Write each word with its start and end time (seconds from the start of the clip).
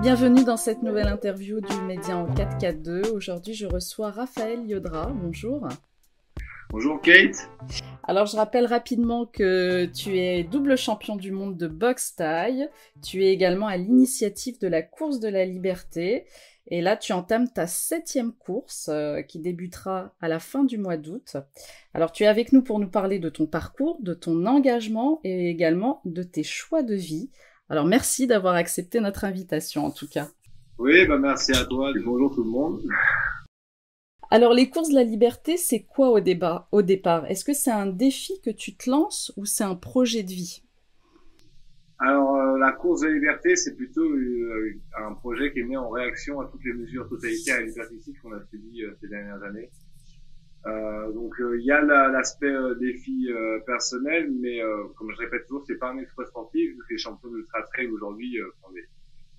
Bienvenue 0.00 0.44
dans 0.44 0.56
cette 0.56 0.84
nouvelle 0.84 1.08
interview 1.08 1.60
du 1.60 1.80
Média 1.82 2.16
en 2.16 2.32
4K2. 2.32 3.10
Aujourd'hui, 3.10 3.54
je 3.54 3.66
reçois 3.66 4.12
Raphaël 4.12 4.64
Yodra. 4.64 5.10
Bonjour. 5.12 5.68
Bonjour 6.70 7.00
Kate. 7.00 7.50
Alors, 8.04 8.26
je 8.26 8.36
rappelle 8.36 8.66
rapidement 8.66 9.26
que 9.26 9.86
tu 9.86 10.16
es 10.18 10.44
double 10.44 10.78
champion 10.78 11.16
du 11.16 11.32
monde 11.32 11.56
de 11.56 11.66
boxe 11.66 12.14
taille. 12.14 12.68
Tu 13.02 13.24
es 13.24 13.32
également 13.32 13.66
à 13.66 13.76
l'initiative 13.76 14.60
de 14.60 14.68
la 14.68 14.82
course 14.82 15.18
de 15.18 15.28
la 15.28 15.44
liberté. 15.44 16.26
Et 16.68 16.80
là, 16.80 16.96
tu 16.96 17.12
entames 17.12 17.48
ta 17.50 17.66
septième 17.66 18.32
course 18.32 18.90
euh, 18.92 19.22
qui 19.22 19.40
débutera 19.40 20.14
à 20.20 20.28
la 20.28 20.38
fin 20.38 20.62
du 20.62 20.78
mois 20.78 20.96
d'août. 20.96 21.38
Alors, 21.92 22.12
tu 22.12 22.22
es 22.22 22.26
avec 22.26 22.52
nous 22.52 22.62
pour 22.62 22.78
nous 22.78 22.90
parler 22.90 23.18
de 23.18 23.30
ton 23.30 23.46
parcours, 23.46 23.98
de 24.00 24.14
ton 24.14 24.46
engagement 24.46 25.18
et 25.24 25.50
également 25.50 26.02
de 26.04 26.22
tes 26.22 26.44
choix 26.44 26.84
de 26.84 26.94
vie. 26.94 27.30
Alors 27.70 27.84
merci 27.84 28.26
d'avoir 28.26 28.54
accepté 28.54 29.00
notre 29.00 29.24
invitation 29.24 29.84
en 29.84 29.90
tout 29.90 30.08
cas. 30.08 30.28
Oui, 30.78 31.06
bah 31.06 31.18
merci 31.18 31.52
à 31.52 31.64
toi. 31.64 31.92
Bonjour 32.04 32.34
tout 32.34 32.44
le 32.44 32.50
monde. 32.50 32.82
Alors 34.30 34.52
les 34.52 34.68
courses 34.68 34.90
de 34.90 34.94
la 34.94 35.04
liberté, 35.04 35.56
c'est 35.56 35.82
quoi 35.82 36.10
au, 36.10 36.20
débat, 36.20 36.68
au 36.70 36.82
départ? 36.82 37.26
Est-ce 37.26 37.44
que 37.44 37.54
c'est 37.54 37.70
un 37.70 37.86
défi 37.86 38.40
que 38.42 38.50
tu 38.50 38.76
te 38.76 38.90
lances 38.90 39.32
ou 39.36 39.46
c'est 39.46 39.64
un 39.64 39.74
projet 39.74 40.22
de 40.22 40.28
vie? 40.28 40.62
Alors 41.98 42.36
euh, 42.36 42.58
la 42.58 42.72
course 42.72 43.00
de 43.00 43.08
la 43.08 43.14
liberté, 43.14 43.56
c'est 43.56 43.74
plutôt 43.74 44.04
euh, 44.04 44.80
un 44.96 45.14
projet 45.14 45.52
qui 45.52 45.60
est 45.60 45.64
né 45.64 45.76
en 45.76 45.88
réaction 45.88 46.40
à 46.40 46.46
toutes 46.46 46.64
les 46.64 46.74
mesures 46.74 47.08
totalitaires 47.08 47.58
et 47.60 47.66
liberticides 47.66 48.18
qu'on 48.22 48.32
a 48.32 48.44
subies 48.50 48.84
euh, 48.84 48.94
ces 49.00 49.08
dernières 49.08 49.42
années. 49.42 49.70
Euh, 50.68 51.12
donc 51.12 51.34
il 51.38 51.64
y 51.64 51.70
a 51.72 51.80
l'aspect 51.80 52.54
défi 52.78 53.28
personnel, 53.66 54.30
mais 54.40 54.60
comme 54.96 55.10
je 55.12 55.18
répète 55.18 55.46
toujours, 55.46 55.64
c'est 55.66 55.78
pas 55.78 55.90
un 55.90 55.98
exploit 55.98 56.26
sportif. 56.26 56.74
Les 56.90 56.98
champions 56.98 57.30
de 57.30 57.46
trail 57.72 57.86
aujourd'hui 57.88 58.38
font 58.60 58.70
des, 58.72 58.84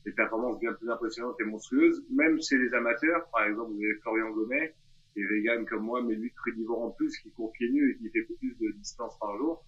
des, 0.06 0.12
performances 0.12 0.60
bien 0.60 0.74
plus 0.74 0.90
impressionnantes 0.90 1.36
et 1.40 1.44
monstrueuses. 1.44 2.04
Même 2.10 2.42
chez 2.42 2.58
les 2.58 2.74
amateurs, 2.74 3.28
par 3.32 3.44
exemple, 3.44 3.72
vous 3.72 3.84
avez 3.84 3.96
Florian 4.02 4.32
Gomet, 4.32 4.74
qui 5.14 5.22
est 5.22 5.26
vegan 5.26 5.66
comme 5.66 5.84
moi, 5.84 6.02
mais 6.02 6.16
lui 6.16 6.32
frugivore 6.38 6.84
en 6.84 6.92
plus, 6.92 7.18
qui 7.20 7.32
court 7.32 7.52
pieds 7.52 7.70
nus 7.70 7.92
et 7.92 7.98
qui 7.98 8.10
fait 8.10 8.24
plus 8.40 8.56
de 8.60 8.72
distance 8.78 9.18
par 9.20 9.38
jour. 9.38 9.64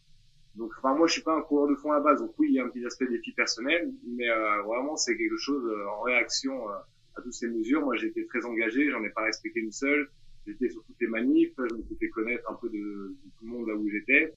Donc, 0.55 0.71
enfin, 0.79 0.95
moi, 0.95 1.07
je 1.07 1.13
suis 1.13 1.21
pas 1.21 1.35
un 1.35 1.41
coureur 1.41 1.67
de 1.69 1.75
fond 1.75 1.91
à 1.91 1.99
base. 1.99 2.19
Donc 2.19 2.33
oui, 2.37 2.47
il 2.49 2.55
y 2.55 2.59
a 2.59 2.65
un 2.65 2.69
petit 2.69 2.85
aspect 2.85 3.07
défi 3.07 3.33
personnel, 3.33 3.91
mais 4.05 4.29
euh, 4.29 4.61
vraiment, 4.63 4.95
c'est 4.95 5.15
quelque 5.15 5.37
chose 5.37 5.63
en 5.89 6.01
réaction 6.01 6.67
à 6.67 7.21
toutes 7.21 7.33
ces 7.33 7.47
mesures. 7.47 7.81
Moi, 7.81 7.95
j'étais 7.97 8.25
très 8.25 8.45
engagé, 8.45 8.89
j'en 8.89 9.03
ai 9.03 9.09
pas 9.09 9.23
respecté 9.23 9.59
une 9.59 9.71
seule 9.71 10.09
j'étais 10.45 10.69
sur 10.69 10.83
toutes 10.83 10.99
les 10.99 11.07
manifs, 11.07 11.53
je 11.57 11.75
me 11.75 11.83
faisais 11.83 12.09
connaître 12.09 12.49
un 12.49 12.55
peu 12.55 12.69
de, 12.69 13.15
tout 13.37 13.45
le 13.45 13.51
monde 13.51 13.67
là 13.67 13.75
où 13.75 13.87
j'étais. 13.89 14.33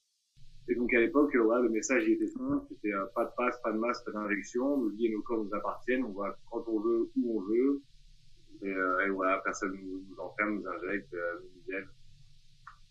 Et 0.69 0.75
donc 0.75 0.93
à 0.95 1.01
l'époque, 1.01 1.37
voilà, 1.37 1.63
le 1.63 1.69
message 1.69 2.05
il 2.07 2.13
était 2.13 2.27
simple, 2.27 2.65
c'était 2.69 2.95
euh, 2.95 3.05
pas 3.15 3.27
de 3.27 3.31
passe, 3.37 3.61
pas 3.63 3.73
de 3.73 3.79
masque, 3.79 4.05
pas 4.07 4.13
d'injection, 4.13 4.79
nos 4.79 4.89
vies 4.89 5.07
et 5.07 5.13
nos 5.13 5.23
corps 5.23 5.45
nous 5.45 5.55
appartiennent, 5.55 6.05
on 6.05 6.13
va 6.13 6.39
quand 6.51 6.65
on 6.69 6.81
veut, 6.81 7.11
où 7.17 7.39
on 7.39 7.43
veut. 7.43 7.83
Et, 8.63 8.73
euh, 8.73 9.07
et 9.07 9.11
voilà, 9.11 9.43
personne 9.45 9.73
nous, 9.73 10.05
nous 10.09 10.21
enferme, 10.21 10.61
nous 10.61 10.67
injecte, 10.67 11.13
euh, 11.13 11.41
nous 11.43 11.75
aide. 11.75 11.87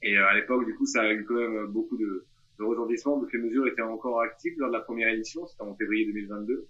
Et 0.03 0.17
à 0.17 0.35
l'époque, 0.35 0.65
du 0.65 0.75
coup, 0.75 0.85
ça 0.85 1.01
a 1.01 1.13
eu 1.13 1.25
quand 1.25 1.35
même 1.35 1.65
beaucoup 1.67 1.97
de, 1.97 2.25
de 2.59 2.63
retentissement, 2.63 3.17
donc 3.19 3.31
les 3.33 3.39
mesures 3.39 3.65
étaient 3.67 3.81
encore 3.81 4.21
actives 4.21 4.53
lors 4.57 4.69
de 4.69 4.75
la 4.75 4.81
première 4.81 5.09
édition, 5.09 5.47
c'était 5.47 5.63
en 5.63 5.75
février 5.75 6.05
2022. 6.05 6.67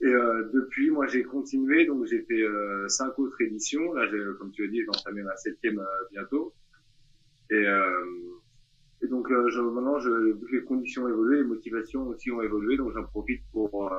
Et 0.00 0.06
euh, 0.06 0.48
depuis, 0.54 0.90
moi, 0.90 1.06
j'ai 1.06 1.24
continué. 1.24 1.86
Donc, 1.86 2.06
j'ai 2.06 2.22
fait 2.22 2.42
euh, 2.42 2.86
cinq 2.88 3.18
autres 3.18 3.40
éditions. 3.40 3.92
Là, 3.94 4.06
comme 4.38 4.52
tu 4.52 4.64
l'as 4.64 4.70
dit, 4.70 4.82
j'en 4.84 5.12
ma 5.12 5.36
septième 5.36 5.80
euh, 5.80 5.84
bientôt. 6.12 6.54
Et, 7.50 7.54
euh, 7.66 8.04
et 9.02 9.08
donc, 9.08 9.30
euh, 9.30 9.48
je, 9.48 9.60
maintenant, 9.60 9.98
je, 9.98 10.36
les 10.52 10.62
conditions 10.62 11.04
ont 11.04 11.08
évolué, 11.08 11.38
les 11.38 11.44
motivations 11.44 12.06
aussi 12.06 12.30
ont 12.30 12.42
évolué. 12.42 12.76
Donc, 12.76 12.92
j'en 12.94 13.04
profite 13.04 13.42
pour 13.52 13.90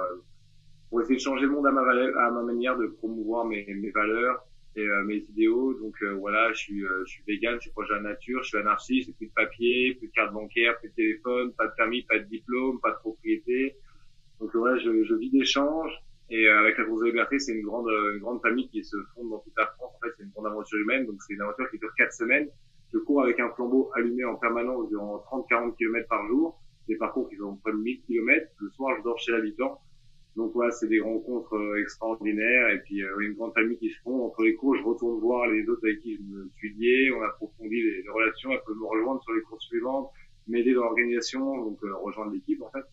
pour 0.89 1.01
essayer 1.01 1.17
de 1.17 1.21
changer 1.21 1.45
le 1.45 1.51
monde 1.51 1.67
à 1.67 1.71
ma, 1.71 1.83
valeur, 1.83 2.17
à 2.17 2.31
ma 2.31 2.41
manière 2.41 2.75
de 2.75 2.87
promouvoir 2.87 3.45
mes, 3.45 3.63
mes 3.75 3.91
valeurs 3.91 4.43
et 4.75 4.87
mes 5.05 5.17
idéaux. 5.17 5.75
Donc, 5.75 6.01
voilà, 6.17 6.51
je 6.51 6.57
suis 6.57 6.79
je 6.81 7.05
suis 7.05 7.23
vegan, 7.27 7.55
je 7.55 7.63
suis 7.63 7.71
proche 7.71 7.89
de 7.89 7.93
la 7.93 8.01
nature, 8.01 8.41
je 8.41 8.47
suis 8.47 8.57
anarchiste, 8.57 9.07
j'ai 9.07 9.13
plus 9.13 9.27
de 9.27 9.33
papier, 9.33 9.93
plus 9.95 10.07
de 10.07 10.13
carte 10.13 10.33
bancaire, 10.33 10.79
plus 10.79 10.89
de 10.89 10.95
téléphone, 10.95 11.53
pas 11.53 11.67
de 11.67 11.73
permis, 11.77 12.01
pas 12.03 12.17
de 12.17 12.23
diplôme, 12.23 12.79
pas 12.79 12.91
de 12.91 12.97
propriété 12.97 13.75
donc 14.39 14.53
ouais, 14.53 14.79
je, 14.79 15.03
je 15.03 15.15
vis 15.15 15.31
d'échanges 15.31 15.91
et 16.29 16.47
euh, 16.47 16.59
avec 16.59 16.77
la 16.77 16.85
course 16.85 17.01
de 17.01 17.07
liberté, 17.07 17.39
c'est 17.39 17.53
une 17.53 17.63
grande 17.63 17.89
une 18.13 18.19
grande 18.19 18.41
famille 18.41 18.69
qui 18.69 18.83
se 18.83 18.95
fonde 19.15 19.31
dans 19.31 19.39
toute 19.39 19.57
la 19.57 19.65
France. 19.65 19.93
En 19.95 19.99
fait, 20.05 20.13
c'est 20.17 20.23
une 20.23 20.29
grande 20.29 20.47
aventure 20.47 20.79
humaine, 20.79 21.05
donc 21.05 21.21
c'est 21.23 21.33
une 21.33 21.41
aventure 21.41 21.69
qui 21.71 21.79
dure 21.79 21.93
quatre 21.97 22.13
semaines. 22.13 22.47
Je 22.93 22.99
cours 22.99 23.23
avec 23.23 23.39
un 23.39 23.49
flambeau 23.51 23.89
allumé 23.95 24.25
en 24.25 24.35
permanence 24.35 24.89
durant 24.89 25.17
30-40 25.31 25.75
km 25.75 26.07
par 26.07 26.27
jour. 26.27 26.59
Des 26.87 26.97
parcours 26.97 27.29
qui 27.29 27.37
sont 27.37 27.55
près 27.57 27.71
de 27.71 27.77
1000 27.77 28.01
km. 28.01 28.47
Le 28.59 28.69
soir, 28.71 28.95
je 28.97 29.03
dors 29.03 29.19
chez 29.19 29.31
l'habitant. 29.31 29.79
Donc 30.35 30.53
voilà, 30.53 30.71
c'est 30.71 30.87
des 30.87 30.99
rencontres 30.99 31.55
euh, 31.55 31.81
extraordinaires 31.81 32.69
et 32.69 32.79
puis 32.79 33.03
euh, 33.03 33.19
une 33.19 33.33
grande 33.33 33.53
famille 33.53 33.77
qui 33.77 33.89
se 33.89 33.99
font. 34.01 34.25
Entre 34.25 34.43
les 34.43 34.55
cours, 34.55 34.75
je 34.75 34.83
retourne 34.83 35.19
voir 35.19 35.47
les 35.47 35.67
autres 35.67 35.81
avec 35.83 35.99
qui 36.01 36.15
je 36.15 36.21
me 36.21 36.49
suis 36.57 36.73
lié. 36.75 37.11
On 37.11 37.21
approfondit 37.23 37.81
les, 37.81 38.03
les 38.03 38.09
relations. 38.09 38.51
Elles 38.51 38.61
peuvent 38.65 38.77
me 38.77 38.85
rejoindre 38.85 39.21
sur 39.23 39.33
les 39.33 39.41
courses 39.41 39.65
suivantes, 39.65 40.11
m'aider 40.47 40.73
dans 40.73 40.83
l'organisation, 40.83 41.65
donc 41.65 41.79
rejoindre 41.81 42.31
l'équipe 42.31 42.61
en 42.61 42.69
fait. 42.69 42.85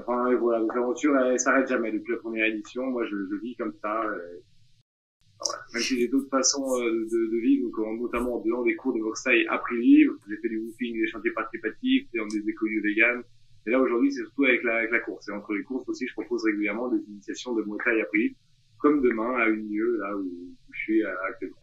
Enfin, 0.00 0.34
voilà, 0.36 0.60
donc 0.60 0.74
l'aventure, 0.74 1.16
elle, 1.18 1.38
s'arrête 1.38 1.68
jamais 1.68 1.92
depuis 1.92 2.12
la 2.12 2.18
première 2.18 2.46
édition. 2.46 2.86
Moi, 2.86 3.04
je, 3.06 3.16
vis 3.42 3.56
comme 3.56 3.72
ça. 3.82 4.00
voilà. 4.02 5.58
Même 5.72 5.82
si 5.82 5.98
j'ai 5.98 6.08
d'autres 6.08 6.28
façons 6.28 6.78
euh, 6.80 7.06
de, 7.10 7.38
vivre, 7.38 7.70
notamment 7.98 8.36
en 8.36 8.40
dehors 8.40 8.62
des 8.64 8.76
cours 8.76 8.92
de 8.92 9.00
boxe 9.00 9.24
après 9.48 9.76
livre, 9.76 10.14
j'ai 10.28 10.36
fait 10.36 10.48
du 10.48 10.58
woofing, 10.58 11.00
des 11.00 11.06
chantiers 11.06 11.30
participatifs, 11.30 12.06
des 12.12 12.48
écoliers 12.48 12.80
vegan. 12.80 13.22
Et 13.66 13.70
là, 13.70 13.80
aujourd'hui, 13.80 14.12
c'est 14.12 14.22
surtout 14.22 14.44
avec 14.44 14.62
la, 14.64 15.00
course. 15.00 15.28
Et 15.28 15.32
entre 15.32 15.54
les 15.54 15.62
courses 15.62 15.88
aussi, 15.88 16.06
je 16.06 16.12
propose 16.12 16.44
régulièrement 16.44 16.88
des 16.88 17.02
initiations 17.08 17.54
de 17.54 17.62
Muay 17.62 17.78
Thai 17.84 18.00
après 18.00 18.18
livre, 18.18 18.34
comme 18.78 19.00
demain 19.00 19.34
à 19.36 19.48
une 19.48 19.68
lieu, 19.70 19.98
là 19.98 20.16
où, 20.16 20.30
je 20.72 20.78
suis 20.78 21.02
euh, 21.02 21.10
actuellement. 21.28 21.56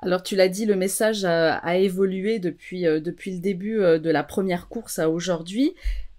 Alors 0.00 0.22
tu 0.22 0.36
l'as 0.36 0.48
dit, 0.48 0.64
le 0.64 0.76
message 0.76 1.24
a, 1.24 1.78
évolué 1.78 2.36
euh, 2.36 3.00
depuis 3.00 3.32
le 3.32 3.40
début 3.40 3.78
de 3.78 4.10
la 4.10 4.22
première 4.22 4.68
course 4.68 4.98
à 4.98 5.10
aujourd'hui. 5.10 5.74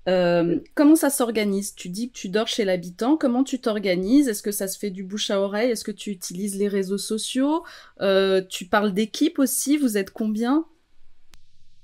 Euh, 0.09 0.59
comment 0.75 0.95
ça 0.95 1.09
s'organise? 1.09 1.75
Tu 1.75 1.89
dis 1.89 2.09
que 2.09 2.17
tu 2.17 2.29
dors 2.29 2.47
chez 2.47 2.65
l'habitant. 2.65 3.15
Comment 3.15 3.43
tu 3.43 3.59
t'organises? 3.59 4.27
Est-ce 4.27 4.41
que 4.41 4.51
ça 4.51 4.67
se 4.67 4.79
fait 4.79 4.89
du 4.89 5.03
bouche 5.03 5.29
à 5.29 5.39
oreille? 5.39 5.69
Est-ce 5.71 5.83
que 5.83 5.91
tu 5.91 6.09
utilises 6.09 6.57
les 6.57 6.67
réseaux 6.67 6.97
sociaux? 6.97 7.63
Euh, 8.01 8.41
Tu 8.49 8.65
parles 8.65 8.93
d'équipe 8.93 9.37
aussi 9.37 9.77
Vous 9.77 9.97
êtes 9.97 10.11
combien? 10.11 10.65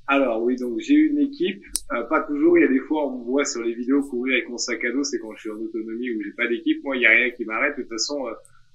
Alors 0.07 0.41
oui, 0.43 0.55
donc 0.55 0.79
j'ai 0.79 0.95
une 0.95 1.19
équipe. 1.19 1.63
Euh, 1.93 2.03
pas 2.03 2.21
toujours. 2.21 2.57
Il 2.57 2.61
y 2.61 2.63
a 2.65 2.67
des 2.67 2.79
fois, 2.79 3.07
on 3.07 3.19
me 3.19 3.23
voit 3.25 3.45
sur 3.45 3.61
les 3.63 3.73
vidéos 3.73 4.01
courir 4.03 4.35
avec 4.35 4.49
mon 4.49 4.57
sac 4.57 4.83
à 4.85 4.91
dos. 4.91 5.03
C'est 5.03 5.19
quand 5.19 5.33
je 5.35 5.41
suis 5.41 5.49
en 5.51 5.59
autonomie 5.59 6.11
ou 6.11 6.21
j'ai 6.23 6.31
pas 6.31 6.47
d'équipe. 6.47 6.83
Moi, 6.83 6.97
il 6.97 7.03
y 7.03 7.05
a 7.05 7.11
rien 7.11 7.29
qui 7.31 7.45
m'arrête. 7.45 7.77
De 7.77 7.83
toute 7.83 7.91
façon, 7.91 8.25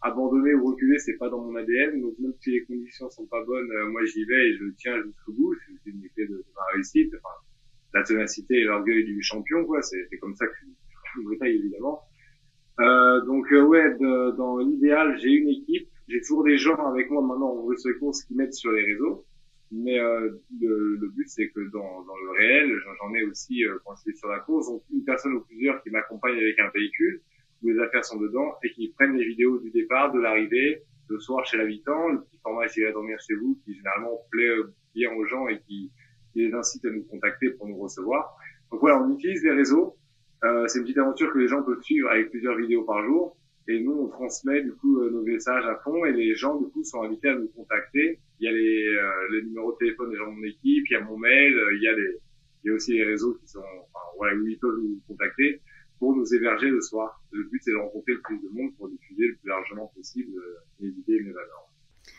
abandonner 0.03 0.55
ou 0.55 0.67
reculer, 0.67 0.99
c'est 0.99 1.17
pas 1.19 1.29
dans 1.29 1.43
mon 1.43 1.55
ADN. 1.57 2.01
Donc 2.01 2.15
même 2.19 2.35
si 2.41 2.51
les 2.53 2.63
conditions 2.65 3.11
sont 3.11 3.27
pas 3.27 3.45
bonnes, 3.45 3.69
moi 3.91 4.05
j'y 4.07 4.25
vais 4.25 4.49
et 4.49 4.57
je 4.59 4.65
tiens 4.79 4.97
jusqu'au 5.03 5.33
bout. 5.33 5.55
C'est 5.85 5.91
une 5.91 6.01
clé 6.15 6.27
de, 6.27 6.35
de 6.35 6.45
ma 6.57 6.63
réussite. 6.75 7.13
Enfin, 7.19 7.35
la 7.95 8.03
ténacité 8.03 8.55
et 8.55 8.65
l'orgueil 8.65 9.05
du 9.05 9.23
champion, 9.23 9.65
quoi. 9.65 9.83
C'est 9.83 10.19
comme 10.21 10.35
ça 10.35 10.47
que 10.47 10.53
je 11.17 11.21
me 11.21 11.39
taille, 11.39 11.57
évidemment. 11.57 12.03
Euh, 12.81 13.21
donc 13.23 13.53
euh, 13.53 13.63
ouais, 13.63 13.95
de, 13.99 14.31
dans 14.37 14.59
l'idéal, 14.59 15.19
j'ai 15.19 15.33
une 15.33 15.49
équipe, 15.49 15.89
j'ai 16.09 16.21
toujours 16.21 16.45
des 16.45 16.57
gens 16.57 16.77
avec 16.87 17.11
moi 17.11 17.21
maintenant 17.21 17.51
en 17.51 17.67
veut 17.67 17.77
course 17.99 18.25
qui 18.25 18.35
mettent 18.35 18.55
sur 18.55 18.73
les 18.73 18.85
réseaux, 18.85 19.27
mais 19.71 19.99
euh, 19.99 20.31
le, 20.61 20.97
le, 20.97 21.09
but 21.09 21.29
c'est 21.29 21.49
que 21.51 21.61
dans, 21.73 22.03
dans, 22.03 22.17
le 22.25 22.31
réel, 22.39 22.73
j'en 23.01 23.15
ai 23.15 23.25
aussi 23.25 23.65
euh, 23.65 23.77
quand 23.85 23.95
je 23.97 24.03
suis 24.03 24.17
sur 24.17 24.29
la 24.29 24.39
course, 24.39 24.69
donc 24.69 24.83
une 24.93 25.05
personne 25.05 25.35
ou 25.35 25.41
plusieurs 25.43 25.83
qui 25.83 25.91
m'accompagnent 25.91 26.39
avec 26.39 26.59
un 26.59 26.71
véhicule 26.75 27.21
où 27.63 27.69
les 27.69 27.79
affaires 27.81 28.05
sont 28.05 28.19
dedans 28.19 28.55
et 28.63 28.71
qui 28.71 28.89
prennent 28.97 29.17
les 29.17 29.27
vidéos 29.27 29.59
du 29.59 29.71
départ, 29.71 30.13
de 30.13 30.21
l'arrivée, 30.21 30.83
le 31.09 31.19
soir 31.19 31.45
chez 31.45 31.59
l'habitant, 31.59 32.09
le 32.09 32.23
petit 32.23 32.39
format 32.43 32.67
j'irai 32.69 32.93
dormir 32.93 33.19
chez 33.21 33.35
vous 33.35 33.61
qui 33.65 33.75
généralement 33.75 34.19
plaît 34.31 34.57
bien 34.95 35.13
aux 35.13 35.27
gens 35.27 35.49
et 35.49 35.61
qui 35.61 35.91
qui 36.33 36.47
les 36.47 36.55
incite 36.55 36.85
à 36.85 36.91
nous 36.91 37.05
contacter 37.05 37.51
pour 37.51 37.69
nous 37.69 37.79
recevoir. 37.79 38.37
Donc 38.71 38.81
voilà, 38.81 39.03
on 39.03 39.13
utilise 39.15 39.43
les 39.43 39.53
réseaux. 39.53 39.97
Euh, 40.45 40.67
c'est 40.69 40.79
une 40.79 40.85
petite 40.85 40.99
aventure 40.99 41.33
que 41.33 41.39
les 41.39 41.49
gens 41.49 41.63
peuvent 41.63 41.83
suivre 41.83 42.09
avec 42.11 42.31
plusieurs 42.31 42.57
vidéos 42.57 42.85
par 42.85 43.05
jour. 43.05 43.37
Et 43.71 43.79
nous, 43.81 43.93
on 43.93 44.09
transmet 44.09 44.63
du 44.63 44.73
coup 44.73 45.01
euh, 45.01 45.11
nos 45.11 45.23
messages 45.23 45.65
à 45.65 45.77
fond 45.77 46.05
et 46.05 46.13
les 46.13 46.35
gens 46.35 46.57
du 46.57 46.67
coup 46.71 46.83
sont 46.83 47.03
invités 47.03 47.29
à 47.29 47.37
nous 47.37 47.49
contacter. 47.49 48.19
Il 48.41 48.45
y 48.45 48.49
a 48.49 48.53
les, 48.53 48.85
euh, 48.85 49.29
les 49.31 49.43
numéros 49.43 49.73
de 49.73 49.77
téléphone 49.77 50.11
des 50.11 50.17
gens 50.17 50.27
de 50.33 50.37
mon 50.37 50.43
équipe, 50.43 50.85
il 50.89 50.93
y 50.93 50.97
a 50.97 51.05
mon 51.05 51.17
mail, 51.17 51.55
euh, 51.55 51.75
il 51.77 51.83
y 51.83 51.87
a 51.87 51.95
les, 51.95 52.17
il 52.65 52.69
y 52.69 52.71
a 52.71 52.75
aussi 52.75 52.95
les 52.95 53.05
réseaux 53.05 53.35
qui 53.35 53.47
sont, 53.47 53.61
enfin, 53.61 54.07
voilà, 54.17 54.37
où 54.37 54.47
ils 54.47 54.59
peuvent 54.59 54.79
nous 54.83 55.01
contacter 55.07 55.61
pour 56.01 56.17
nous 56.17 56.35
héberger 56.35 56.69
le 56.69 56.81
soir. 56.81 57.23
Le 57.31 57.45
but 57.45 57.61
c'est 57.63 57.71
de 57.71 57.77
rencontrer 57.77 58.15
le 58.15 58.21
plus 58.23 58.39
de 58.39 58.49
monde 58.49 58.75
pour 58.77 58.89
diffuser 58.89 59.29
le 59.29 59.37
plus 59.37 59.49
largement 59.49 59.87
possible 59.95 60.33
mes 60.81 60.89
idées 60.89 61.17
et 61.17 61.23
mes 61.23 61.33
valeurs. 61.33 61.70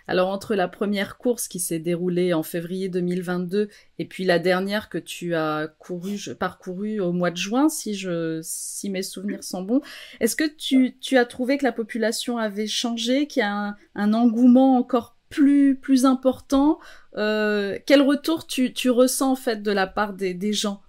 Alors 0.08 0.30
entre 0.30 0.56
la 0.56 0.68
première 0.68 1.18
course 1.18 1.48
qui 1.48 1.60
s'est 1.60 1.80
déroulée 1.80 2.34
en 2.34 2.44
février 2.44 2.90
2022 2.90 3.70
et 4.00 4.06
puis 4.06 4.24
la 4.24 4.40
dernière 4.40 4.90
que 4.90 4.98
tu 4.98 5.36
as 5.36 5.74
couru, 5.80 6.18
parcouru 6.40 7.00
au 7.00 7.12
mois 7.12 7.32
de 7.32 7.38
juin, 7.38 7.70
si 7.70 7.94
je, 7.94 8.40
si 8.44 8.90
mes 8.90 9.04
souvenirs 9.04 9.44
sont 9.44 9.62
bons, 9.62 9.82
est-ce 10.20 10.36
que 10.36 10.44
tu, 10.44 10.98
tu, 11.00 11.18
as 11.18 11.26
trouvé 11.26 11.58
que 11.58 11.64
la 11.64 11.72
population 11.72 12.38
avait 12.38 12.68
changé, 12.68 13.28
qu'il 13.28 13.42
y 13.42 13.46
a 13.46 13.76
un, 13.96 14.14
engouement 14.14 14.78
encore 14.78 15.16
plus, 15.30 15.78
plus 15.78 16.06
important 16.06 16.80
euh, 17.16 17.78
Quel 17.86 18.02
retour 18.02 18.48
tu, 18.48 18.74
tu, 18.74 18.90
ressens 18.90 19.32
en 19.32 19.36
fait 19.36 19.62
de 19.64 19.72
la 19.72 19.88
part 19.88 20.14
des, 20.14 20.34
des 20.34 20.52
gens? 20.52 20.82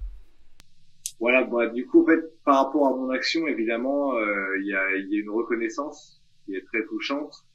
Voilà, 1.20 1.44
bah, 1.44 1.68
du 1.68 1.86
coup, 1.86 2.02
en 2.02 2.06
fait, 2.06 2.20
par 2.44 2.64
rapport 2.64 2.88
à 2.88 2.96
mon 2.96 3.10
action, 3.10 3.46
évidemment, 3.46 4.16
euh, 4.16 4.58
il 4.58 4.66
y, 4.66 4.74
a, 4.74 4.96
y, 4.96 5.16
a, 5.16 5.20
une 5.20 5.30
reconnaissance 5.30 6.20
qui 6.44 6.56
est 6.56 6.64
très 6.64 6.84
touchante. 6.86 7.46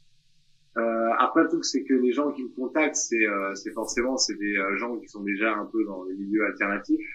Euh, 0.78 1.10
après 1.18 1.48
tout, 1.48 1.64
c'est 1.64 1.84
que 1.84 1.94
les 1.94 2.12
gens 2.12 2.32
qui 2.32 2.44
me 2.44 2.50
contactent, 2.50 2.96
c'est 2.96 3.26
euh, 3.26 3.54
forcément 3.74 4.18
c'est 4.18 4.36
des 4.36 4.58
euh, 4.58 4.78
gens 4.78 4.98
qui 4.98 5.08
sont 5.08 5.24
déjà 5.24 5.56
un 5.56 5.66
peu 5.66 5.84
dans 5.86 6.04
les 6.04 6.14
milieux 6.14 6.46
alternatifs. 6.46 7.08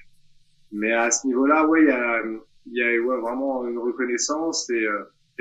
Mais 0.72 0.92
à 0.92 1.10
ce 1.10 1.26
niveau-là, 1.26 1.66
ouais, 1.68 1.82
il 2.66 2.74
y 2.74 2.82
a, 2.82 3.00
vraiment 3.00 3.66
une 3.68 3.78
reconnaissance 3.78 4.68
et, 4.70 4.86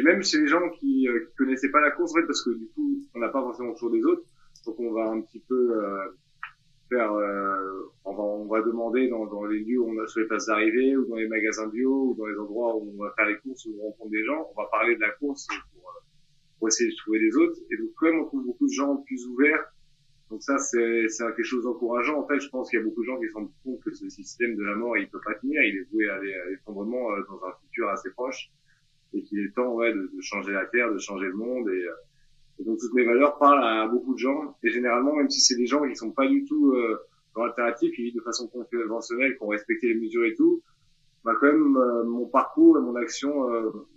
même 0.04 0.24
chez 0.24 0.42
les 0.42 0.48
gens 0.48 0.70
qui, 0.70 1.08
qui 1.08 1.36
connaissaient 1.38 1.72
pas 1.72 1.80
la 1.80 1.92
course, 1.92 2.14
parce 2.14 2.44
que 2.44 2.52
du 2.52 2.68
coup, 2.76 3.00
on 3.16 3.20
n'a 3.20 3.30
pas 3.30 3.42
forcément 3.42 3.74
toujours 3.74 3.92
des 3.92 4.04
autres, 4.04 4.24
donc 4.66 4.80
on 4.80 4.92
va 4.92 5.10
un 5.10 5.22
petit 5.22 5.40
peu 5.48 5.74
faire, 6.90 7.14
on 8.04 8.46
va, 8.46 8.62
demander 8.62 9.08
dans, 9.08 9.46
les 9.46 9.60
lieux 9.60 9.80
où 9.80 9.90
on 9.90 10.04
a 10.04 10.08
sur 10.08 10.20
les 10.20 10.28
places 10.28 10.48
d'arrivée 10.48 10.98
ou 10.98 11.06
dans 11.06 11.16
les 11.16 11.28
magasins 11.28 11.68
bio 11.68 12.10
ou 12.10 12.16
dans 12.18 12.26
les 12.26 12.38
endroits 12.38 12.76
où 12.76 12.94
on 12.94 13.04
va 13.04 13.14
faire 13.16 13.28
les 13.28 13.38
courses 13.38 13.66
où 13.68 13.76
on 13.80 13.86
rencontre 13.86 14.10
des 14.10 14.26
gens, 14.26 14.50
on 14.54 14.62
va 14.62 14.68
parler 14.70 14.96
de 14.96 15.02
la 15.02 15.12
course 15.12 15.48
pour 16.62 16.68
essayer 16.68 16.92
de 16.92 16.96
trouver 16.96 17.20
des 17.20 17.36
autres. 17.38 17.60
Et 17.72 17.78
donc, 17.78 17.90
quand 17.96 18.06
même, 18.06 18.20
on 18.20 18.26
trouve 18.26 18.46
beaucoup 18.46 18.68
de 18.68 18.72
gens 18.72 18.98
plus 18.98 19.26
ouverts. 19.26 19.66
Donc 20.30 20.44
ça, 20.44 20.60
c'est 20.60 21.08
quelque 21.18 21.44
chose 21.44 21.64
d'encourageant. 21.64 22.20
En 22.20 22.28
fait, 22.28 22.40
je 22.40 22.50
pense 22.50 22.70
qu'il 22.70 22.78
y 22.78 22.82
a 22.82 22.86
beaucoup 22.86 23.02
de 23.02 23.08
gens 23.08 23.20
qui 23.20 23.28
se 23.28 23.34
rendent 23.34 23.52
compte 23.64 23.82
que 23.84 23.92
ce 23.92 24.08
système 24.10 24.56
de 24.56 24.64
la 24.64 24.76
mort, 24.76 24.96
il 24.96 25.10
peut 25.10 25.20
pas 25.26 25.34
tenir. 25.34 25.64
Il 25.64 25.76
est 25.76 25.88
voué 25.92 26.08
à 26.08 26.20
l'effondrement 26.22 27.14
euh, 27.14 27.22
dans 27.28 27.44
un 27.48 27.52
futur 27.64 27.90
assez 27.90 28.12
proche. 28.12 28.52
Et 29.14 29.24
qu'il 29.24 29.40
est 29.40 29.56
temps, 29.56 29.74
ouais, 29.74 29.92
de, 29.92 30.12
de, 30.14 30.22
changer 30.22 30.54
la 30.54 30.68
Terre, 30.68 30.94
de 30.94 31.00
changer 31.00 31.26
le 31.26 31.34
monde. 31.34 31.68
Et, 31.70 31.84
euh, 31.84 32.60
et, 32.60 32.64
donc, 32.64 32.78
toutes 32.80 32.94
mes 32.94 33.06
valeurs 33.06 33.40
parlent 33.40 33.64
à 33.64 33.88
beaucoup 33.88 34.14
de 34.14 34.20
gens. 34.20 34.56
Et 34.62 34.70
généralement, 34.70 35.16
même 35.16 35.32
si 35.32 35.42
c'est 35.42 35.56
des 35.56 35.66
gens 35.66 35.86
qui 35.90 35.96
sont 35.96 36.12
pas 36.12 36.28
du 36.28 36.46
tout 36.46 36.74
euh, 36.74 36.96
dans 37.36 37.44
l'alternative, 37.44 37.92
qui 37.92 38.04
vivent 38.04 38.16
de 38.16 38.22
façon 38.22 38.48
conventionnelle, 38.48 39.36
qui 39.36 39.44
ont 39.44 39.48
respecté 39.48 39.88
les 39.88 40.00
mesures 40.00 40.26
et 40.26 40.36
tout, 40.36 40.62
bah 41.24 41.34
quand 41.40 41.48
même, 41.48 41.76
euh, 41.76 42.04
mon 42.04 42.28
parcours 42.28 42.78
et 42.78 42.82
mon 42.82 42.96
action 42.96 43.48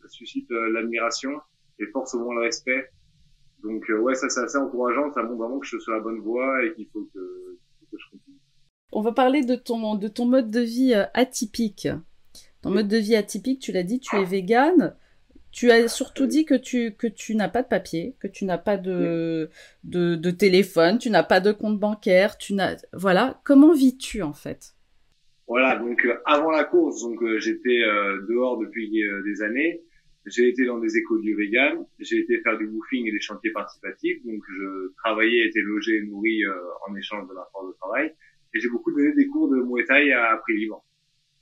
suscitent 0.08 0.50
l'admiration 0.50 1.40
et 1.78 1.86
force 1.86 2.14
au 2.14 2.20
moins 2.20 2.34
le 2.34 2.42
respect. 2.42 2.90
Donc 3.64 3.88
euh, 3.88 3.98
ouais, 3.98 4.14
ça 4.14 4.28
c'est 4.28 4.40
assez 4.40 4.58
encourageant, 4.58 5.10
ça 5.12 5.22
montre 5.22 5.38
vraiment 5.38 5.58
que 5.58 5.66
je 5.66 5.76
suis 5.76 5.82
sur 5.82 5.92
la 5.92 6.00
bonne 6.00 6.20
voie 6.20 6.64
et 6.64 6.74
qu'il 6.74 6.86
faut 6.92 7.08
que, 7.14 7.58
que, 7.90 7.96
je 7.98 8.10
continue. 8.10 8.36
On 8.92 9.00
va 9.00 9.12
parler 9.12 9.42
de 9.42 9.54
ton, 9.54 9.94
de 9.94 10.08
ton 10.08 10.26
mode 10.26 10.50
de 10.50 10.60
vie 10.60 10.92
euh, 10.94 11.04
atypique. 11.14 11.88
Ton 12.60 12.70
mode 12.70 12.88
de 12.88 12.98
vie 12.98 13.16
atypique, 13.16 13.60
tu 13.60 13.72
l'as 13.72 13.82
dit, 13.82 14.00
tu 14.00 14.16
es 14.16 14.24
vegan. 14.24 14.96
Tu 15.50 15.70
as 15.70 15.86
surtout 15.88 16.26
dit 16.26 16.44
que 16.44 16.54
tu, 16.54 16.94
que 16.96 17.06
tu 17.06 17.36
n'as 17.36 17.48
pas 17.48 17.62
de 17.62 17.68
papier, 17.68 18.16
que 18.18 18.26
tu 18.26 18.44
n'as 18.44 18.58
pas 18.58 18.76
de, 18.76 19.50
de, 19.84 20.16
de, 20.16 20.30
téléphone, 20.30 20.98
tu 20.98 21.10
n'as 21.10 21.22
pas 21.22 21.38
de 21.38 21.52
compte 21.52 21.78
bancaire, 21.78 22.38
tu 22.38 22.54
n'as, 22.54 22.76
voilà. 22.92 23.40
Comment 23.44 23.72
vis-tu, 23.72 24.22
en 24.22 24.32
fait? 24.32 24.74
Voilà. 25.46 25.76
Donc, 25.76 26.04
euh, 26.04 26.16
avant 26.24 26.50
la 26.50 26.64
course, 26.64 27.02
donc, 27.02 27.20
j'étais 27.38 27.82
dehors 28.28 28.58
depuis 28.58 28.90
des 28.90 29.42
années. 29.42 29.84
J'ai 30.26 30.48
été 30.48 30.64
dans 30.64 30.78
des 30.78 30.96
écoles 30.96 31.20
du 31.20 31.34
vegan, 31.34 31.84
j'ai 31.98 32.18
été 32.18 32.40
faire 32.40 32.56
du 32.56 32.66
woofing 32.66 33.06
et 33.06 33.12
des 33.12 33.20
chantiers 33.20 33.52
participatifs, 33.52 34.24
donc 34.24 34.42
je 34.48 34.92
travaillais, 34.96 35.46
été 35.46 35.60
logé 35.60 35.96
et 35.96 36.02
nourri 36.02 36.44
euh, 36.44 36.54
en 36.88 36.94
échange 36.96 37.28
de 37.28 37.34
ma 37.34 37.46
force 37.52 37.68
de 37.68 37.76
travail, 37.78 38.14
et 38.54 38.60
j'ai 38.60 38.70
beaucoup 38.70 38.90
donné 38.92 39.12
des 39.12 39.26
cours 39.26 39.50
de 39.50 39.56
Muay 39.56 40.12
à 40.12 40.36
prix 40.38 40.56
libre. 40.56 40.82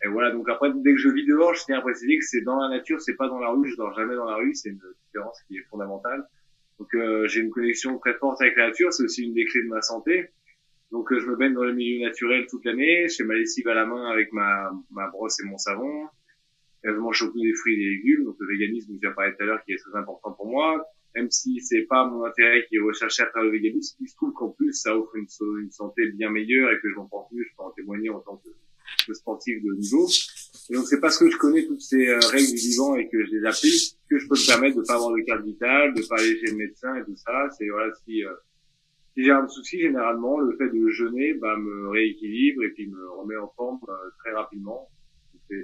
Et 0.04 0.08
voilà, 0.08 0.32
donc 0.32 0.48
après, 0.48 0.72
dès 0.74 0.94
que 0.94 0.98
je 0.98 1.10
vis 1.10 1.24
dehors, 1.24 1.54
je 1.54 1.64
tiens 1.64 1.78
à 1.78 1.80
préciser 1.80 2.18
que 2.18 2.24
c'est 2.24 2.40
dans 2.40 2.58
la 2.58 2.68
nature, 2.68 3.00
c'est 3.00 3.14
pas 3.14 3.28
dans 3.28 3.38
la 3.38 3.50
rue, 3.50 3.68
je 3.70 3.76
dors 3.76 3.94
jamais 3.94 4.16
dans 4.16 4.24
la 4.24 4.34
rue, 4.34 4.52
c'est 4.52 4.70
une 4.70 4.80
différence 5.06 5.40
qui 5.46 5.58
est 5.58 5.64
fondamentale. 5.70 6.26
Donc 6.80 6.92
euh, 6.96 7.28
j'ai 7.28 7.40
une 7.40 7.50
connexion 7.50 7.96
très 7.98 8.14
forte 8.14 8.42
avec 8.42 8.56
la 8.56 8.66
nature, 8.66 8.92
c'est 8.92 9.04
aussi 9.04 9.22
une 9.22 9.34
des 9.34 9.44
clés 9.44 9.62
de 9.62 9.68
ma 9.68 9.80
santé. 9.80 10.30
Donc 10.90 11.12
euh, 11.12 11.20
je 11.20 11.26
me 11.26 11.36
baigne 11.36 11.54
dans 11.54 11.62
le 11.62 11.72
milieu 11.72 12.04
naturel 12.04 12.46
toute 12.50 12.64
l'année, 12.64 13.06
je 13.08 13.14
fais 13.14 13.24
ma 13.24 13.34
lessive 13.34 13.68
à 13.68 13.74
la 13.74 13.86
main 13.86 14.10
avec 14.10 14.32
ma, 14.32 14.72
ma 14.90 15.08
brosse 15.08 15.38
et 15.38 15.44
mon 15.44 15.58
savon, 15.58 16.08
je 16.84 16.90
mange 16.98 17.16
surtout 17.16 17.40
des 17.40 17.54
fruits 17.54 17.74
et 17.74 17.78
des 17.78 17.90
légumes, 17.90 18.24
donc 18.24 18.36
le 18.40 18.46
véganisme, 18.46 18.92
j'ai 19.00 19.10
parlé 19.10 19.32
tout 19.32 19.42
à 19.42 19.46
l'heure, 19.46 19.64
qui 19.64 19.72
est 19.72 19.76
très 19.76 19.96
important 19.98 20.32
pour 20.32 20.48
moi. 20.48 20.84
Même 21.14 21.30
si 21.30 21.60
c'est 21.60 21.82
pas 21.82 22.06
mon 22.06 22.24
intérêt 22.24 22.64
qui 22.68 22.76
est 22.76 22.80
recherché 22.80 23.22
à 23.22 23.26
travers 23.26 23.50
le 23.50 23.58
véganisme, 23.58 23.98
il 24.00 24.08
se 24.08 24.16
trouve 24.16 24.32
qu'en 24.32 24.48
plus, 24.48 24.72
ça 24.72 24.96
offre 24.96 25.14
une, 25.16 25.28
santé 25.70 26.10
bien 26.12 26.30
meilleure 26.30 26.70
et 26.72 26.80
que 26.80 26.88
je 26.88 26.94
m'en 26.94 27.06
porte 27.06 27.30
mieux, 27.32 27.44
je 27.44 27.54
peux 27.56 27.62
en 27.62 27.70
témoigner 27.70 28.08
en 28.08 28.20
tant 28.20 28.36
que, 28.36 29.12
sportif 29.12 29.62
de 29.62 29.74
niveau. 29.74 30.08
Et 30.70 30.74
donc 30.74 30.86
c'est 30.86 31.00
parce 31.00 31.18
que 31.18 31.28
je 31.30 31.36
connais 31.36 31.64
toutes 31.66 31.80
ces 31.80 32.08
euh, 32.08 32.18
règles 32.30 32.50
du 32.50 32.56
vivant 32.56 32.96
et 32.96 33.08
que 33.08 33.24
je 33.24 33.30
les 33.30 33.44
applique 33.44 33.96
que 34.08 34.18
je 34.18 34.28
peux 34.28 34.34
me 34.34 34.46
permettre 34.46 34.76
de 34.76 34.82
pas 34.82 34.94
avoir 34.94 35.12
de 35.12 35.20
carte 35.22 35.44
vitale, 35.44 35.94
de 35.94 36.02
pas 36.06 36.16
aller 36.18 36.38
chez 36.38 36.46
le 36.46 36.56
médecin 36.56 36.94
et 36.96 37.04
tout 37.04 37.16
ça. 37.16 37.48
C'est 37.56 37.68
voilà 37.68 37.92
si 38.04 38.24
euh, 38.24 38.32
si 39.14 39.24
j'ai 39.24 39.30
un 39.30 39.46
souci, 39.48 39.80
généralement, 39.80 40.38
le 40.38 40.56
fait 40.56 40.68
de 40.68 40.88
jeûner 40.88 41.34
bah, 41.34 41.56
me 41.56 41.88
rééquilibre 41.88 42.62
et 42.62 42.70
puis 42.70 42.86
me 42.86 43.10
remet 43.10 43.36
en 43.36 43.48
forme 43.56 43.78
euh, 43.88 44.10
très 44.18 44.32
rapidement 44.32 44.88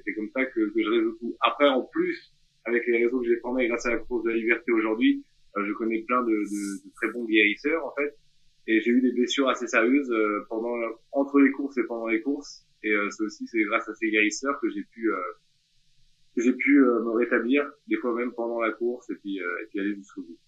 c'est 0.04 0.14
comme 0.14 0.30
ça 0.34 0.44
que, 0.46 0.60
que, 0.72 0.82
je 0.82 0.88
résous 0.88 1.16
tout. 1.20 1.36
Après, 1.40 1.68
en 1.68 1.82
plus, 1.82 2.34
avec 2.64 2.86
les 2.86 3.04
réseaux 3.04 3.20
que 3.20 3.26
j'ai 3.26 3.38
formés 3.40 3.68
grâce 3.68 3.86
à 3.86 3.90
la 3.90 3.98
course 3.98 4.24
de 4.24 4.30
la 4.30 4.36
liberté 4.36 4.72
aujourd'hui, 4.72 5.24
euh, 5.56 5.64
je 5.66 5.72
connais 5.72 6.02
plein 6.02 6.22
de, 6.22 6.30
de, 6.30 6.84
de, 6.84 6.92
très 6.94 7.10
bons 7.10 7.24
guérisseurs, 7.24 7.84
en 7.84 7.94
fait. 7.94 8.16
Et 8.66 8.80
j'ai 8.80 8.90
eu 8.90 9.00
des 9.00 9.12
blessures 9.12 9.48
assez 9.48 9.66
sérieuses 9.66 10.10
euh, 10.10 10.44
pendant, 10.48 10.74
entre 11.12 11.40
les 11.40 11.50
courses 11.52 11.78
et 11.78 11.84
pendant 11.84 12.08
les 12.08 12.20
courses. 12.20 12.66
Et 12.82 12.90
euh, 12.90 13.08
c'est 13.10 13.24
aussi 13.24 13.46
c'est 13.46 13.62
grâce 13.62 13.88
à 13.88 13.94
ces 13.94 14.10
guérisseurs 14.10 14.58
que 14.60 14.68
j'ai 14.70 14.82
pu, 14.82 15.10
que 16.36 16.42
j'ai 16.42 16.52
pu 16.52 16.78
me 16.80 17.10
rétablir, 17.16 17.68
des 17.86 17.96
fois 17.96 18.14
même 18.14 18.32
pendant 18.32 18.60
la 18.60 18.70
course, 18.72 19.08
et 19.10 19.14
puis, 19.16 19.38
et 19.38 19.66
puis 19.70 19.80
aller 19.80 19.94
jusqu'au 19.96 20.22
bout. 20.22 20.38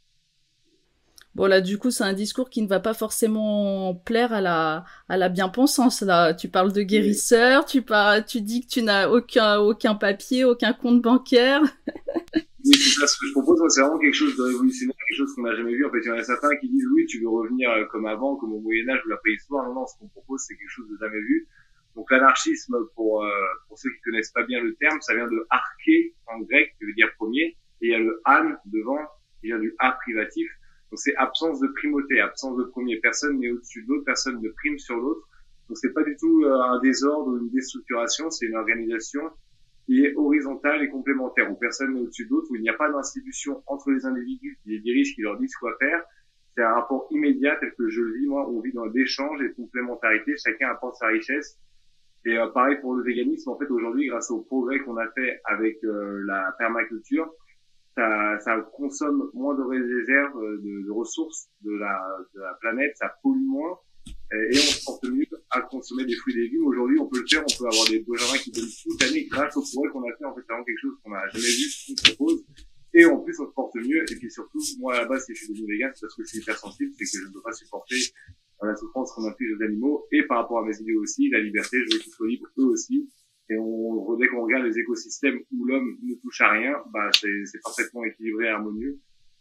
Bon 1.37 1.47
là, 1.47 1.61
du 1.61 1.79
coup, 1.79 1.93
c'est 1.93 2.03
un 2.03 2.13
discours 2.13 2.51
qui 2.51 2.61
ne 2.61 2.67
va 2.67 2.81
pas 2.81 2.93
forcément 2.93 3.95
plaire 3.95 4.33
à 4.33 4.41
la 4.41 4.85
à 5.09 5.17
la 5.17 5.29
bien-pensance. 5.29 6.03
Là, 6.03 6.35
tu 6.35 6.49
parles 6.49 6.73
de 6.73 6.83
guérisseur, 6.83 7.65
tu 7.65 7.83
parles, 7.83 8.25
tu 8.25 8.41
dis 8.41 8.63
que 8.63 8.69
tu 8.69 8.83
n'as 8.83 9.09
aucun 9.09 9.59
aucun 9.59 9.95
papier, 9.95 10.45
aucun 10.45 10.73
compte 10.73 11.01
bancaire. 11.01 11.63
oui, 12.35 12.43
c'est 12.65 13.01
ça. 13.01 13.07
Ce 13.07 13.17
que 13.17 13.27
je 13.29 13.33
propose, 13.33 13.61
c'est 13.69 13.81
vraiment 13.81 13.99
quelque 14.01 14.15
chose 14.15 14.37
de 14.37 14.43
révolutionnaire, 14.43 14.97
quelque 15.09 15.19
chose 15.19 15.33
qu'on 15.37 15.43
n'a 15.43 15.55
jamais 15.55 15.73
vu. 15.73 15.87
En 15.87 15.91
fait, 15.91 16.01
il 16.03 16.09
y 16.09 16.11
en 16.11 16.17
a 16.17 16.25
certains 16.25 16.57
qui 16.57 16.69
disent 16.69 16.87
oui, 16.95 17.07
tu 17.07 17.21
veux 17.21 17.29
revenir 17.29 17.71
euh, 17.71 17.85
comme 17.93 18.07
avant, 18.07 18.35
comme 18.35 18.53
au 18.53 18.61
Moyen 18.61 18.89
Âge 18.89 19.01
ou 19.07 19.09
la 19.11 19.19
préhistoire. 19.19 19.69
Non, 19.69 19.75
non, 19.75 19.87
ce 19.87 19.97
qu'on 20.01 20.09
propose, 20.09 20.41
c'est 20.47 20.57
quelque 20.57 20.71
chose 20.71 20.89
de 20.91 20.97
jamais 20.99 21.21
vu. 21.21 21.47
Donc 21.95 22.11
l'anarchisme, 22.11 22.77
pour 22.97 23.23
euh, 23.23 23.31
pour 23.69 23.79
ceux 23.79 23.91
qui 23.91 24.01
connaissent 24.03 24.33
pas 24.33 24.43
bien 24.43 24.61
le 24.61 24.75
terme, 24.75 25.01
ça 25.01 25.15
vient 25.15 25.29
de 25.29 25.47
arché 25.51 26.15
en 26.27 26.41
grec, 26.41 26.75
qui 26.79 26.87
veut 26.87 26.95
dire 26.95 27.09
premier, 27.17 27.57
et 27.83 27.87
il 27.87 27.91
y 27.91 27.95
a 27.95 27.99
le 28.01 28.21
an 28.27 28.57
devant, 28.67 28.99
qui 29.41 29.47
vient 29.47 29.61
du 29.61 29.75
a 29.79 29.93
privatif 29.93 30.51
donc 30.91 30.99
c'est 30.99 31.15
absence 31.17 31.61
de 31.61 31.69
primauté, 31.69 32.21
absence 32.21 32.57
de 32.57 32.65
premier. 32.65 32.97
Personne 32.97 33.39
n'est 33.39 33.51
au-dessus 33.51 33.83
de 33.85 33.89
l'autre, 33.89 34.05
personne 34.05 34.41
ne 34.43 34.49
prime 34.49 34.79
sur 34.79 34.97
l'autre. 34.97 35.29
Donc 35.69 35.79
c'est 35.79 35.93
pas 35.93 36.03
du 36.03 36.17
tout 36.17 36.43
euh, 36.45 36.61
un 36.61 36.81
désordre 36.81 37.31
ou 37.31 37.39
une 37.39 37.51
déstructuration, 37.51 38.29
c'est 38.31 38.47
une 38.47 38.57
organisation 38.57 39.23
qui 39.87 40.05
est 40.05 40.15
horizontale 40.17 40.83
et 40.83 40.89
complémentaire, 40.89 41.51
où 41.51 41.55
personne 41.55 41.95
n'est 41.95 42.01
au-dessus 42.01 42.27
de 42.27 42.31
l'autre, 42.31 42.49
où 42.51 42.57
il 42.57 42.63
n'y 42.63 42.69
a 42.69 42.75
pas 42.75 42.91
d'institution 42.91 43.63
entre 43.67 43.91
les 43.93 44.05
individus 44.05 44.59
qui 44.63 44.71
les 44.71 44.81
dirigent, 44.81 45.15
qui 45.15 45.23
leur 45.23 45.39
disent 45.39 45.55
quoi 45.57 45.75
faire. 45.79 46.03
C'est 46.57 46.63
un 46.63 46.75
rapport 46.75 47.07
immédiat 47.11 47.57
tel 47.57 47.73
que 47.75 47.89
je 47.89 48.01
le 48.03 48.19
vis, 48.19 48.27
moi, 48.27 48.49
on 48.49 48.61
vit 48.61 48.73
dans 48.73 48.85
l'échange 48.87 49.41
et 49.43 49.49
de 49.49 49.55
complémentarité, 49.55 50.35
chacun 50.37 50.71
apporte 50.71 50.97
sa 50.97 51.07
richesse. 51.07 51.59
Et 52.27 52.37
euh, 52.37 52.49
pareil 52.49 52.79
pour 52.81 52.95
le 52.95 53.05
véganisme, 53.05 53.51
en 53.51 53.59
fait, 53.59 53.71
aujourd'hui, 53.71 54.07
grâce 54.09 54.31
au 54.31 54.43
progrès 54.43 54.81
qu'on 54.81 54.97
a 54.97 55.09
fait 55.13 55.41
avec 55.45 55.83
euh, 55.85 56.23
la 56.27 56.55
permaculture, 56.59 57.33
ça, 57.97 58.39
ça 58.41 58.57
consomme 58.75 59.31
moins 59.35 59.55
de 59.55 59.63
réserves, 59.63 60.41
de, 60.63 60.87
de 60.87 60.91
ressources 60.91 61.49
de 61.63 61.73
la, 61.73 61.99
de 62.35 62.41
la, 62.41 62.55
planète, 62.61 62.93
ça 62.97 63.13
pollue 63.23 63.47
moins 63.47 63.79
et, 64.33 64.57
on 64.57 64.61
se 64.61 64.85
porte 64.85 65.05
mieux 65.09 65.27
à 65.51 65.61
consommer 65.63 66.05
des 66.05 66.15
fruits 66.15 66.35
et 66.35 66.43
légumes. 66.43 66.67
Aujourd'hui, 66.67 66.99
on 66.99 67.09
peut 67.09 67.19
le 67.19 67.27
faire, 67.27 67.43
on 67.43 67.59
peut 67.59 67.67
avoir 67.67 67.87
des 67.89 68.01
benjamins 68.01 68.39
qui 68.39 68.53
donnent 68.53 68.71
toute 68.83 69.03
l'année 69.03 69.27
grâce 69.27 69.57
au 69.57 69.63
progrès 69.63 69.91
qu'on 69.93 70.03
a 70.03 70.17
fait. 70.17 70.25
En 70.25 70.35
fait, 70.35 70.41
c'est 70.43 70.53
vraiment 70.53 70.65
quelque 70.65 70.81
chose 70.81 70.95
qu'on 71.03 71.11
n'a 71.11 71.29
jamais 71.29 71.51
vu, 71.51 71.67
qu'on 71.89 72.15
propose. 72.15 72.45
Et 72.95 73.05
en 73.05 73.19
plus, 73.19 73.39
on 73.41 73.47
se 73.47 73.53
porte 73.53 73.75
mieux. 73.75 74.03
Et 74.11 74.17
puis 74.17 74.31
surtout, 74.31 74.61
moi, 74.79 74.95
à 74.95 75.03
la 75.03 75.09
base, 75.09 75.27
si 75.27 75.35
je 75.35 75.45
suis 75.45 75.53
devenu 75.53 75.73
vegan, 75.73 75.91
c'est 75.95 76.03
parce 76.03 76.15
que 76.15 76.23
je 76.23 76.29
suis 76.29 76.39
hypersensible, 76.39 76.93
c'est 76.97 77.05
que 77.05 77.25
je 77.25 77.29
ne 77.29 77.33
peux 77.33 77.43
pas 77.43 77.53
supporter 77.53 77.97
la 78.63 78.77
souffrance 78.77 79.13
qu'on 79.13 79.27
inflige 79.27 79.57
aux 79.59 79.63
animaux. 79.63 80.07
Et 80.13 80.23
par 80.25 80.39
rapport 80.39 80.59
à 80.59 80.65
mes 80.65 80.77
idées 80.81 80.95
aussi, 80.95 81.29
la 81.31 81.41
liberté, 81.41 81.79
je 81.79 81.95
veux 81.95 82.01
qu'ils 82.01 82.13
soient 82.13 82.29
libres 82.29 82.49
eux 82.59 82.67
aussi. 82.67 83.09
Et 83.51 83.59
on, 83.59 84.17
dès 84.17 84.29
qu'on 84.29 84.43
regarde 84.43 84.65
les 84.65 84.79
écosystèmes 84.79 85.41
où 85.53 85.65
l'homme 85.65 85.99
ne 86.03 86.15
touche 86.15 86.41
à 86.41 86.51
rien, 86.51 86.77
bah, 86.93 87.11
c'est 87.13 87.61
parfaitement 87.63 88.05
équilibré 88.05 88.47
et 88.47 88.49
harmonieux. 88.49 88.99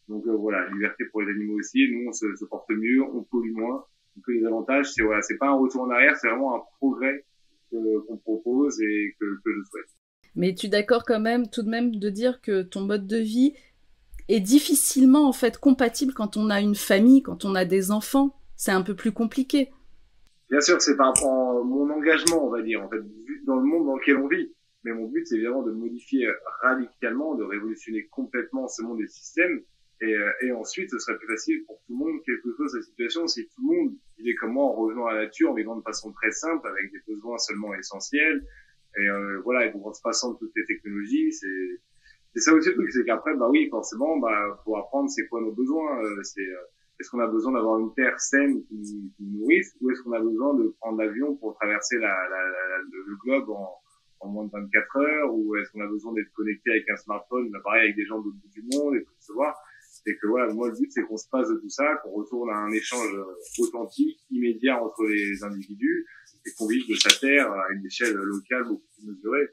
Donc 0.07 0.25
euh, 0.25 0.35
voilà, 0.35 0.67
liberté 0.71 1.05
pour 1.05 1.21
les 1.21 1.31
animaux 1.31 1.59
aussi. 1.59 1.87
Nous, 1.91 2.09
on 2.09 2.11
se, 2.11 2.25
se 2.35 2.45
porte 2.45 2.69
mieux, 2.71 3.03
on 3.03 3.23
pollue 3.23 3.53
moins. 3.53 3.85
Donc 4.15 4.25
les 4.27 4.43
avantages, 4.45 4.91
c'est 4.91 5.03
voilà, 5.03 5.21
c'est 5.21 5.37
pas 5.37 5.49
un 5.49 5.53
retour 5.53 5.83
en 5.83 5.91
arrière, 5.91 6.17
c'est 6.17 6.27
vraiment 6.27 6.55
un 6.55 6.61
progrès 6.77 7.23
qu'on 7.69 8.17
propose 8.17 8.81
et 8.81 9.15
que, 9.19 9.25
que 9.25 9.51
je 9.51 9.69
souhaite. 9.69 9.89
Mais 10.35 10.55
tu 10.55 10.65
es 10.65 10.69
d'accord 10.69 11.03
quand 11.05 11.19
même, 11.19 11.47
tout 11.49 11.61
de 11.61 11.69
même, 11.69 11.95
de 11.95 12.09
dire 12.09 12.41
que 12.41 12.63
ton 12.63 12.81
mode 12.81 13.05
de 13.05 13.17
vie 13.17 13.53
est 14.27 14.39
difficilement 14.39 15.27
en 15.27 15.33
fait 15.33 15.59
compatible 15.59 16.13
quand 16.13 16.35
on 16.35 16.49
a 16.49 16.61
une 16.61 16.75
famille, 16.75 17.21
quand 17.21 17.45
on 17.45 17.53
a 17.53 17.65
des 17.65 17.91
enfants. 17.91 18.35
C'est 18.55 18.71
un 18.71 18.81
peu 18.81 18.95
plus 18.95 19.11
compliqué. 19.11 19.69
Bien 20.49 20.61
sûr, 20.61 20.81
c'est 20.81 20.97
par 20.97 21.13
rapport 21.13 21.59
à 21.59 21.63
mon 21.63 21.89
engagement, 21.91 22.47
on 22.47 22.49
va 22.49 22.61
dire, 22.63 22.83
en 22.83 22.89
fait, 22.89 23.01
dans 23.49 23.57
le 23.57 23.65
monde 23.65 23.85
dans 23.85 23.97
lequel 23.97 24.17
on 24.17 24.27
vit. 24.27 24.53
Mais 24.83 24.93
mon 24.93 25.07
but, 25.07 25.27
c'est 25.27 25.35
évidemment 25.35 25.63
de 25.63 25.71
modifier 25.71 26.27
radicalement, 26.61 27.35
de 27.35 27.43
révolutionner 27.43 28.05
complètement 28.05 28.67
ce 28.67 28.81
monde 28.81 28.99
des 28.99 29.07
systèmes. 29.07 29.61
Et, 30.01 30.13
euh, 30.13 30.31
et, 30.41 30.51
ensuite, 30.53 30.89
ce 30.89 30.97
serait 30.99 31.17
plus 31.17 31.27
facile 31.27 31.65
pour 31.65 31.81
tout 31.85 31.91
le 31.91 31.97
monde, 31.97 32.21
quelle 32.25 32.39
que 32.41 32.53
soit 32.53 32.69
sa 32.69 32.81
situation, 32.81 33.27
si 33.27 33.45
tout 33.47 33.61
le 33.61 33.75
monde 33.75 33.95
vivait 34.17 34.35
comme 34.35 34.53
moi 34.53 34.63
en 34.63 34.73
revenant 34.73 35.07
à 35.07 35.13
la 35.13 35.25
nature, 35.25 35.51
en 35.51 35.53
vivant 35.53 35.75
de 35.75 35.81
façon 35.81 36.13
très 36.13 36.31
simple, 36.31 36.65
avec 36.65 36.93
des 36.93 36.99
besoins 37.05 37.37
seulement 37.37 37.73
essentiels. 37.73 38.45
Et 38.97 39.09
euh, 39.09 39.41
voilà, 39.43 39.65
et 39.65 39.73
en 39.73 39.93
se 39.93 40.01
passant 40.01 40.33
de 40.33 40.37
toutes 40.37 40.53
les 40.55 40.65
technologies, 40.65 41.33
c'est 41.33 41.81
c'est 42.33 42.41
ça 42.41 42.53
aussi 42.53 42.69
le 42.69 42.75
truc, 42.75 42.91
c'est 42.91 43.03
qu'après, 43.03 43.35
bah 43.35 43.49
oui, 43.49 43.67
forcément, 43.69 44.17
bah 44.17 44.61
faut 44.63 44.75
apprendre 44.77 45.09
c'est 45.09 45.27
quoi 45.27 45.41
nos 45.41 45.51
besoins. 45.51 46.01
Euh, 46.03 46.23
c'est 46.23 46.47
est-ce 46.99 47.09
qu'on 47.09 47.19
a 47.19 47.27
besoin 47.27 47.53
d'avoir 47.53 47.79
une 47.79 47.93
terre 47.93 48.19
saine 48.19 48.61
qui, 48.65 49.13
qui 49.15 49.23
nourrisse, 49.23 49.75
ou 49.79 49.89
est-ce 49.89 50.01
qu'on 50.01 50.13
a 50.13 50.19
besoin 50.19 50.53
de 50.55 50.75
prendre 50.79 50.97
l'avion 50.97 51.35
pour 51.37 51.55
traverser 51.55 51.97
la, 51.97 52.07
la, 52.07 52.43
la, 52.43 52.77
le 52.91 53.15
globe 53.23 53.49
en, 53.49 53.73
en 54.19 54.29
moins 54.29 54.45
de 54.45 54.51
24 54.51 54.97
heures, 54.97 55.33
ou 55.33 55.55
est-ce 55.55 55.71
qu'on 55.71 55.81
a 55.81 55.87
besoin 55.87 56.13
d'être 56.13 56.31
connecté 56.33 56.71
avec 56.71 56.89
un 56.89 56.97
smartphone, 56.97 57.49
bah, 57.51 57.59
pareil 57.63 57.83
avec 57.83 57.95
des 57.95 58.05
gens 58.05 58.19
de 58.19 58.29
bout 58.29 58.49
du 58.49 58.63
monde 58.73 58.95
et 58.95 59.03
tout 59.03 59.13
se 59.19 59.33
voir. 59.33 59.55
C'est 60.03 60.15
que 60.15 60.27
voilà, 60.27 60.53
moi 60.53 60.69
le 60.69 60.75
but 60.75 60.91
c'est 60.91 61.03
qu'on 61.03 61.17
se 61.17 61.27
passe 61.29 61.49
de 61.49 61.55
tout 61.55 61.69
ça, 61.69 61.95
qu'on 62.03 62.11
retourne 62.11 62.49
à 62.49 62.57
un 62.57 62.71
échange 62.71 63.15
authentique, 63.59 64.19
immédiat 64.29 64.81
entre 64.81 65.05
les 65.05 65.43
individus, 65.43 66.05
et 66.45 66.51
qu'on 66.57 66.67
vive 66.67 66.87
de 66.87 66.95
sa 66.95 67.09
terre 67.19 67.51
à 67.51 67.71
une 67.73 67.85
échelle 67.85 68.13
locale 68.13 68.63
beaucoup 68.63 68.85
plus 68.97 69.07
mesurée. 69.07 69.47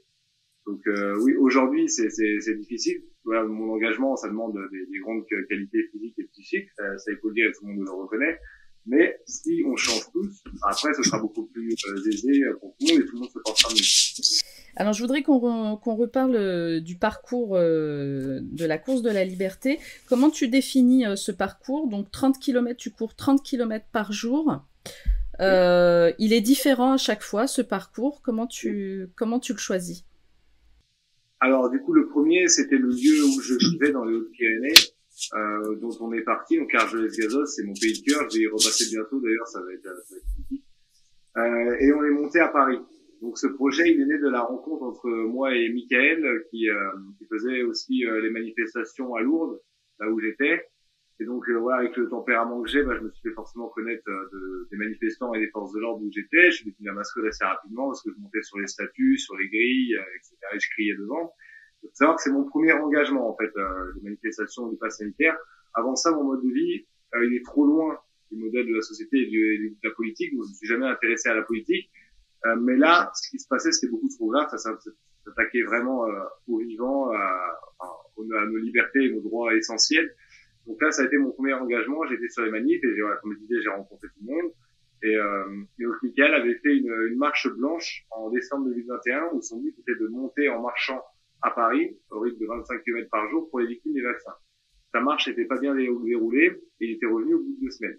Donc 0.66 0.80
euh, 0.86 1.16
oui, 1.22 1.34
aujourd'hui 1.36 1.88
c'est 1.88 2.54
difficile. 2.56 3.02
Mon 3.24 3.72
engagement, 3.72 4.16
ça 4.16 4.28
demande 4.28 4.54
des, 4.72 4.86
des, 4.86 4.98
grandes 4.98 5.24
qualités 5.48 5.88
physiques 5.92 6.18
et 6.18 6.24
psychiques, 6.24 6.68
ça, 6.76 6.96
ça 6.98 7.10
il 7.10 7.18
faut 7.18 7.28
le 7.28 7.34
dire 7.34 7.48
et 7.48 7.52
tout 7.52 7.66
le 7.66 7.74
monde 7.74 7.84
le 7.84 7.92
reconnaît. 7.92 8.38
Mais 8.86 9.18
si 9.26 9.62
on 9.66 9.74
change 9.74 10.10
tous, 10.12 10.44
après 10.62 10.94
ce 10.94 11.02
sera 11.02 11.18
beaucoup 11.18 11.46
plus 11.46 11.74
euh, 11.88 12.08
aisé 12.08 12.40
pour 12.60 12.76
tout 12.78 12.86
le 12.86 12.94
monde 12.94 13.02
et 13.02 13.06
tout 13.06 13.14
le 13.14 13.20
monde 13.20 13.30
se 13.30 13.38
portera 13.40 13.72
mieux. 13.72 14.46
Alors 14.76 14.92
je 14.92 15.00
voudrais 15.00 15.22
qu'on 15.22 15.38
re, 15.38 15.96
reparle 15.96 16.36
euh, 16.36 16.80
du 16.80 16.96
parcours 16.96 17.56
euh, 17.56 18.40
de 18.42 18.66
la 18.66 18.76
course 18.76 19.00
de 19.00 19.10
la 19.10 19.24
liberté. 19.24 19.80
Comment 20.06 20.28
tu 20.28 20.48
définis 20.48 21.06
euh, 21.06 21.16
ce 21.16 21.32
parcours? 21.32 21.88
Donc 21.88 22.10
30 22.10 22.38
km, 22.38 22.76
tu 22.76 22.90
cours 22.90 23.14
30 23.14 23.42
km 23.42 23.86
par 23.90 24.12
jour. 24.12 24.60
Euh, 25.40 26.12
il 26.18 26.34
est 26.34 26.42
différent 26.42 26.92
à 26.92 26.96
chaque 26.98 27.22
fois 27.22 27.46
ce 27.46 27.62
parcours. 27.62 28.20
Comment 28.22 28.46
tu 28.46 29.08
comment 29.16 29.40
tu 29.40 29.54
le 29.54 29.58
choisis? 29.58 30.04
Alors 31.40 31.70
du 31.70 31.80
coup 31.80 31.92
le 31.92 32.06
premier 32.06 32.48
c'était 32.48 32.78
le 32.78 32.88
lieu 32.88 33.24
où 33.24 33.40
je 33.40 33.54
vivais 33.54 33.92
dans 33.92 34.04
les 34.04 34.14
Hautes-Pyrénées, 34.14 34.74
euh, 35.34 35.76
dont 35.76 35.96
on 36.00 36.12
est 36.12 36.22
parti. 36.22 36.58
Donc 36.58 36.74
Argelès-Gazos, 36.74 37.46
c'est 37.46 37.64
mon 37.64 37.74
pays 37.74 38.00
de 38.00 38.10
cœur. 38.10 38.28
Je 38.30 38.38
vais 38.38 38.44
y 38.44 38.46
repasser 38.46 38.84
bientôt 38.90 39.20
d'ailleurs, 39.20 39.46
ça 39.48 39.60
va 39.60 39.72
être, 39.72 39.82
ça 39.82 40.16
euh, 41.36 41.76
et 41.80 41.92
on 41.92 42.02
est 42.04 42.10
monté 42.10 42.40
à 42.40 42.48
Paris. 42.48 42.78
Donc 43.20 43.38
ce 43.38 43.46
projet, 43.46 43.90
il 43.90 44.00
est 44.00 44.06
né 44.06 44.18
de 44.18 44.28
la 44.28 44.42
rencontre 44.42 44.82
entre 44.82 45.08
moi 45.08 45.54
et 45.54 45.68
Michael, 45.68 46.44
qui, 46.50 46.68
euh, 46.68 46.74
qui 47.18 47.26
faisait 47.26 47.62
aussi 47.62 48.06
euh, 48.06 48.20
les 48.20 48.30
manifestations 48.30 49.14
à 49.14 49.20
Lourdes, 49.20 49.60
là 50.00 50.10
où 50.10 50.20
j'étais. 50.20 50.62
Et 51.18 51.24
donc 51.24 51.48
euh, 51.48 51.54
voilà, 51.54 51.78
avec 51.78 51.96
le 51.96 52.08
tempérament 52.08 52.62
que 52.62 52.68
j'ai, 52.68 52.82
bah, 52.82 52.94
je 52.96 53.00
me 53.02 53.10
suis 53.10 53.22
fait 53.22 53.34
forcément 53.34 53.68
connaître 53.68 54.04
de, 54.06 54.68
des 54.70 54.76
manifestants 54.76 55.32
et 55.34 55.40
des 55.40 55.48
forces 55.48 55.72
de 55.72 55.80
l'ordre 55.80 56.04
où 56.04 56.10
j'étais. 56.12 56.50
Je 56.50 56.56
suis 56.56 56.70
devenu 56.70 56.86
la 56.86 56.92
mascotte 56.92 57.24
assez 57.24 57.44
rapidement 57.44 57.86
parce 57.88 58.02
que 58.02 58.10
je 58.10 58.20
montais 58.20 58.42
sur 58.42 58.58
les 58.58 58.66
statues, 58.66 59.18
sur 59.18 59.36
les 59.36 59.48
grilles, 59.48 59.96
etc. 60.16 60.36
Et 60.54 60.60
je 60.60 60.70
criais 60.70 60.96
devant. 60.96 61.32
Il 61.82 61.88
faut 61.88 61.94
savoir 61.94 62.16
que 62.16 62.22
c'est 62.22 62.32
mon 62.32 62.44
premier 62.44 62.72
engagement 62.72 63.30
en 63.30 63.36
fait, 63.36 63.50
les 63.96 64.02
manifestations 64.02 64.68
du 64.68 64.76
pass 64.76 64.98
sanitaire. 64.98 65.36
Avant 65.74 65.94
ça, 65.94 66.10
mon 66.10 66.24
mode 66.24 66.42
de 66.42 66.52
vie, 66.52 66.86
il 67.14 67.34
est 67.34 67.44
trop 67.44 67.66
loin 67.66 67.98
du 68.30 68.38
modèle 68.38 68.66
de 68.66 68.74
la 68.74 68.82
société 68.82 69.18
et 69.18 69.26
de, 69.26 69.76
la 69.82 69.90
politique. 69.92 70.34
Donc 70.34 70.44
je 70.44 70.50
ne 70.50 70.54
suis 70.54 70.66
jamais 70.66 70.86
intéressé 70.86 71.28
à 71.28 71.34
la 71.34 71.42
politique. 71.42 71.90
Euh, 72.46 72.56
mais 72.56 72.76
là, 72.76 73.10
ce 73.14 73.30
qui 73.30 73.38
se 73.38 73.48
passait, 73.48 73.72
c'était 73.72 73.90
beaucoup 73.90 74.08
trop 74.08 74.30
grave. 74.30 74.48
Ça 74.50 74.58
s'attaquait 75.24 75.62
vraiment 75.62 76.06
euh, 76.06 76.22
aux 76.48 76.58
vivants, 76.58 77.10
à, 77.12 77.58
à, 77.80 78.46
nos 78.46 78.56
libertés 78.58 79.04
et 79.04 79.12
nos 79.12 79.20
droits 79.20 79.54
essentiels. 79.54 80.14
Donc 80.66 80.80
là, 80.82 80.90
ça 80.90 81.02
a 81.02 81.04
été 81.06 81.16
mon 81.16 81.30
premier 81.30 81.54
engagement. 81.54 82.04
J'étais 82.06 82.28
sur 82.28 82.44
les 82.44 82.50
manifs 82.50 82.82
et 82.82 83.00
comme 83.22 83.32
je 83.32 83.38
disais, 83.38 83.62
j'ai 83.62 83.68
rencontré 83.68 84.08
tout 84.08 84.24
le 84.26 84.34
monde. 84.34 84.52
Et, 85.02 85.16
euh, 85.16 85.62
et 85.78 85.84
Michael 86.02 86.34
avait 86.34 86.54
fait 86.54 86.76
une, 86.76 86.92
une, 87.10 87.18
marche 87.18 87.48
blanche 87.48 88.04
en 88.10 88.30
décembre 88.30 88.64
2021 88.66 89.30
où 89.32 89.42
son 89.42 89.60
but 89.60 89.78
était 89.78 89.94
de 89.94 90.08
monter 90.08 90.48
en 90.48 90.62
marchant 90.62 91.02
à 91.42 91.50
Paris 91.50 91.96
au 92.10 92.20
rythme 92.20 92.38
de 92.40 92.46
25 92.46 92.82
km 92.82 93.08
par 93.10 93.28
jour 93.28 93.48
pour 93.50 93.60
les 93.60 93.66
victimes 93.66 93.92
des 93.92 94.02
vaccins. 94.02 94.34
Sa 94.92 95.00
marche 95.00 95.28
n'était 95.28 95.44
pas 95.44 95.58
bien 95.58 95.74
déroulée 95.74 96.46
et 96.80 96.86
il 96.86 96.92
était 96.92 97.06
revenu 97.06 97.34
au 97.34 97.38
bout 97.40 97.54
de 97.60 97.66
deux 97.66 97.70
semaines. 97.70 97.98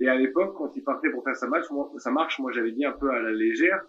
Et 0.00 0.08
à 0.08 0.14
l'époque, 0.14 0.54
quand 0.56 0.76
il 0.76 0.84
partait 0.84 1.08
pour 1.10 1.24
faire 1.24 1.36
sa 1.36 1.48
marche, 1.48 1.70
moi, 1.70 1.90
sa 1.98 2.10
marche, 2.10 2.38
moi 2.38 2.52
j'avais 2.52 2.72
dit 2.72 2.84
un 2.84 2.92
peu 2.92 3.10
à 3.10 3.20
la 3.20 3.32
légère, 3.32 3.82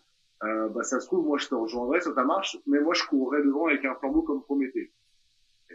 euh, 0.43 0.69
bah 0.69 0.83
ça 0.83 0.99
se 0.99 1.07
trouve, 1.07 1.25
moi 1.25 1.37
je 1.37 1.47
te 1.47 1.55
rejoindrais 1.55 1.99
sur 1.99 2.15
ta 2.15 2.23
marche, 2.23 2.57
mais 2.65 2.79
moi 2.79 2.93
je 2.93 3.03
courrais 3.03 3.41
devant 3.43 3.67
avec 3.67 3.83
un 3.83 3.95
flambeau 3.95 4.21
comme 4.21 4.41
Prométhée. 4.43 4.91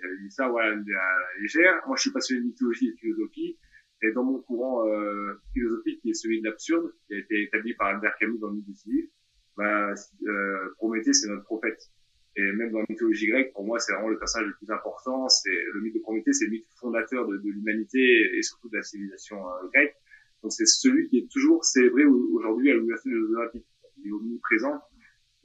J'avais 0.02 0.18
dit 0.18 0.30
ça, 0.30 0.48
voilà, 0.48 0.72
à 0.72 0.76
la 0.76 1.40
légère. 1.40 1.82
Moi 1.86 1.96
je 1.96 2.02
suis 2.02 2.12
passionné 2.12 2.42
de 2.42 2.46
mythologie 2.46 2.88
et 2.88 2.92
de 2.92 2.96
philosophie, 2.96 3.58
et 4.02 4.12
dans 4.12 4.24
mon 4.24 4.40
courant 4.40 4.86
euh, 4.88 5.34
philosophique 5.52 6.00
qui 6.02 6.10
est 6.10 6.14
celui 6.14 6.40
de 6.40 6.48
l'absurde, 6.48 6.92
qui 7.06 7.14
a 7.14 7.18
été 7.18 7.42
établi 7.42 7.74
par 7.74 7.88
Albert 7.88 8.16
Camus 8.18 8.38
dans 8.38 8.48
le 8.48 8.56
mythe 8.56 8.66
des 8.86 9.10
bah, 9.56 9.94
euh, 10.26 10.74
Prométhée 10.76 11.12
c'est 11.12 11.28
notre 11.28 11.44
prophète. 11.44 11.80
Et 12.34 12.52
même 12.52 12.70
dans 12.72 12.78
la 12.78 12.86
mythologie 12.88 13.26
grecque, 13.26 13.52
pour 13.52 13.64
moi, 13.64 13.78
c'est 13.78 13.92
vraiment 13.92 14.08
le 14.08 14.18
personnage 14.18 14.48
le 14.48 14.54
plus 14.54 14.70
important. 14.72 15.28
C'est 15.28 15.64
le 15.74 15.80
mythe 15.82 15.94
de 15.94 16.00
Prométhée, 16.00 16.32
c'est 16.32 16.46
le 16.46 16.52
mythe 16.52 16.66
fondateur 16.80 17.28
de, 17.28 17.38
l'humanité 17.44 18.36
et 18.36 18.42
surtout 18.42 18.70
de 18.70 18.76
la 18.76 18.82
civilisation 18.82 19.36
euh, 19.36 19.68
grecque. 19.72 19.94
Donc 20.42 20.52
c'est 20.52 20.66
celui 20.66 21.08
qui 21.08 21.18
est 21.18 21.30
toujours 21.30 21.64
célébré 21.64 22.04
aujourd'hui 22.04 22.70
à 22.70 22.74
l'ouverture 22.74 23.10
des 23.10 23.34
Olympiques. 23.34 23.66
Il 23.98 24.08
est 24.08 24.12
omniprésent. 24.12 24.80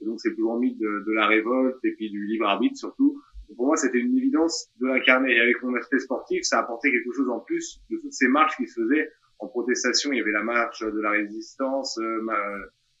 Donc 0.00 0.20
c'est 0.20 0.30
le 0.30 0.34
plus 0.34 0.44
grand 0.44 0.58
mythe 0.58 0.78
de, 0.78 1.12
la 1.12 1.26
révolte 1.26 1.84
et 1.84 1.92
puis 1.92 2.10
du 2.10 2.26
libre 2.26 2.46
arbitre 2.46 2.76
surtout. 2.76 3.20
Pour 3.56 3.66
moi, 3.66 3.76
c'était 3.76 3.98
une 3.98 4.16
évidence 4.16 4.70
de 4.80 4.86
l'incarner. 4.86 5.34
Et 5.34 5.40
avec 5.40 5.62
mon 5.62 5.74
aspect 5.74 5.98
sportif, 5.98 6.42
ça 6.42 6.60
apportait 6.60 6.90
quelque 6.90 7.12
chose 7.12 7.28
en 7.28 7.40
plus 7.40 7.80
de 7.90 7.96
toutes 7.96 8.12
ces 8.12 8.28
marches 8.28 8.56
qui 8.56 8.66
se 8.66 8.80
faisaient 8.80 9.10
en 9.38 9.48
protestation. 9.48 10.12
Il 10.12 10.18
y 10.18 10.20
avait 10.20 10.32
la 10.32 10.42
marche 10.42 10.82
de 10.82 11.00
la 11.00 11.10
résistance, 11.10 11.98
euh, 11.98 12.20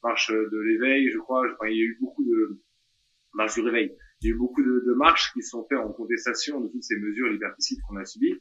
marche 0.02 0.30
de 0.32 0.58
l'éveil, 0.58 1.10
je 1.10 1.18
crois. 1.18 1.42
Enfin, 1.52 1.68
il 1.68 1.76
y 1.76 1.82
a 1.82 1.84
eu 1.84 1.98
beaucoup 2.00 2.24
de 2.24 2.58
marche 3.34 3.54
du 3.54 3.60
réveil. 3.60 3.94
Il 4.20 4.28
y 4.28 4.32
a 4.32 4.34
eu 4.34 4.38
beaucoup 4.38 4.62
de, 4.62 4.94
marches 4.94 5.32
qui 5.32 5.42
se 5.42 5.50
sont 5.50 5.66
faites 5.68 5.78
en 5.78 5.92
contestation 5.92 6.60
de 6.60 6.68
toutes 6.68 6.82
ces 6.82 6.98
mesures 6.98 7.28
liberticides 7.28 7.78
qu'on 7.86 7.96
a 7.96 8.04
subies. 8.04 8.40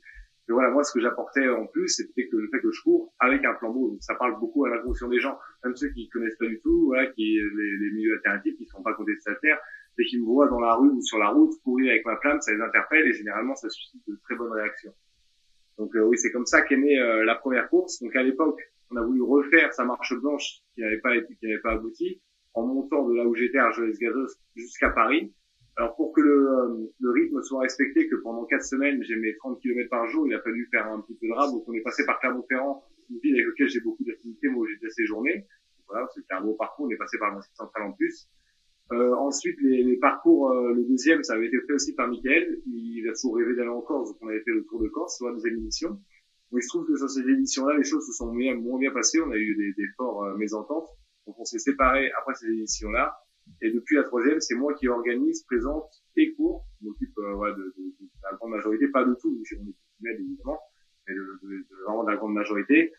Et 0.50 0.54
voilà, 0.54 0.70
moi, 0.72 0.84
ce 0.84 0.94
que 0.94 1.02
j'apportais 1.02 1.50
en 1.50 1.68
plus, 1.68 1.90
c'était 1.90 2.30
que 2.30 2.38
le 2.38 2.48
fait 2.48 2.62
que 2.62 2.72
je 2.72 2.82
cours 2.82 3.14
avec 3.20 3.44
un 3.44 3.54
flambeau. 3.56 3.90
Donc, 3.90 4.02
ça 4.02 4.16
parle 4.16 4.40
beaucoup 4.40 4.66
à 4.66 4.70
l'inconscient 4.70 5.10
des 5.10 5.20
gens, 5.20 5.38
même 5.64 5.76
ceux 5.76 5.90
qui 5.90 6.08
connaissent 6.08 6.38
pas 6.38 6.48
du 6.48 6.62
tout, 6.62 6.86
voilà, 6.86 7.08
qui 7.08 7.34
les, 7.34 7.78
les 7.80 7.92
milieux 7.92 8.14
alternatifs, 8.14 8.56
qui 8.58 8.66
sont 8.66 8.82
pas 8.82 8.94
contestataires, 8.94 9.60
et 10.00 10.06
qui 10.06 10.20
me 10.20 10.26
voient 10.26 10.48
dans 10.48 10.60
la 10.60 10.76
rue 10.76 10.90
ou 10.90 11.02
sur 11.02 11.18
la 11.18 11.30
route 11.30 11.52
courir 11.64 11.92
avec 11.92 12.06
ma 12.06 12.18
flamme, 12.18 12.40
ça 12.42 12.54
les 12.54 12.62
interpelle 12.62 13.08
et 13.08 13.14
généralement, 13.14 13.56
ça 13.56 13.70
suscite 13.70 14.02
de 14.08 14.18
très 14.24 14.36
bonnes 14.36 14.52
réactions. 14.52 14.94
Donc 15.78 15.96
euh, 15.96 16.04
oui, 16.04 16.18
c'est 16.18 16.32
comme 16.32 16.46
ça 16.46 16.62
qu'est 16.62 16.78
née 16.78 17.00
euh, 17.00 17.24
la 17.24 17.36
première 17.36 17.70
course. 17.70 18.02
Donc 18.02 18.16
à 18.16 18.24
l'époque, 18.24 18.60
on 18.92 18.96
a 18.96 19.04
voulu 19.04 19.22
refaire 19.22 19.74
sa 19.74 19.86
marche 19.86 20.14
blanche 20.20 20.62
qui 20.74 20.82
n'avait 20.82 21.00
pas 21.00 21.16
été, 21.16 21.36
qui 21.36 21.46
n'avait 21.46 21.62
pas 21.62 21.74
abouti, 21.74 22.22
en 22.54 22.66
montant 22.66 23.08
de 23.08 23.16
là 23.16 23.26
où 23.26 23.36
j'étais 23.36 23.58
à 23.58 23.66
Argelès-Gazos 23.66 24.36
jusqu'à 24.56 24.90
Paris. 24.90 25.34
Alors 25.76 25.96
pour 25.96 26.12
que 26.14 26.22
le, 26.22 26.50
euh, 26.50 26.92
le, 27.00 27.12
rythme 27.12 27.42
soit 27.44 27.62
respecté, 27.62 28.08
que 28.08 28.16
pendant 28.16 28.46
quatre 28.46 28.64
semaines 28.64 29.04
j'ai 29.04 29.16
mes 29.16 29.36
30 29.36 29.62
km 29.62 29.90
par 29.90 30.08
jour, 30.08 30.28
il 30.28 30.34
a 30.34 30.42
fallu 30.42 30.68
faire 30.72 30.88
un 30.88 31.02
petit 31.02 31.16
peu 31.16 31.28
de 31.28 31.34
rab. 31.34 31.52
Donc 31.52 31.66
on 31.68 31.74
est 31.74 31.82
passé 31.82 32.06
par 32.06 32.20
Clermont-Ferrand, 32.20 32.84
une 33.12 33.20
ville 33.20 33.36
avec 33.36 33.48
laquelle 33.48 33.70
j'ai 33.70 33.82
beaucoup 33.82 34.04
d'activités, 34.04 34.48
moi 34.48 34.66
j'ai 34.68 34.78
déjà 34.78 34.90
séjourné. 34.92 35.46
Voilà, 35.88 36.08
c'était 36.14 36.34
un 36.34 36.42
beau 36.42 36.54
parcours. 36.54 36.88
On 36.88 36.90
est 36.90 36.98
passé 36.98 37.18
par 37.18 37.34
le 37.34 37.42
central 37.54 37.84
en 37.84 37.92
plus. 37.94 38.28
Euh, 38.94 39.14
ensuite, 39.16 39.60
les, 39.62 39.84
les 39.84 39.98
parcours, 39.98 40.52
euh, 40.52 40.74
le 40.74 40.84
deuxième, 40.86 41.24
ça 41.24 41.34
avait 41.34 41.48
été 41.48 41.58
fait 41.68 41.74
aussi 41.74 41.94
par 41.94 42.08
Michael. 42.08 42.62
Il 42.68 43.08
a 43.10 43.14
toujours 43.14 43.38
rêvé 43.38 43.56
d'aller 43.56 43.70
en 43.70 43.82
Corse, 43.82 44.10
donc 44.12 44.18
on 44.22 44.28
avait 44.30 44.42
fait 44.42 44.52
le 44.52 44.64
Tour 44.64 44.82
de 44.82 44.88
Corse 44.88 45.22
la 45.22 45.34
deuxième 45.34 45.58
édition. 45.58 46.00
Mais 46.52 46.60
il 46.62 46.64
se 46.64 46.70
trouve 46.70 46.88
que 46.88 46.96
sur 46.96 47.10
cette 47.10 47.28
édition-là, 47.28 47.78
les 47.78 47.84
choses 47.84 48.06
se 48.06 48.14
sont 48.14 48.34
moins, 48.34 48.56
moins 48.56 48.80
bien 48.80 48.92
passées. 48.92 49.20
On 49.22 49.32
a 49.32 49.38
eu 49.38 49.56
des, 49.56 49.74
des 49.74 49.88
forts 49.98 50.24
euh, 50.24 50.38
mésententes. 50.38 50.88
Donc 51.26 51.38
on 51.40 51.44
s'est 51.44 51.60
séparés 51.60 52.10
après 52.18 52.34
cette 52.36 52.50
édition-là. 52.50 53.18
Et 53.62 53.72
depuis 53.72 53.96
la 53.96 54.04
troisième, 54.04 54.40
c'est 54.40 54.56
moi 54.56 54.74
qui 54.74 54.88
organise, 54.88 55.44
présente 55.44 55.90
et 56.16 56.34
cours. 56.34 56.66
Je 56.82 56.88
m'occupe 56.88 57.18
euh, 57.18 57.36
ouais, 57.36 57.52
de, 57.52 57.58
de, 57.58 57.84
de, 58.00 58.10
la 58.24 58.38
grande 58.38 58.52
majorité, 58.52 58.88
pas 58.88 59.04
de 59.04 59.14
tout, 59.16 59.38
on 59.38 60.08
est 60.08 60.14
évidemment, 60.14 60.60
mais 61.08 61.14
de, 61.14 61.40
de, 61.44 61.66
vraiment 61.86 62.04
de 62.04 62.12
la 62.12 62.18
grande 62.18 62.34
majorité. 62.34 62.94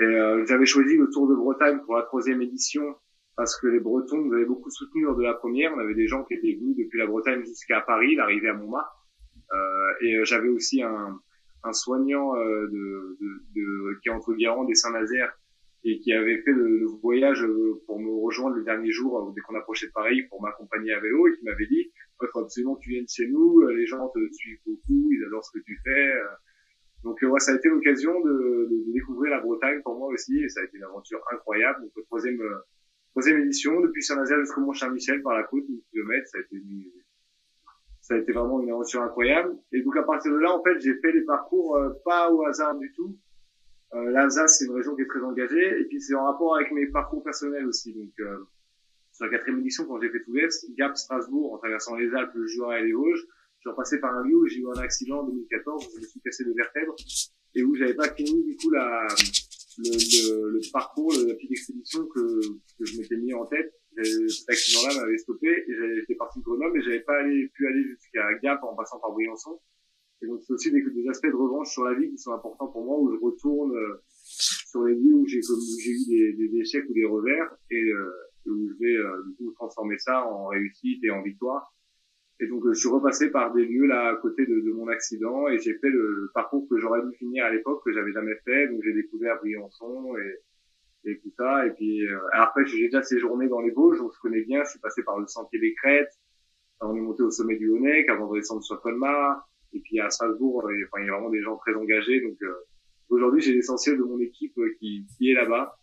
Euh, 0.00 0.44
j'avais 0.46 0.66
choisi 0.66 0.96
le 0.96 1.08
Tour 1.10 1.28
de 1.28 1.34
Bretagne 1.34 1.80
pour 1.84 1.96
la 1.96 2.02
troisième 2.02 2.42
édition 2.42 2.96
parce 3.36 3.58
que 3.58 3.66
les 3.66 3.80
Bretons 3.80 4.18
nous 4.18 4.32
avaient 4.34 4.44
beaucoup 4.44 4.70
soutenu 4.70 5.04
lors 5.04 5.16
de 5.16 5.22
la 5.22 5.34
première. 5.34 5.72
On 5.74 5.78
avait 5.78 5.94
des 5.94 6.06
gens 6.06 6.24
qui 6.24 6.34
étaient 6.34 6.54
venus 6.60 6.76
depuis 6.76 6.98
la 6.98 7.06
Bretagne 7.06 7.42
jusqu'à 7.44 7.80
Paris, 7.80 8.14
l'arrivée 8.14 8.48
à 8.48 8.54
Montmartre. 8.54 9.06
Euh, 9.52 9.92
et 10.02 10.16
euh, 10.16 10.24
j'avais 10.24 10.48
aussi 10.48 10.82
un, 10.82 11.18
un 11.64 11.72
soignant 11.72 12.36
euh, 12.36 12.66
de, 12.68 13.18
de, 13.54 14.00
qui 14.02 14.08
est 14.08 14.12
entre 14.12 14.34
Guérande 14.34 14.70
et 14.70 14.74
Saint-Nazaire 14.74 15.36
et 15.84 15.98
qui 15.98 16.12
avait 16.12 16.38
fait 16.42 16.52
le, 16.52 16.78
le, 16.78 16.86
voyage 17.02 17.42
euh, 17.42 17.82
pour 17.86 18.00
me 18.00 18.10
rejoindre 18.22 18.56
le 18.56 18.64
dernier 18.64 18.92
jour 18.92 19.32
dès 19.34 19.40
qu'on 19.40 19.56
approchait 19.56 19.88
de 19.88 19.92
Paris 19.92 20.22
pour 20.30 20.40
m'accompagner 20.40 20.92
à 20.92 21.00
vélo 21.00 21.26
et 21.26 21.32
qui 21.36 21.44
m'avait 21.44 21.66
dit 21.66 21.90
il 22.22 22.28
faut 22.32 22.38
absolument 22.38 22.76
que 22.76 22.82
tu 22.82 22.90
viennes 22.90 23.08
chez 23.08 23.26
nous 23.26 23.66
les 23.66 23.84
gens 23.84 24.08
te 24.08 24.20
suivent 24.32 24.60
beaucoup 24.64 25.10
ils 25.10 25.24
adorent 25.26 25.44
ce 25.44 25.58
que 25.58 25.64
tu 25.64 25.76
fais 25.84 26.12
donc 27.02 27.18
ouais, 27.20 27.40
ça 27.40 27.50
a 27.50 27.56
été 27.56 27.68
l'occasion 27.68 28.12
de, 28.20 28.68
de, 28.70 28.92
découvrir 28.92 29.32
la 29.32 29.40
Bretagne 29.40 29.82
pour 29.82 29.98
moi 29.98 30.06
aussi 30.06 30.48
ça 30.50 30.60
a 30.60 30.64
été 30.64 30.76
une 30.76 30.84
aventure 30.84 31.20
incroyable 31.32 31.80
donc 31.80 32.04
troisième 32.06 32.40
troisième 33.12 33.40
édition 33.40 33.80
depuis 33.80 34.02
Saint-Nazaire 34.02 34.40
jusqu'au 34.40 34.60
Mont 34.60 34.74
Saint-Michel 34.74 35.22
par 35.22 35.34
la 35.34 35.44
côte 35.44 35.68
1000 35.68 35.80
km 35.90 36.26
ça 36.26 36.38
a 36.38 36.40
été 36.42 36.56
une, 36.56 36.84
ça 38.00 38.14
a 38.14 38.18
été 38.18 38.32
vraiment 38.32 38.60
une 38.60 38.70
aventure 38.70 39.02
incroyable. 39.02 39.56
Et 39.72 39.82
donc 39.82 39.96
à 39.96 40.02
partir 40.02 40.32
de 40.32 40.38
là 40.38 40.52
en 40.52 40.62
fait 40.62 40.78
j'ai 40.80 40.94
fait 41.00 41.12
les 41.12 41.22
parcours 41.22 41.78
pas 42.04 42.30
au 42.30 42.44
hasard 42.44 42.76
du 42.76 42.92
tout. 42.92 43.16
Euh, 43.94 44.10
L'Alsace, 44.10 44.58
c'est 44.58 44.64
une 44.64 44.74
région 44.74 44.96
qui 44.96 45.02
est 45.02 45.06
très 45.06 45.20
engagée, 45.20 45.80
et 45.80 45.84
puis 45.84 46.00
c'est 46.00 46.14
en 46.14 46.24
rapport 46.24 46.56
avec 46.56 46.72
mes 46.72 46.86
parcours 46.86 47.22
personnels 47.22 47.66
aussi. 47.66 47.92
Donc, 47.92 48.12
euh, 48.20 48.38
sur 49.12 49.26
la 49.26 49.30
quatrième 49.30 49.60
édition, 49.60 49.84
quand 49.84 50.00
j'ai 50.00 50.08
fait 50.08 50.22
tout 50.22 50.32
l'Est, 50.32 50.66
Gap 50.76 50.96
Strasbourg, 50.96 51.52
en 51.52 51.58
traversant 51.58 51.96
les 51.96 52.12
Alpes, 52.14 52.32
le 52.34 52.46
Jura 52.46 52.80
et 52.80 52.84
les 52.84 52.92
Vosges, 52.92 53.20
je 53.20 53.60
suis 53.60 53.70
repassé 53.70 54.00
par 54.00 54.16
un 54.16 54.24
lieu 54.24 54.36
où 54.36 54.46
j'ai 54.46 54.60
eu 54.60 54.66
un 54.66 54.80
accident 54.80 55.20
en 55.20 55.24
2014, 55.24 55.86
où 55.86 55.90
je 55.94 56.00
me 56.00 56.06
suis 56.06 56.20
cassé 56.20 56.44
de 56.44 56.52
vertèbres, 56.54 56.96
et 57.54 57.62
où 57.62 57.74
j'avais 57.74 57.94
pas 57.94 58.08
fini, 58.14 58.44
du 58.44 58.56
coup, 58.56 58.70
la, 58.70 59.06
le, 59.78 59.90
le, 59.90 60.50
le 60.50 60.60
parcours, 60.72 61.12
la 61.26 61.34
petite 61.34 61.50
expédition 61.50 62.06
que, 62.06 62.40
que 62.78 62.84
je 62.84 62.98
m'étais 62.98 63.16
mis 63.16 63.34
en 63.34 63.46
tête. 63.46 63.72
Cet 63.94 64.48
accident-là 64.48 65.02
m'avait 65.02 65.18
stoppé, 65.18 65.48
et 65.48 65.72
j'étais 66.00 66.14
parti 66.14 66.38
de 66.38 66.44
Grenoble, 66.44 66.72
mais 66.74 66.82
j'avais 66.82 67.00
pas 67.00 67.22
pu 67.22 67.66
aller 67.66 67.84
jusqu'à 67.84 68.24
Gap 68.42 68.62
en 68.64 68.74
passant 68.74 68.98
par 69.00 69.12
Briançon. 69.12 69.60
Et 70.22 70.26
donc, 70.26 70.40
c'est 70.46 70.52
aussi 70.52 70.70
des, 70.70 70.82
des, 70.82 71.08
aspects 71.08 71.26
de 71.26 71.34
revanche 71.34 71.72
sur 71.72 71.84
la 71.84 71.94
vie 71.94 72.08
qui 72.08 72.16
sont 72.16 72.32
importants 72.32 72.68
pour 72.68 72.84
moi, 72.84 72.98
où 72.98 73.12
je 73.12 73.20
retourne 73.20 73.74
euh, 73.74 74.02
sur 74.22 74.84
les 74.84 74.94
lieux 74.94 75.14
où 75.14 75.26
j'ai 75.26 75.38
eu 75.38 76.06
des, 76.08 76.32
des, 76.32 76.58
échecs 76.58 76.88
ou 76.88 76.94
des 76.94 77.04
revers, 77.04 77.50
et 77.70 77.90
euh, 77.90 78.10
où 78.46 78.68
je 78.68 78.74
vais 78.78 78.96
euh, 78.96 79.22
du 79.26 79.34
coup 79.36 79.52
transformer 79.52 79.98
ça 79.98 80.24
en 80.26 80.46
réussite 80.46 81.02
et 81.04 81.10
en 81.10 81.22
victoire. 81.22 81.74
Et 82.42 82.48
donc 82.48 82.64
je 82.66 82.72
suis 82.72 82.88
repassé 82.88 83.30
par 83.30 83.54
des 83.54 83.64
lieux 83.64 83.86
là 83.86 84.08
à 84.08 84.16
côté 84.16 84.44
de, 84.44 84.60
de 84.60 84.72
mon 84.72 84.88
accident 84.88 85.46
et 85.46 85.58
j'ai 85.58 85.74
fait 85.78 85.88
le, 85.88 86.28
parcours 86.34 86.66
que 86.68 86.76
j'aurais 86.76 87.00
dû 87.06 87.16
finir 87.16 87.44
à 87.44 87.50
l'époque 87.50 87.84
que 87.84 87.92
j'avais 87.92 88.10
jamais 88.10 88.34
fait. 88.44 88.66
Donc 88.66 88.80
j'ai 88.82 88.92
découvert 88.92 89.38
Briançon 89.38 90.16
et, 90.16 91.10
et 91.10 91.18
tout 91.20 91.30
ça. 91.38 91.64
Et 91.68 91.70
puis 91.70 92.04
euh, 92.04 92.18
après 92.32 92.66
j'ai 92.66 92.86
déjà 92.86 93.00
séjourné 93.00 93.46
dans 93.46 93.60
les 93.60 93.70
Vosges, 93.70 93.98
donc 93.98 94.12
je 94.12 94.18
connais 94.18 94.40
bien. 94.40 94.64
Je 94.64 94.70
suis 94.70 94.80
passé 94.80 95.04
par 95.04 95.20
le 95.20 95.28
sentier 95.28 95.60
des 95.60 95.72
Crêtes. 95.74 96.18
On 96.80 96.96
est 96.96 97.00
monté 97.00 97.22
au 97.22 97.30
sommet 97.30 97.54
du 97.54 97.70
Honeck 97.70 98.08
avant 98.08 98.28
de 98.32 98.40
descendre 98.40 98.64
sur 98.64 98.80
Colmar. 98.80 99.48
Et 99.72 99.78
puis 99.78 100.00
à 100.00 100.10
Strasbourg, 100.10 100.64
enfin, 100.64 101.00
il 101.00 101.06
y 101.06 101.10
a 101.10 101.12
vraiment 101.12 101.30
des 101.30 101.42
gens 101.42 101.56
très 101.58 101.74
engagés. 101.74 102.22
Donc 102.22 102.42
euh, 102.42 102.52
aujourd'hui 103.08 103.40
j'ai 103.40 103.52
l'essentiel 103.52 103.98
de 103.98 104.02
mon 104.02 104.18
équipe 104.18 104.58
qui, 104.80 105.06
qui 105.16 105.30
est 105.30 105.34
là-bas. 105.34 105.78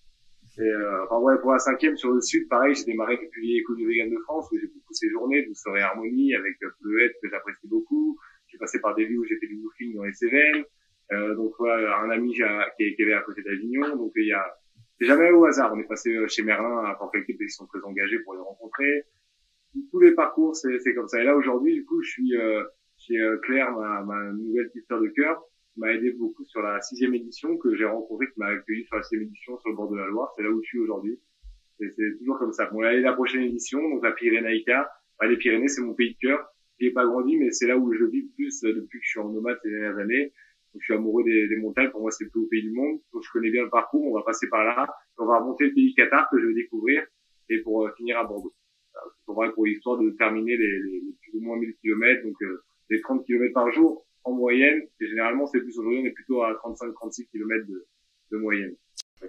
Et 0.59 0.61
euh, 0.61 1.05
enfin 1.05 1.19
ouais, 1.19 1.39
pour 1.39 1.53
la 1.53 1.59
cinquième 1.59 1.95
sur 1.95 2.11
le 2.11 2.19
sud, 2.19 2.47
pareil, 2.49 2.75
j'ai 2.75 2.83
démarré 2.83 3.17
depuis 3.17 3.55
l'école 3.55 3.77
du 3.77 3.87
vegan 3.87 4.09
de 4.09 4.17
France 4.19 4.49
où 4.51 4.57
j'ai 4.57 4.67
beaucoup 4.67 4.93
séjourné, 4.93 5.43
d'où 5.43 5.75
et 5.75 5.81
Harmonie 5.81 6.35
avec 6.35 6.57
Bleuette 6.81 7.13
que 7.23 7.29
j'apprécie 7.29 7.67
beaucoup. 7.67 8.17
J'ai 8.47 8.57
passé 8.57 8.79
par 8.81 8.93
des 8.95 9.05
lieux 9.05 9.19
où 9.19 9.25
j'ai 9.25 9.37
fait 9.37 9.47
du 9.47 9.55
woofing 9.55 9.95
dans 9.95 10.03
les 10.03 10.13
Cévennes. 10.13 10.65
Euh, 11.11 11.33
donc 11.35 11.53
voilà, 11.57 11.99
un 11.99 12.09
ami 12.09 12.33
qui, 12.33 12.95
qui 12.95 13.01
est 13.01 13.13
à 13.13 13.21
côté 13.21 13.41
d'Avignon. 13.41 13.95
Donc 13.95 14.11
il 14.17 14.27
y 14.27 14.33
a, 14.33 14.45
c'est 14.99 15.07
jamais 15.07 15.31
au 15.31 15.45
hasard. 15.45 15.71
On 15.73 15.79
est 15.79 15.87
passé 15.87 16.13
euh, 16.13 16.27
chez 16.27 16.43
Merlin 16.43 16.83
à 16.83 16.99
quelques 17.13 17.37
qui 17.37 17.49
sont 17.49 17.67
très 17.67 17.81
engagés 17.83 18.19
pour 18.19 18.33
les 18.33 18.41
rencontrer. 18.41 19.05
Tous 19.91 19.99
les 19.99 20.11
parcours, 20.11 20.55
c'est 20.55 20.93
comme 20.93 21.07
ça. 21.07 21.21
Et 21.21 21.23
là 21.23 21.35
aujourd'hui, 21.35 21.73
du 21.75 21.85
coup, 21.85 22.01
je 22.01 22.09
suis 22.09 22.35
euh, 22.35 22.63
chez 22.97 23.17
euh, 23.17 23.37
Claire, 23.37 23.71
ma, 23.71 24.01
ma 24.01 24.31
nouvelle 24.33 24.69
petite 24.71 24.89
de 24.89 25.07
cœur 25.15 25.41
m'a 25.79 25.93
aidé 25.93 26.11
beaucoup 26.11 26.45
sur 26.45 26.61
la 26.61 26.81
sixième 26.81 27.13
édition 27.15 27.57
que 27.57 27.75
j'ai 27.75 27.85
rencontré, 27.85 28.27
qui 28.27 28.39
m'a 28.39 28.47
accueilli 28.47 28.85
sur 28.85 28.95
la 28.97 29.03
sixième 29.03 29.23
édition 29.23 29.57
sur 29.59 29.69
le 29.69 29.75
bord 29.75 29.89
de 29.89 29.97
la 29.97 30.07
Loire. 30.07 30.31
C'est 30.35 30.43
là 30.43 30.49
où 30.49 30.61
je 30.61 30.67
suis 30.67 30.79
aujourd'hui. 30.79 31.19
C'est 31.79 32.17
toujours 32.19 32.37
comme 32.37 32.51
ça. 32.51 32.65
Bon, 32.67 32.81
là, 32.81 32.93
la 32.93 33.13
prochaine 33.13 33.41
édition, 33.41 33.79
donc 33.89 34.03
la 34.03 34.11
Pyrénéica. 34.11 34.91
Bah, 35.19 35.27
les 35.27 35.37
Pyrénées, 35.37 35.69
c'est 35.69 35.81
mon 35.81 35.93
pays 35.93 36.13
de 36.13 36.19
cœur. 36.19 36.45
J'ai 36.79 36.91
pas 36.91 37.05
grandi, 37.05 37.37
mais 37.37 37.51
c'est 37.51 37.67
là 37.67 37.77
où 37.77 37.93
je 37.93 38.05
vis 38.05 38.23
plus 38.35 38.63
euh, 38.63 38.73
depuis 38.73 38.99
que 38.99 39.05
je 39.05 39.09
suis 39.09 39.19
en 39.19 39.29
nomade 39.29 39.57
ces 39.63 39.69
dernières 39.69 39.97
années. 39.97 40.33
Donc, 40.73 40.81
je 40.81 40.85
suis 40.85 40.93
amoureux 40.93 41.23
des, 41.23 41.57
montagnes. 41.57 41.89
Pour 41.89 42.01
moi, 42.01 42.11
c'est 42.11 42.25
le 42.25 42.29
plus 42.29 42.41
haut 42.41 42.47
pays 42.47 42.63
du 42.63 42.71
monde. 42.71 42.99
Donc, 43.13 43.23
je 43.25 43.31
connais 43.31 43.49
bien 43.49 43.63
le 43.63 43.69
parcours. 43.69 44.05
On 44.05 44.15
va 44.15 44.23
passer 44.23 44.47
par 44.49 44.63
là. 44.63 44.87
On 45.17 45.25
va 45.25 45.39
remonter 45.39 45.65
le 45.67 45.73
pays 45.73 45.93
Qatar 45.95 46.29
que 46.29 46.39
je 46.39 46.47
vais 46.47 46.53
découvrir 46.53 47.05
et 47.49 47.61
pour 47.61 47.85
euh, 47.85 47.91
finir 47.97 48.17
à 48.19 48.25
Bordeaux. 48.25 48.53
C'est 49.25 49.33
vrai 49.33 49.51
pour 49.53 49.65
l'histoire 49.65 49.97
de 49.97 50.09
terminer 50.11 50.57
les, 50.57 51.01
plus 51.21 51.39
ou 51.39 51.41
moins 51.41 51.57
1000 51.57 51.75
km, 51.81 52.23
donc 52.23 52.35
euh, 52.41 52.63
les 52.89 52.99
30 53.01 53.25
km 53.25 53.53
par 53.53 53.71
jour 53.71 54.05
en 54.23 54.33
moyenne. 54.33 54.81
Et 54.99 55.07
généralement, 55.07 55.45
c'est 55.47 55.59
plus 55.59 55.77
aujourd'hui, 55.77 56.01
on 56.03 56.05
est 56.05 56.11
plutôt 56.11 56.43
à 56.43 56.53
35-36 56.53 57.27
km 57.31 57.67
de, 57.67 57.87
de 58.31 58.37
moyenne. 58.37 58.75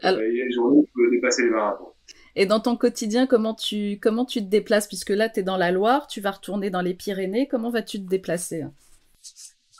Alors... 0.02 0.22
Il 0.22 0.36
y 0.36 0.42
a 0.42 0.44
des 0.46 0.52
journées 0.52 0.78
où 0.78 0.86
on 0.88 0.92
peut 0.94 1.10
dépasser 1.10 1.44
les 1.44 1.50
marathons. 1.50 1.92
Et 2.36 2.46
dans 2.46 2.60
ton 2.60 2.76
quotidien, 2.76 3.26
comment 3.26 3.54
tu, 3.54 3.98
comment 4.00 4.24
tu 4.24 4.40
te 4.40 4.48
déplaces? 4.48 4.86
Puisque 4.86 5.10
là, 5.10 5.28
tu 5.28 5.40
es 5.40 5.42
dans 5.42 5.56
la 5.56 5.72
Loire, 5.72 6.06
tu 6.06 6.20
vas 6.20 6.30
retourner 6.30 6.70
dans 6.70 6.82
les 6.82 6.94
Pyrénées. 6.94 7.48
Comment 7.48 7.70
vas-tu 7.70 7.98
te 7.98 8.08
déplacer? 8.08 8.64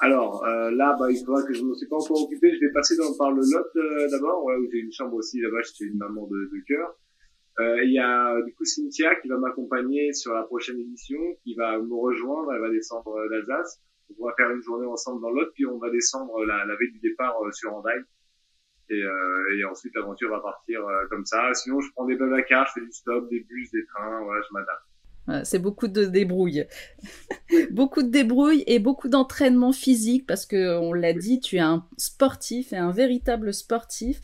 Alors 0.01 0.45
euh, 0.45 0.71
là, 0.71 0.97
bah, 0.99 1.11
il 1.11 1.19
faudra 1.19 1.43
que 1.43 1.53
je 1.53 1.63
ne 1.63 1.69
me 1.69 1.75
suis 1.75 1.87
pas 1.87 1.97
encore 1.97 2.23
occupé. 2.23 2.55
Je 2.55 2.61
vais 2.61 2.73
passer 2.73 2.97
dans, 2.97 3.15
par 3.17 3.31
le 3.31 3.43
Lot 3.43 3.77
euh, 3.77 4.09
d'abord, 4.11 4.45
ouais, 4.45 4.57
où 4.57 4.69
j'ai 4.73 4.79
une 4.79 4.93
chambre 4.93 5.15
aussi. 5.15 5.41
Là-bas, 5.41 5.61
je 5.63 5.73
suis 5.73 5.87
une 5.87 5.99
maman 5.99 6.27
de, 6.27 6.51
de 6.53 6.65
cœur. 6.67 6.97
Euh, 7.61 7.85
il 7.85 7.93
y 7.93 7.99
a 7.99 8.41
du 8.43 8.55
coup 8.55 8.65
Cynthia 8.65 9.15
qui 9.17 9.29
va 9.29 9.37
m'accompagner 9.37 10.15
sur 10.15 10.33
la 10.33 10.43
prochaine 10.43 10.81
édition, 10.81 11.19
qui 11.45 11.55
va 11.55 11.79
me 11.79 11.95
rejoindre. 11.95 12.53
Elle 12.55 12.63
va 12.63 12.71
descendre 12.71 13.15
d'Alsace 13.31 13.81
on 14.19 14.27
va 14.27 14.35
faire 14.37 14.51
une 14.51 14.63
journée 14.63 14.87
ensemble 14.87 15.21
dans 15.23 15.31
l'autre, 15.31 15.53
puis 15.55 15.67
on 15.67 15.79
va 15.79 15.91
descendre 15.91 16.45
la, 16.45 16.65
la 16.65 16.77
veille 16.77 16.93
du 16.93 17.01
départ 17.01 17.35
euh, 17.43 17.51
sur 17.53 17.75
Andaille. 17.75 18.03
Et, 18.89 19.03
euh, 19.03 19.57
et 19.57 19.65
ensuite, 19.65 19.95
l'aventure 19.95 20.31
va 20.31 20.41
partir 20.41 20.85
euh, 20.87 21.07
comme 21.09 21.25
ça. 21.25 21.55
Sinon, 21.55 21.81
je 21.81 21.91
prends 21.95 22.07
des 22.07 22.19
carte, 22.49 22.69
je 22.75 22.81
fais 22.81 22.87
du 22.87 22.93
stop, 22.93 23.29
des 23.31 23.41
bus, 23.41 23.71
des 23.71 23.85
trains, 23.87 24.23
voilà, 24.25 24.43
je 24.49 24.53
m'adapte. 24.53 25.47
C'est 25.47 25.61
beaucoup 25.61 25.87
de 25.87 26.07
débrouille. 26.07 26.67
beaucoup 27.71 28.03
de 28.03 28.09
débrouille 28.09 28.65
et 28.67 28.81
beaucoup 28.81 29.09
d'entraînement 29.09 29.71
physique 29.71 30.27
parce 30.27 30.45
que 30.45 30.77
on 30.79 30.93
l'a 30.93 31.13
dit, 31.13 31.39
tu 31.39 31.57
es 31.57 31.61
un 31.61 31.87
sportif 31.99 32.73
et 32.73 32.77
un 32.77 32.91
véritable 32.91 33.55
sportif 33.55 34.21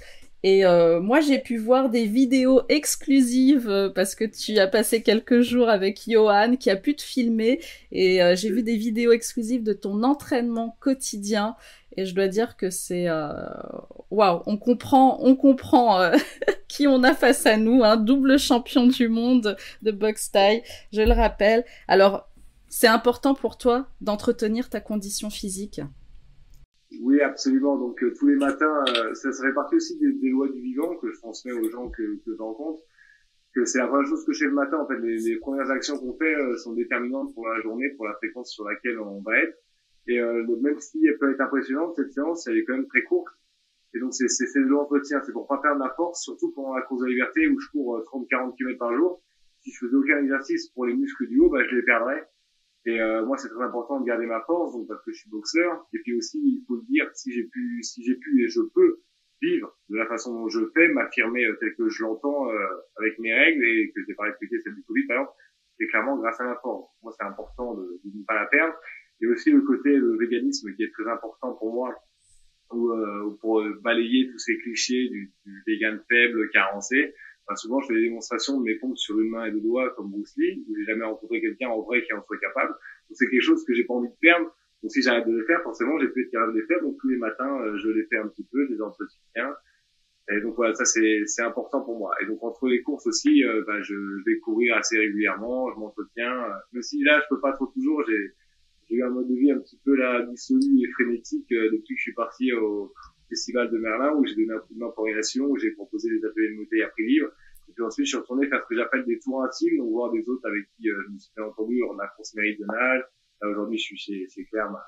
et 0.47 0.65
euh, 0.65 1.01
moi, 1.01 1.19
j'ai 1.19 1.41
pu 1.41 1.57
voir 1.57 1.91
des 1.91 2.05
vidéos 2.05 2.63
exclusives 2.69 3.69
euh, 3.69 3.91
parce 3.91 4.15
que 4.15 4.25
tu 4.25 4.57
as 4.61 4.69
passé 4.69 5.03
quelques 5.03 5.41
jours 5.41 5.69
avec 5.69 6.03
Johan 6.07 6.55
qui 6.55 6.71
a 6.71 6.77
pu 6.77 6.95
te 6.95 7.03
filmer. 7.03 7.61
Et 7.91 8.23
euh, 8.23 8.37
j'ai 8.37 8.51
vu 8.51 8.63
des 8.63 8.77
vidéos 8.77 9.11
exclusives 9.11 9.65
de 9.65 9.73
ton 9.73 10.05
entraînement 10.05 10.77
quotidien. 10.79 11.57
Et 11.97 12.05
je 12.05 12.15
dois 12.15 12.29
dire 12.29 12.57
que 12.57 12.71
c'est 12.71 13.09
waouh, 14.11 14.43
on 14.47 14.57
comprend, 14.57 15.19
on 15.21 15.35
comprend 15.35 16.13
qui 16.69 16.87
on 16.87 17.03
a 17.03 17.13
face 17.13 17.45
à 17.47 17.57
nous, 17.57 17.83
un 17.83 17.97
double 17.97 18.39
champion 18.39 18.87
du 18.87 19.09
monde 19.09 19.57
de 19.83 19.91
boxe 19.91 20.31
taille, 20.31 20.63
je 20.93 21.03
le 21.03 21.13
rappelle. 21.13 21.65
Alors, 21.89 22.29
c'est 22.69 22.87
important 22.87 23.35
pour 23.35 23.59
toi 23.59 23.89
d'entretenir 24.01 24.69
ta 24.69 24.81
condition 24.81 25.29
physique? 25.29 25.81
Oui, 27.01 27.21
absolument. 27.21 27.77
Donc 27.79 28.03
euh, 28.03 28.13
tous 28.17 28.27
les 28.27 28.37
matins, 28.37 28.85
euh, 28.89 29.15
ça, 29.15 29.33
ça 29.33 29.45
fait 29.45 29.53
partie 29.53 29.77
aussi 29.77 29.99
des, 29.99 30.13
des, 30.13 30.31
lois 30.31 30.49
du 30.49 30.61
vivant 30.61 30.97
que 30.97 31.11
je 31.11 31.19
transmets 31.19 31.53
aux 31.53 31.69
gens 31.69 31.91
que, 31.91 32.03
que 32.25 32.35
je 32.37 32.43
rencontre. 32.43 32.83
Que 33.55 33.65
c'est 33.65 33.79
la 33.79 33.89
première 33.89 34.07
chose 34.07 34.25
que 34.25 34.33
je 34.33 34.41
fais 34.41 34.51
le 34.51 34.53
matin. 34.53 34.79
En 34.79 34.87
fait, 34.87 34.99
les, 34.99 35.19
les 35.19 35.37
premières 35.37 35.71
actions 35.71 35.99
qu'on 35.99 36.17
fait 36.17 36.35
euh, 36.35 36.57
sont 36.57 36.75
déterminantes 36.75 37.35
pour 37.35 37.49
la 37.49 37.61
journée, 37.61 37.89
pour 37.97 38.07
la 38.07 38.15
fréquence 38.15 38.53
sur 38.53 38.65
laquelle 38.65 39.01
on 39.01 39.21
va 39.23 39.39
être. 39.39 39.59
Et 40.09 40.21
même 40.21 40.79
si 40.79 41.05
elle 41.05 41.19
peut 41.19 41.33
être 41.33 41.41
impressionnante, 41.41 41.97
cette 41.97 42.13
séance, 42.13 42.47
elle 42.47 42.59
est 42.59 42.65
quand 42.65 42.75
même 42.75 42.87
très 42.87 43.03
courte. 43.03 43.35
Et 43.93 43.99
donc 43.99 44.15
c'est 44.15 44.29
c'est 44.29 44.61
de 44.61 44.67
l'entretien. 44.67 45.21
C'est 45.27 45.33
pour 45.33 45.49
pas 45.49 45.59
perdre 45.59 45.83
la 45.83 45.93
force, 45.97 46.23
surtout 46.23 46.53
pendant 46.53 46.77
la 46.77 46.83
course 46.83 47.03
de 47.03 47.09
liberté 47.09 47.49
où 47.49 47.59
je 47.59 47.69
cours 47.71 47.99
30-40 48.13 48.57
km 48.57 48.79
par 48.79 48.95
jour. 48.95 49.21
Si 49.63 49.73
je 49.73 49.79
faisais 49.85 49.97
aucun 49.97 50.19
exercice 50.23 50.69
pour 50.69 50.87
les 50.87 50.95
muscles 50.95 51.27
du 51.27 51.41
haut, 51.41 51.51
bah, 51.51 51.65
je 51.69 51.75
les 51.75 51.83
perdrais. 51.83 52.25
Et 52.87 53.01
euh, 53.01 53.27
moi, 53.27 53.37
c'est 53.37 53.49
très 53.49 53.65
important 53.65 54.01
de 54.01 54.07
garder 54.07 54.27
ma 54.27 54.41
force, 54.43 54.73
donc 54.73 54.87
parce 54.87 55.03
que 55.05 55.13
je 55.13 55.19
suis 55.19 55.31
boxeur. 55.31 55.85
Et 55.93 55.99
puis 55.99 56.17
aussi, 56.17 56.39
il 56.39 56.65
faut 56.67 56.77
le 56.77 56.87
dire, 56.89 57.11
si 57.15 57.33
j'ai 57.33 57.43
pu, 57.43 57.83
si 57.83 58.05
j'ai 58.05 58.15
pu 58.15 58.45
et 58.45 58.49
je 58.49 58.61
peux 58.61 59.01
vivre 59.43 59.77
de 59.91 59.97
la 59.97 60.07
façon 60.07 60.33
dont 60.33 60.49
je 60.49 60.61
fais, 60.73 60.89
m'affirmer 60.89 61.45
euh, 61.45 61.57
tel 61.59 61.75
que 61.75 61.89
je 61.89 62.03
l'entends 62.05 62.49
euh, 62.49 62.57
avec 62.99 63.19
mes 63.19 63.35
règles 63.35 63.65
et 63.65 63.93
que 63.93 64.03
je 64.03 64.07
n'ai 64.09 64.15
pas 64.15 64.25
respecté 64.25 64.61
celle 64.61 64.77
du 64.77 64.85
Covid, 64.85 65.07
par 65.09 65.17
exemple, 65.17 65.37
c'est 65.79 65.87
clairement 65.89 66.17
grâce 66.17 66.41
à 66.41 66.45
ma 66.45 66.57
force. 66.63 66.89
Moi, 67.03 67.13
c'est 67.19 67.27
important 67.27 67.75
de, 67.75 68.01
de, 68.05 68.19
ne 68.19 68.25
pas 68.25 68.37
la 68.37 68.47
perdre. 68.47 68.75
Et 69.21 69.27
aussi 69.27 69.51
le 69.51 69.63
côté 69.63 69.97
le 69.97 70.17
véganisme 70.17 70.73
qui 70.75 70.85
est 70.85 70.93
très 70.93 71.11
important 71.11 71.55
pour 71.55 71.75
moi, 71.75 71.93
ou 72.71 72.91
euh, 72.93 73.37
pour 73.41 73.65
balayer 73.83 74.29
tous 74.31 74.39
ces 74.39 74.57
clichés 74.59 75.09
du, 75.09 75.33
du 75.45 75.63
vegan 75.67 76.01
faible, 76.09 76.51
carencé 76.51 77.15
souvent, 77.55 77.81
je 77.81 77.87
fais 77.87 77.95
des 77.95 78.03
démonstrations 78.03 78.59
de 78.59 78.65
mes 78.65 78.75
pompes 78.75 78.99
sur 78.99 79.19
une 79.21 79.31
main 79.31 79.45
et 79.45 79.53
deux 79.53 79.61
doigts 79.61 79.91
comme 79.91 80.11
Bruce 80.11 80.35
Lee, 80.37 80.65
où 80.69 80.75
j'ai 80.77 80.85
jamais 80.85 81.05
rencontré 81.05 81.41
quelqu'un 81.41 81.69
en 81.69 81.83
vrai 81.83 82.03
qui 82.03 82.13
en 82.13 82.23
soit 82.25 82.39
capable. 82.39 82.71
Donc 82.71 83.17
c'est 83.17 83.29
quelque 83.29 83.43
chose 83.43 83.65
que 83.65 83.73
j'ai 83.73 83.85
pas 83.85 83.95
envie 83.95 84.09
de 84.09 84.17
perdre. 84.21 84.53
Donc 84.83 84.91
si 84.91 85.03
j'arrête 85.03 85.27
de 85.27 85.33
le 85.33 85.45
faire, 85.45 85.63
forcément, 85.63 85.99
j'ai 85.99 86.09
plus 86.09 86.25
être 86.25 86.33
capable 86.33 86.55
de 86.55 86.61
les 86.61 86.67
faire. 86.67 86.81
Donc 86.83 86.97
tous 87.01 87.09
les 87.09 87.17
matins, 87.17 87.61
euh, 87.61 87.77
je 87.77 87.89
les 87.89 88.05
fais 88.07 88.19
un 88.19 88.27
petit 88.27 88.47
peu, 88.51 88.67
je 88.67 88.75
les 88.75 88.83
entretiens. 88.83 89.55
Et 90.29 90.41
donc 90.41 90.57
voilà, 90.57 90.75
ça 90.75 90.85
c'est 90.85 91.23
c'est 91.27 91.43
important 91.43 91.83
pour 91.83 91.99
moi. 91.99 92.13
Et 92.21 92.27
donc 92.27 92.43
entre 92.43 92.67
les 92.67 92.83
courses 92.83 93.07
aussi, 93.07 93.45
euh, 93.45 93.63
bah, 93.65 93.81
je, 93.83 93.95
vais 94.27 94.39
courir 94.41 94.77
assez 94.77 94.99
régulièrement, 94.99 95.73
je 95.73 95.79
m'entretiens. 95.79 96.33
Euh, 96.33 96.55
même 96.73 96.83
si 96.83 97.03
là, 97.05 97.21
je 97.23 97.35
peux 97.35 97.41
pas 97.41 97.53
trop 97.53 97.67
toujours, 97.67 98.03
j'ai 98.09 98.33
j'ai 98.89 98.97
eu 98.97 99.03
un 99.03 99.11
mode 99.11 99.29
de 99.29 99.35
vie 99.35 99.51
un 99.51 99.59
petit 99.59 99.81
peu 99.85 99.95
là 99.97 100.23
dissolu 100.23 100.81
et 100.81 100.91
frénétique 100.93 101.49
depuis 101.51 101.95
que 101.95 101.99
je 101.99 102.03
suis 102.03 102.15
parti 102.15 102.53
au, 102.53 102.93
festival 103.29 103.71
de 103.71 103.79
Merlin 103.79 104.15
où 104.15 104.25
j'ai 104.25 104.35
donné 104.35 104.55
un 104.55 104.61
coup 104.61 104.75
de 104.75 104.79
main 104.79 104.91
pour 104.95 105.05
où 105.05 105.57
j'ai 105.57 105.71
proposé 105.73 106.11
des 106.11 106.25
ateliers 106.25 106.51
de 106.51 106.57
bouteille 106.57 106.83
à 106.83 106.89
prix 106.89 107.07
libre. 107.07 107.29
Et 107.69 107.73
puis 107.73 107.83
ensuite, 107.83 108.07
je 108.07 108.11
suis 108.11 108.19
retourné 108.19 108.47
faire 108.49 108.63
ce 108.63 108.69
que 108.69 108.77
j'appelle 108.77 109.05
des 109.05 109.19
tours 109.19 109.43
intimes, 109.43 109.79
donc 109.79 109.91
voir 109.91 110.13
des 110.13 110.29
autres 110.29 110.47
avec 110.47 110.65
qui 110.77 110.89
euh, 110.89 111.03
je 111.07 111.13
me 111.13 111.19
suis 111.19 111.33
fait 111.35 111.43
entendu 111.43 111.83
en 111.83 111.99
a 111.99 112.07
course 112.09 112.35
nage. 112.35 113.05
Là, 113.43 113.49
aujourd'hui, 113.49 113.79
je 113.79 113.83
suis 113.83 113.99
chez, 113.99 114.29
chez 114.29 114.45
Claire, 114.47 114.71
ma, 114.71 114.83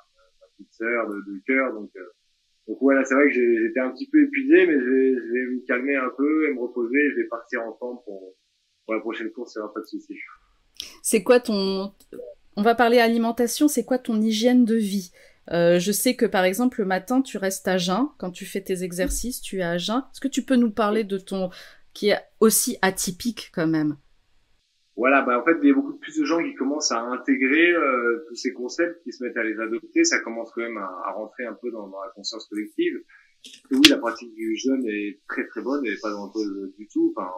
petite 0.56 0.72
sœur 0.72 1.08
de, 1.08 1.16
de 1.16 1.40
cœur. 1.46 1.72
Donc, 1.74 1.90
euh, 1.96 2.06
donc 2.68 2.78
voilà, 2.80 3.04
c'est 3.04 3.14
vrai 3.14 3.28
que 3.28 3.34
j'étais 3.34 3.80
un 3.80 3.90
petit 3.90 4.08
peu 4.08 4.22
épuisé, 4.22 4.66
mais 4.66 4.78
je 4.78 4.84
vais, 4.84 5.14
je 5.14 5.32
vais 5.32 5.46
me 5.54 5.66
calmer 5.66 5.96
un 5.96 6.10
peu 6.16 6.48
et 6.48 6.54
me 6.54 6.60
reposer. 6.60 7.10
Je 7.10 7.16
vais 7.16 7.28
partir 7.28 7.62
en 7.62 7.72
temps 7.72 7.96
pour, 8.04 8.36
pour 8.84 8.94
la 8.94 9.00
prochaine 9.00 9.30
course, 9.32 9.54
il 9.54 9.58
n'y 9.58 9.64
aura 9.64 9.74
pas 9.74 9.80
de 9.80 9.86
souci. 9.86 10.16
C'est 11.02 11.22
quoi 11.22 11.40
ton... 11.40 11.92
On 12.56 12.62
va 12.62 12.74
parler 12.74 12.98
alimentation, 12.98 13.68
c'est 13.68 13.84
quoi 13.84 13.98
ton 13.98 14.20
hygiène 14.20 14.64
de 14.64 14.74
vie? 14.74 15.12
Euh, 15.52 15.78
je 15.78 15.92
sais 15.92 16.14
que 16.14 16.26
par 16.26 16.44
exemple 16.44 16.80
le 16.80 16.86
matin 16.86 17.22
tu 17.22 17.38
restes 17.38 17.68
à 17.68 17.78
jeun 17.78 18.08
quand 18.18 18.30
tu 18.30 18.44
fais 18.44 18.60
tes 18.60 18.82
exercices, 18.82 19.40
tu 19.40 19.58
es 19.58 19.62
à 19.62 19.78
jeun. 19.78 20.02
Est-ce 20.12 20.20
que 20.20 20.28
tu 20.28 20.42
peux 20.42 20.56
nous 20.56 20.70
parler 20.70 21.04
de 21.04 21.18
ton 21.18 21.50
qui 21.94 22.10
est 22.10 22.20
aussi 22.40 22.76
atypique 22.82 23.50
quand 23.54 23.66
même? 23.66 23.96
Voilà, 24.98 25.22
bah 25.22 25.38
en 25.38 25.44
fait, 25.44 25.56
il 25.62 25.68
y 25.68 25.70
a 25.70 25.74
beaucoup 25.74 25.96
plus 25.96 26.18
de 26.18 26.24
gens 26.24 26.42
qui 26.42 26.54
commencent 26.54 26.90
à 26.90 27.00
intégrer 27.00 27.70
euh, 27.70 28.24
tous 28.28 28.34
ces 28.34 28.52
concepts, 28.52 29.00
qui 29.04 29.12
se 29.12 29.22
mettent 29.22 29.36
à 29.36 29.44
les 29.44 29.56
adopter. 29.60 30.02
Ça 30.02 30.18
commence 30.18 30.50
quand 30.52 30.60
même 30.60 30.76
à, 30.76 31.12
rentrer 31.12 31.46
un 31.46 31.54
peu 31.54 31.70
dans, 31.70 31.86
la 31.86 32.10
conscience 32.16 32.48
collective. 32.48 33.00
Et 33.70 33.76
oui, 33.76 33.88
la 33.90 33.98
pratique 33.98 34.34
du 34.34 34.56
jeûne 34.56 34.84
est 34.88 35.20
très 35.28 35.46
très 35.46 35.62
bonne, 35.62 35.86
est 35.86 36.02
pas 36.02 36.10
dangereuse 36.10 36.74
du 36.76 36.88
tout. 36.88 37.14
Enfin, 37.16 37.30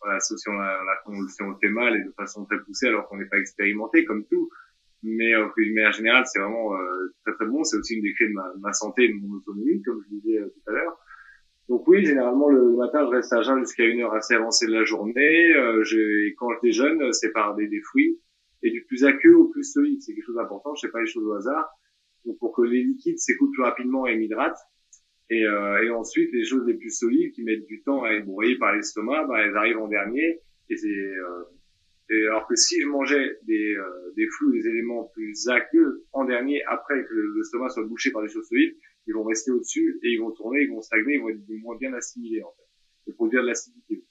voilà, 0.00 0.18
si 0.20 0.32
on, 0.32 1.28
si 1.28 1.42
on 1.42 1.50
le 1.50 1.56
fait 1.60 1.68
mal 1.68 1.94
et 1.94 2.04
de 2.04 2.12
façon 2.12 2.46
très 2.46 2.58
poussée 2.60 2.86
alors 2.86 3.06
qu'on 3.06 3.18
n'est 3.18 3.28
pas 3.28 3.38
expérimenté 3.38 4.06
comme 4.06 4.24
tout. 4.24 4.48
Mais 5.02 5.34
euh, 5.34 5.46
d'une 5.56 5.74
manière 5.74 5.92
générale, 5.92 6.24
c'est 6.26 6.40
vraiment 6.40 6.74
euh, 6.74 7.14
très 7.24 7.34
très 7.34 7.46
bon. 7.46 7.62
C'est 7.64 7.76
aussi 7.76 7.94
une 7.94 8.02
des 8.02 8.12
clés 8.14 8.28
de 8.28 8.34
ma, 8.34 8.52
ma 8.60 8.72
santé 8.72 9.04
et 9.04 9.08
de 9.08 9.14
mon 9.14 9.36
autonomie, 9.36 9.80
comme 9.82 10.02
je 10.04 10.16
disais 10.16 10.38
euh, 10.38 10.48
tout 10.48 10.70
à 10.70 10.72
l'heure. 10.72 10.98
Donc 11.68 11.86
oui, 11.86 12.04
généralement 12.04 12.48
le 12.48 12.76
matin, 12.76 13.04
je 13.04 13.10
reste 13.10 13.32
à 13.32 13.42
jeun 13.42 13.58
jusqu'à 13.60 13.84
une 13.84 14.00
heure 14.00 14.14
assez 14.14 14.34
avancée 14.34 14.66
de 14.66 14.72
la 14.72 14.84
journée. 14.84 15.54
Euh, 15.54 15.84
je, 15.84 16.34
quand 16.36 16.48
je 16.54 16.60
déjeune, 16.62 17.12
c'est 17.12 17.30
par 17.32 17.54
des, 17.56 17.68
des, 17.68 17.80
fruits 17.82 18.18
et 18.62 18.70
du 18.70 18.84
plus 18.84 19.04
aqueux 19.04 19.36
au 19.36 19.48
plus 19.48 19.64
solide. 19.64 20.00
C'est 20.00 20.14
quelque 20.14 20.24
chose 20.24 20.36
d'important. 20.36 20.74
Je 20.74 20.86
fais 20.86 20.90
pas 20.90 21.00
les 21.00 21.06
choses 21.06 21.24
au 21.24 21.34
hasard. 21.34 21.68
Donc 22.24 22.38
pour 22.38 22.54
que 22.54 22.62
les 22.62 22.82
liquides 22.82 23.18
s'écoulent 23.18 23.50
plus 23.52 23.62
rapidement 23.62 24.06
et 24.06 24.16
m'hydratent. 24.16 24.58
Et, 25.30 25.44
euh, 25.44 25.82
et, 25.84 25.90
ensuite, 25.90 26.32
les 26.32 26.44
choses 26.44 26.66
les 26.66 26.74
plus 26.74 26.90
solides 26.90 27.32
qui 27.32 27.42
mettent 27.42 27.66
du 27.66 27.82
temps 27.82 28.02
à 28.02 28.12
être 28.12 28.24
broyées 28.24 28.56
par 28.56 28.74
l'estomac, 28.74 29.26
bah, 29.26 29.40
elles 29.40 29.56
arrivent 29.56 29.78
en 29.78 29.88
dernier. 29.88 30.40
Et 30.70 30.76
c'est 30.76 30.88
euh, 30.88 31.44
et 32.10 32.26
alors 32.28 32.46
que 32.46 32.56
si 32.56 32.80
je 32.80 32.86
mangeais 32.86 33.38
des, 33.42 33.74
euh, 33.74 34.12
des 34.16 34.26
flous, 34.28 34.50
des 34.52 34.66
éléments 34.66 35.04
plus 35.12 35.48
aqueux 35.48 36.06
en 36.12 36.24
dernier, 36.24 36.62
après 36.64 37.04
que 37.04 37.14
l'estomac 37.36 37.68
soit 37.68 37.84
bouché 37.84 38.10
par 38.10 38.22
des 38.22 38.28
choses 38.28 38.48
solides, 38.48 38.74
ils 39.06 39.14
vont 39.14 39.24
rester 39.24 39.50
au-dessus 39.50 39.98
et 40.02 40.12
ils 40.12 40.18
vont 40.18 40.30
tourner, 40.30 40.62
ils 40.62 40.70
vont 40.70 40.80
stagner, 40.80 41.14
ils 41.14 41.20
vont 41.20 41.28
être 41.28 41.42
moins 41.62 41.76
bien 41.76 41.92
assimilés 41.92 42.42
en 42.42 42.52
fait, 42.52 43.10
et 43.10 43.12
produire 43.12 43.42
de 43.42 43.48
l'acidité. 43.48 44.04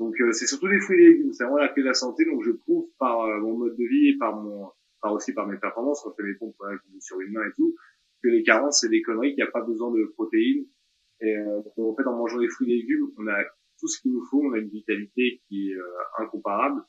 Donc 0.00 0.20
euh, 0.20 0.32
c'est 0.32 0.46
surtout 0.46 0.68
des 0.68 0.80
fruits 0.80 1.04
et 1.04 1.08
légumes, 1.10 1.32
c'est 1.32 1.44
vraiment 1.44 1.58
la 1.58 1.68
clé 1.68 1.82
de 1.82 1.88
la 1.88 1.94
santé. 1.94 2.24
Donc 2.24 2.42
je 2.42 2.50
prouve 2.50 2.88
par 2.98 3.20
euh, 3.20 3.38
mon 3.38 3.56
mode 3.56 3.76
de 3.76 3.84
vie 3.84 4.08
et 4.08 4.16
par 4.18 4.34
mon, 4.34 4.70
par 5.00 5.12
aussi 5.12 5.32
par 5.32 5.46
mes 5.46 5.58
performances 5.58 6.02
quand 6.02 6.10
je 6.10 6.22
fais 6.22 6.28
mes 6.28 6.34
pompes 6.34 6.56
sur 6.98 7.20
une 7.20 7.32
main 7.32 7.46
et 7.46 7.52
tout, 7.56 7.76
que 8.20 8.28
les 8.28 8.42
carences 8.42 8.80
c'est 8.80 8.88
des 8.88 9.02
conneries, 9.02 9.34
qu'il 9.34 9.44
n'y 9.44 9.48
a 9.48 9.52
pas 9.52 9.62
besoin 9.62 9.92
de 9.92 10.04
protéines. 10.14 10.66
Et 11.20 11.36
euh, 11.36 11.60
en 11.76 11.94
fait 11.94 12.04
en 12.04 12.16
mangeant 12.16 12.40
des 12.40 12.48
fruits 12.48 12.72
et 12.72 12.78
légumes, 12.78 13.12
on 13.16 13.28
a 13.28 13.44
tout 13.78 13.86
ce 13.86 14.00
qu'il 14.00 14.12
nous 14.12 14.24
faut, 14.28 14.42
on 14.42 14.52
a 14.54 14.58
une 14.58 14.70
vitalité 14.70 15.40
qui 15.48 15.70
est 15.70 15.76
incomparable 16.18 16.82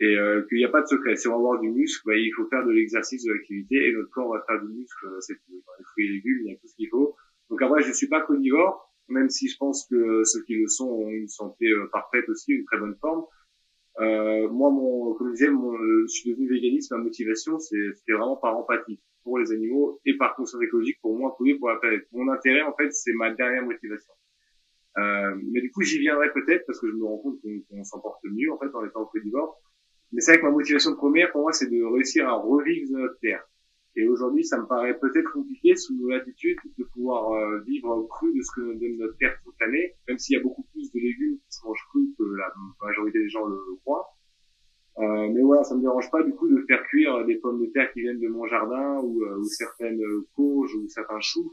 et 0.00 0.16
euh, 0.16 0.42
qu'il 0.48 0.58
n'y 0.58 0.64
a 0.64 0.70
pas 0.70 0.80
de 0.80 0.86
secret. 0.86 1.16
Si 1.16 1.28
on 1.28 1.32
va 1.32 1.36
avoir 1.36 1.60
du 1.60 1.70
muscle, 1.70 2.02
bah, 2.06 2.16
il 2.16 2.32
faut 2.34 2.46
faire 2.48 2.64
de 2.64 2.72
l'exercice, 2.72 3.24
de 3.24 3.32
l'activité, 3.32 3.88
et 3.88 3.92
notre 3.92 4.10
corps 4.10 4.32
va 4.32 4.42
faire 4.46 4.60
du 4.60 4.72
muscle. 4.72 5.06
Euh, 5.06 5.20
c'est 5.20 5.34
dans 5.34 5.72
les 5.78 5.84
fruits 5.84 6.06
et 6.06 6.12
légumes, 6.12 6.38
il 6.44 6.52
y 6.52 6.54
a 6.54 6.58
tout 6.58 6.66
ce 6.66 6.74
qu'il 6.76 6.88
faut. 6.88 7.14
Donc 7.50 7.62
après, 7.62 7.82
je 7.82 7.92
suis 7.92 8.08
pas 8.08 8.24
carnivore, 8.26 8.90
même 9.08 9.28
si 9.28 9.48
je 9.48 9.56
pense 9.58 9.86
que 9.90 10.24
ceux 10.24 10.42
qui 10.44 10.54
le 10.54 10.66
sont 10.68 10.88
ont 10.88 11.08
une 11.08 11.28
santé 11.28 11.66
euh, 11.66 11.86
parfaite 11.92 12.28
aussi, 12.28 12.52
une 12.52 12.64
très 12.64 12.78
bonne 12.78 12.96
forme. 13.00 13.24
Euh, 14.00 14.48
moi, 14.48 14.70
mon, 14.70 15.14
comme 15.14 15.28
je 15.28 15.32
disais, 15.32 15.50
mon, 15.50 15.76
je 15.76 16.06
suis 16.06 16.30
devenu 16.30 16.48
véganiste. 16.48 16.90
Ma 16.92 16.98
motivation, 16.98 17.58
c'est 17.58 17.76
vraiment 18.08 18.36
par 18.36 18.56
empathie 18.56 19.00
pour 19.22 19.38
les 19.38 19.52
animaux 19.52 20.00
et 20.06 20.16
par 20.16 20.34
conscience 20.34 20.62
écologique 20.62 20.98
pour 21.02 21.18
moi, 21.18 21.36
pour 21.36 21.68
la 21.68 21.76
planète. 21.76 22.06
Mon 22.12 22.32
intérêt, 22.32 22.62
en 22.62 22.74
fait, 22.74 22.90
c'est 22.92 23.12
ma 23.12 23.34
dernière 23.34 23.64
motivation. 23.64 24.14
Euh, 24.98 25.36
mais 25.52 25.60
du 25.60 25.70
coup, 25.70 25.82
j'y 25.82 25.98
viendrai 25.98 26.32
peut-être 26.32 26.64
parce 26.66 26.80
que 26.80 26.88
je 26.88 26.94
me 26.94 27.04
rends 27.04 27.18
compte 27.18 27.38
qu'on 27.68 27.84
s'en 27.84 28.00
porte 28.00 28.22
mieux 28.24 28.50
en 28.52 28.58
fait 28.58 28.74
en 28.74 28.84
étant 28.84 29.06
carnivore. 29.06 29.60
Mais 30.12 30.20
c'est 30.20 30.32
vrai 30.32 30.40
que 30.40 30.46
ma 30.46 30.52
motivation 30.52 30.94
première, 30.96 31.30
pour 31.30 31.42
moi, 31.42 31.52
c'est 31.52 31.68
de 31.68 31.82
réussir 31.82 32.28
à 32.28 32.34
revivre 32.34 32.90
notre 32.92 33.18
terre. 33.20 33.44
Et 33.96 34.06
aujourd'hui, 34.06 34.44
ça 34.44 34.58
me 34.58 34.66
paraît 34.66 34.98
peut-être 34.98 35.32
compliqué 35.32 35.74
sous 35.74 35.96
nos 35.96 36.08
latitudes 36.08 36.58
de 36.78 36.84
pouvoir 36.84 37.32
euh, 37.32 37.60
vivre 37.66 38.06
cru 38.08 38.32
de 38.32 38.40
ce 38.40 38.50
que 38.54 38.78
donne 38.78 38.98
notre 38.98 39.16
terre 39.18 39.36
toute 39.44 39.54
l'année, 39.60 39.94
même 40.08 40.18
s'il 40.18 40.36
y 40.36 40.40
a 40.40 40.42
beaucoup 40.42 40.64
plus 40.72 40.90
de 40.92 41.00
légumes 41.00 41.38
qui 41.38 41.56
se 41.56 41.66
mangent 41.66 41.86
crus 41.90 42.08
que 42.16 42.24
la 42.24 42.52
majorité 42.82 43.18
des 43.18 43.28
gens 43.28 43.44
le 43.46 43.58
croient. 43.84 44.08
Euh, 44.98 45.30
mais 45.32 45.42
voilà, 45.42 45.64
ça 45.64 45.74
me 45.74 45.80
dérange 45.80 46.10
pas 46.10 46.22
du 46.22 46.32
coup 46.34 46.48
de 46.48 46.62
faire 46.66 46.82
cuire 46.84 47.24
des 47.24 47.36
pommes 47.36 47.60
de 47.60 47.70
terre 47.70 47.92
qui 47.92 48.02
viennent 48.02 48.20
de 48.20 48.28
mon 48.28 48.46
jardin 48.46 49.00
ou, 49.02 49.24
euh, 49.24 49.38
ou 49.38 49.44
certaines 49.44 50.00
courges 50.34 50.74
ou 50.74 50.88
certains 50.88 51.20
choux 51.20 51.52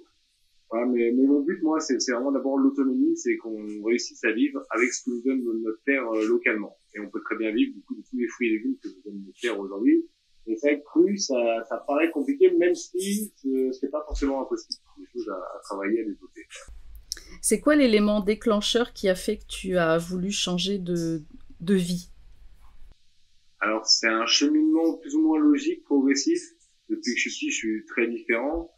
voilà, 0.69 0.85
mais, 0.87 1.11
mais 1.11 1.25
mon 1.25 1.41
but, 1.41 1.61
moi, 1.63 1.79
c'est 1.79 1.97
vraiment 2.11 2.31
d'abord 2.31 2.57
l'autonomie, 2.57 3.15
c'est 3.15 3.37
qu'on 3.37 3.83
réussisse 3.83 4.23
à 4.23 4.31
vivre 4.31 4.61
avec 4.69 4.91
ce 4.91 5.05
que 5.05 5.11
nous 5.11 5.21
donne 5.23 5.41
notre 5.63 5.81
terre 5.85 6.07
euh, 6.11 6.27
localement. 6.27 6.77
Et 6.93 6.99
on 6.99 7.09
peut 7.09 7.21
très 7.23 7.37
bien 7.37 7.51
vivre 7.51 7.73
du 7.73 7.81
coup 7.83 7.95
de 7.95 8.01
tous 8.01 8.17
les 8.17 8.27
fruits 8.27 8.49
et 8.49 8.51
légumes 8.57 8.77
que 8.83 8.89
nous 8.89 9.01
donne 9.05 9.23
notre 9.25 9.39
terre 9.39 9.59
aujourd'hui. 9.59 10.05
Et 10.47 10.55
ça 10.55 10.73
cru, 10.75 11.17
ça, 11.17 11.35
ça 11.67 11.83
paraît 11.85 12.09
compliqué, 12.11 12.51
même 12.51 12.73
si 12.73 13.33
c'est 13.73 13.91
pas 13.91 14.03
forcément 14.05 14.41
impossible. 14.41 14.79
Des 14.97 15.05
choses 15.11 15.29
à, 15.29 15.35
à 15.35 15.59
travailler, 15.63 16.01
à 16.01 16.03
développer. 16.05 16.45
C'est 17.41 17.59
quoi 17.59 17.75
l'élément 17.75 18.21
déclencheur 18.21 18.93
qui 18.93 19.09
a 19.09 19.15
fait 19.15 19.37
que 19.37 19.45
tu 19.47 19.77
as 19.77 19.97
voulu 19.97 20.31
changer 20.31 20.79
de, 20.79 21.21
de 21.59 21.73
vie? 21.73 22.11
Alors, 23.59 23.85
c'est 23.85 24.07
un 24.07 24.25
cheminement 24.25 24.97
plus 24.97 25.15
ou 25.15 25.21
moins 25.21 25.39
logique, 25.39 25.83
progressif. 25.83 26.39
Depuis 26.89 27.13
que 27.13 27.19
je 27.19 27.29
suis 27.29 27.31
petit, 27.31 27.51
je 27.51 27.55
suis 27.55 27.85
très 27.85 28.07
différent. 28.07 28.71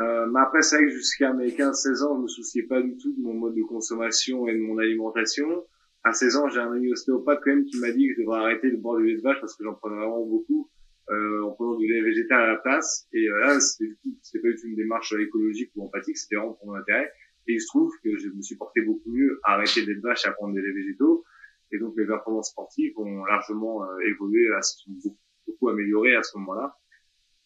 Euh, 0.00 0.26
mais 0.32 0.40
après, 0.40 0.62
c'est 0.62 0.76
vrai 0.76 0.86
que 0.86 0.92
jusqu'à 0.92 1.32
mes 1.32 1.50
15-16 1.50 2.02
ans, 2.04 2.16
je 2.16 2.22
me 2.22 2.28
souciais 2.28 2.62
pas 2.62 2.80
du 2.80 2.96
tout 2.96 3.12
de 3.12 3.20
mon 3.22 3.34
mode 3.34 3.54
de 3.54 3.62
consommation 3.62 4.48
et 4.48 4.54
de 4.54 4.60
mon 4.60 4.78
alimentation. 4.78 5.66
À 6.04 6.12
16 6.12 6.36
ans, 6.36 6.48
j'ai 6.48 6.60
un 6.60 6.72
ami 6.72 6.90
ostéopathe 6.90 7.40
quand 7.44 7.50
même 7.50 7.64
qui 7.66 7.78
m'a 7.78 7.90
dit 7.92 8.08
que 8.08 8.14
je 8.14 8.20
devrais 8.22 8.40
arrêter 8.40 8.70
de 8.70 8.76
boire 8.76 8.96
du 8.98 9.06
lait 9.06 9.16
de 9.16 9.22
vache 9.22 9.38
parce 9.40 9.54
que 9.56 9.64
j'en 9.64 9.74
prenais 9.74 9.96
vraiment 9.96 10.24
beaucoup 10.24 10.70
euh, 11.10 11.42
en 11.44 11.50
prenant 11.50 11.76
du 11.76 11.86
lait 11.86 12.00
végétal 12.00 12.40
à 12.40 12.46
la 12.46 12.56
place. 12.56 13.06
Et 13.12 13.28
euh, 13.28 13.40
là, 13.40 13.60
c'était 13.60 14.40
pas 14.40 14.48
du 14.48 14.56
tout 14.56 14.68
une 14.68 14.76
démarche 14.76 15.12
écologique 15.12 15.70
ou 15.76 15.84
empathique, 15.84 16.16
c'était 16.16 16.36
vraiment 16.36 16.54
pour 16.54 16.68
mon 16.68 16.74
intérêt. 16.74 17.12
Et 17.46 17.54
il 17.54 17.60
se 17.60 17.66
trouve 17.66 17.92
que 18.02 18.16
je 18.16 18.28
me 18.28 18.40
suis 18.40 18.56
porté 18.56 18.80
beaucoup 18.80 19.10
mieux 19.10 19.40
à 19.44 19.54
arrêter 19.54 19.84
de 19.84 20.00
vache 20.00 20.24
et 20.24 20.28
à 20.28 20.32
prendre 20.32 20.54
des 20.54 20.62
laits 20.62 20.74
végétaux. 20.74 21.24
Et 21.72 21.78
donc, 21.78 21.94
mes 21.96 22.06
performances 22.06 22.50
sportives 22.50 22.98
ont 22.98 23.24
largement 23.24 23.84
euh, 23.84 23.98
évolué, 24.08 24.48
beaucoup, 24.86 25.18
beaucoup 25.46 25.68
amélioré 25.68 26.16
à 26.16 26.22
ce 26.22 26.38
moment-là. 26.38 26.76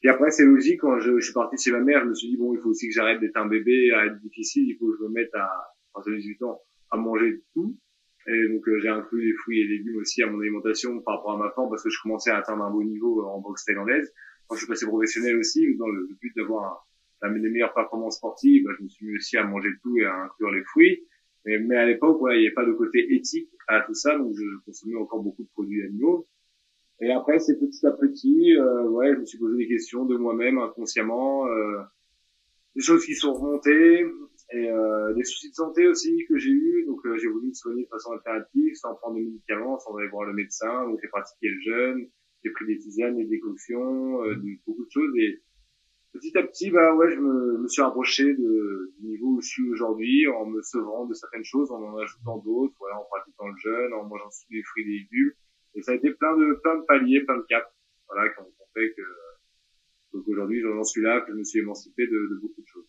Et 0.05 0.09
après, 0.09 0.31
c'est 0.31 0.45
logique, 0.45 0.81
quand 0.81 0.99
je, 1.01 1.19
suis 1.19 1.33
parti 1.33 1.57
chez 1.57 1.73
ma 1.73 1.81
mère, 1.81 2.03
je 2.03 2.11
me 2.11 2.14
suis 2.14 2.29
dit, 2.29 2.37
bon, 2.37 2.53
il 2.55 2.61
faut 2.61 2.69
aussi 2.69 2.88
que 2.88 2.93
j'arrête 2.93 3.21
d'être 3.21 3.38
un 3.38 3.47
bébé, 3.47 3.90
à 3.93 4.05
être 4.05 4.21
difficile, 4.21 4.69
il 4.69 4.77
faut 4.77 4.88
que 4.88 4.99
je 4.99 5.05
me 5.05 5.09
mette 5.09 5.35
à, 5.35 5.49
à 5.95 6.03
18 6.07 6.43
ans, 6.43 6.61
à 6.90 6.99
manger 6.99 7.43
tout. 7.55 7.75
Et 8.27 8.49
donc, 8.49 8.69
euh, 8.69 8.79
j'ai 8.81 8.88
inclus 8.88 9.25
les 9.25 9.33
fruits 9.33 9.62
et 9.62 9.67
légumes 9.67 9.97
aussi 9.97 10.23
à 10.23 10.27
mon 10.27 10.40
alimentation 10.40 11.01
par 11.01 11.17
rapport 11.17 11.33
à 11.33 11.38
ma 11.38 11.51
forme, 11.53 11.71
parce 11.71 11.83
que 11.83 11.88
je 11.88 11.97
commençais 12.03 12.31
à 12.31 12.37
atteindre 12.37 12.64
un 12.64 12.71
beau 12.71 12.83
niveau 12.85 13.25
en 13.25 13.40
boxe 13.40 13.64
thaïlandaise. 13.64 14.12
Quand 14.47 14.57
je 14.57 14.61
suis 14.61 14.69
passé 14.69 14.87
professionnel 14.87 15.38
aussi, 15.38 15.75
dans 15.77 15.88
le 15.88 16.07
but 16.21 16.33
d'avoir 16.37 16.87
les 17.23 17.49
meilleures 17.49 17.73
performances 17.73 18.17
sportives, 18.17 18.64
bah, 18.64 18.73
je 18.79 18.85
me 18.85 18.88
suis 18.88 19.07
mis 19.07 19.17
aussi 19.17 19.38
à 19.38 19.45
manger 19.45 19.71
tout 19.83 19.97
et 19.97 20.05
à 20.05 20.14
inclure 20.14 20.51
les 20.51 20.64
fruits. 20.64 21.03
Mais, 21.47 21.77
à 21.77 21.87
l'époque, 21.87 22.21
il 22.31 22.40
n'y 22.40 22.47
avait 22.47 22.55
pas 22.55 22.67
de 22.67 22.73
côté 22.73 23.07
éthique 23.14 23.49
à 23.69 23.81
tout 23.81 23.95
ça, 23.95 24.19
donc 24.19 24.35
je 24.35 24.45
consommais 24.67 24.97
encore 24.97 25.23
beaucoup 25.23 25.43
de 25.43 25.49
produits 25.49 25.83
animaux. 25.83 26.27
Et 27.00 27.11
après, 27.11 27.38
c'est 27.38 27.59
petit 27.59 27.87
à 27.87 27.90
petit, 27.92 28.57
euh, 28.57 28.85
ouais, 28.88 29.12
je 29.14 29.20
me 29.20 29.24
suis 29.24 29.38
posé 29.38 29.57
des 29.57 29.68
questions 29.68 30.04
de 30.04 30.16
moi-même 30.16 30.59
inconsciemment, 30.59 31.46
euh, 31.48 31.80
des 32.76 32.83
choses 32.83 33.04
qui 33.04 33.14
sont 33.14 33.35
remontées 33.35 34.07
et 34.52 34.70
euh, 34.70 35.12
des 35.14 35.24
soucis 35.24 35.50
de 35.50 35.54
santé 35.54 35.88
aussi 35.88 36.24
que 36.28 36.38
j'ai 36.38 36.50
eu. 36.50 36.85
Donc 36.87 37.04
euh, 37.07 37.16
j'ai 37.18 37.28
voulu 37.28 37.48
me 37.48 37.52
soigner 37.52 37.83
de 37.85 37.88
façon 37.88 38.12
alternative, 38.12 38.74
sans 38.74 38.94
prendre 38.94 39.16
de 39.16 39.24
médicaments, 39.24 39.78
sans 39.78 39.96
aller 39.96 40.09
voir 40.09 40.24
le 40.24 40.35
médecin. 40.35 40.85
Donc 40.85 40.98
j'ai 41.02 41.09
pratiqué 41.09 41.48
le 41.48 41.61
jeûne, 41.61 42.09
j'ai 42.44 42.50
pris 42.50 42.66
des 42.66 42.78
tisanes, 42.78 43.16
des 43.16 43.26
décoctions, 43.26 44.22
euh, 44.24 44.37
beaucoup 44.66 44.85
de 44.85 44.90
choses. 44.90 45.12
Et 45.18 45.42
petit 46.12 46.37
à 46.38 46.42
petit, 46.44 46.70
bah 46.70 46.94
ouais, 46.94 47.11
je 47.11 47.18
me, 47.18 47.59
me 47.59 47.68
suis 47.68 47.83
rapproché 47.83 48.35
de, 48.35 48.92
du 49.00 49.07
niveau 49.09 49.37
où 49.37 49.40
je 49.40 49.48
suis 49.48 49.68
aujourd'hui, 49.68 50.28
en 50.28 50.46
me 50.46 50.62
sevrant 50.62 51.07
de 51.07 51.14
certaines 51.14 51.44
choses, 51.44 51.72
en 51.72 51.83
en 51.83 51.96
ajoutant 51.98 52.38
d'autres, 52.38 52.74
voilà, 52.78 53.00
en 53.00 53.04
pratiquant 53.11 53.48
le 53.48 53.57
jeûne, 53.57 53.92
en 53.94 54.04
mangeant 54.04 54.28
des 54.50 54.62
fruits 54.62 54.85
et 54.85 54.87
des 54.87 54.98
légumes. 55.00 55.33
Et 55.74 55.82
ça 55.82 55.92
a 55.92 55.94
été 55.94 56.10
plein 56.10 56.37
de, 56.37 56.54
plein 56.62 56.76
de 56.76 56.84
paliers, 56.87 57.20
plein 57.24 57.37
de 57.37 57.46
caps, 57.48 57.66
voilà, 58.08 58.28
qui 58.30 58.40
ont 58.40 58.52
fait 58.74 58.94
que, 58.96 59.02
donc 60.12 60.28
aujourd'hui, 60.28 60.60
j'en 60.60 60.84
suis 60.84 61.02
là, 61.02 61.20
que 61.22 61.32
je 61.32 61.38
me 61.38 61.44
suis 61.44 61.60
émancipé 61.60 62.06
de, 62.06 62.12
de, 62.12 62.40
beaucoup 62.40 62.62
de 62.62 62.66
choses. 62.66 62.87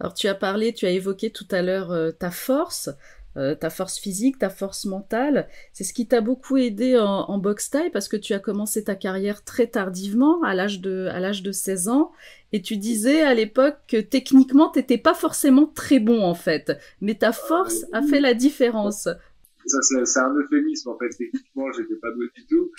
Alors, 0.00 0.14
tu 0.14 0.26
as 0.26 0.34
parlé, 0.34 0.72
tu 0.72 0.86
as 0.86 0.90
évoqué 0.90 1.30
tout 1.30 1.46
à 1.50 1.62
l'heure 1.62 1.92
euh, 1.92 2.10
ta 2.10 2.30
force, 2.30 2.90
euh, 3.36 3.54
ta 3.54 3.70
force 3.70 3.98
physique, 3.98 4.38
ta 4.38 4.50
force 4.50 4.84
mentale. 4.84 5.48
C'est 5.72 5.84
ce 5.84 5.92
qui 5.92 6.08
t'a 6.08 6.20
beaucoup 6.20 6.56
aidé 6.56 6.98
en, 6.98 7.04
en 7.04 7.38
boxe 7.38 7.70
taille 7.70 7.90
parce 7.90 8.08
que 8.08 8.16
tu 8.16 8.32
as 8.32 8.38
commencé 8.38 8.84
ta 8.84 8.94
carrière 8.94 9.44
très 9.44 9.66
tardivement, 9.66 10.42
à 10.42 10.54
l'âge 10.54 10.80
de, 10.80 11.08
à 11.10 11.20
l'âge 11.20 11.42
de 11.42 11.52
16 11.52 11.88
ans. 11.88 12.12
Et 12.52 12.62
tu 12.62 12.76
disais 12.76 13.22
à 13.22 13.34
l'époque 13.34 13.76
que 13.88 13.98
techniquement, 13.98 14.70
t'étais 14.70 14.98
pas 14.98 15.14
forcément 15.14 15.66
très 15.66 15.98
bon 15.98 16.22
en 16.22 16.34
fait. 16.34 16.72
Mais 17.00 17.14
ta 17.14 17.32
force 17.32 17.84
a 17.92 18.02
fait 18.02 18.20
la 18.20 18.34
différence 18.34 19.08
ça 19.66 20.04
c'est 20.04 20.20
un 20.20 20.34
euphémisme 20.34 20.90
en 20.90 20.98
fait. 20.98 21.08
Techniquement, 21.10 21.70
j'étais 21.72 21.96
pas 21.96 22.10
doué 22.12 22.26
du 22.34 22.46
tout 22.46 22.70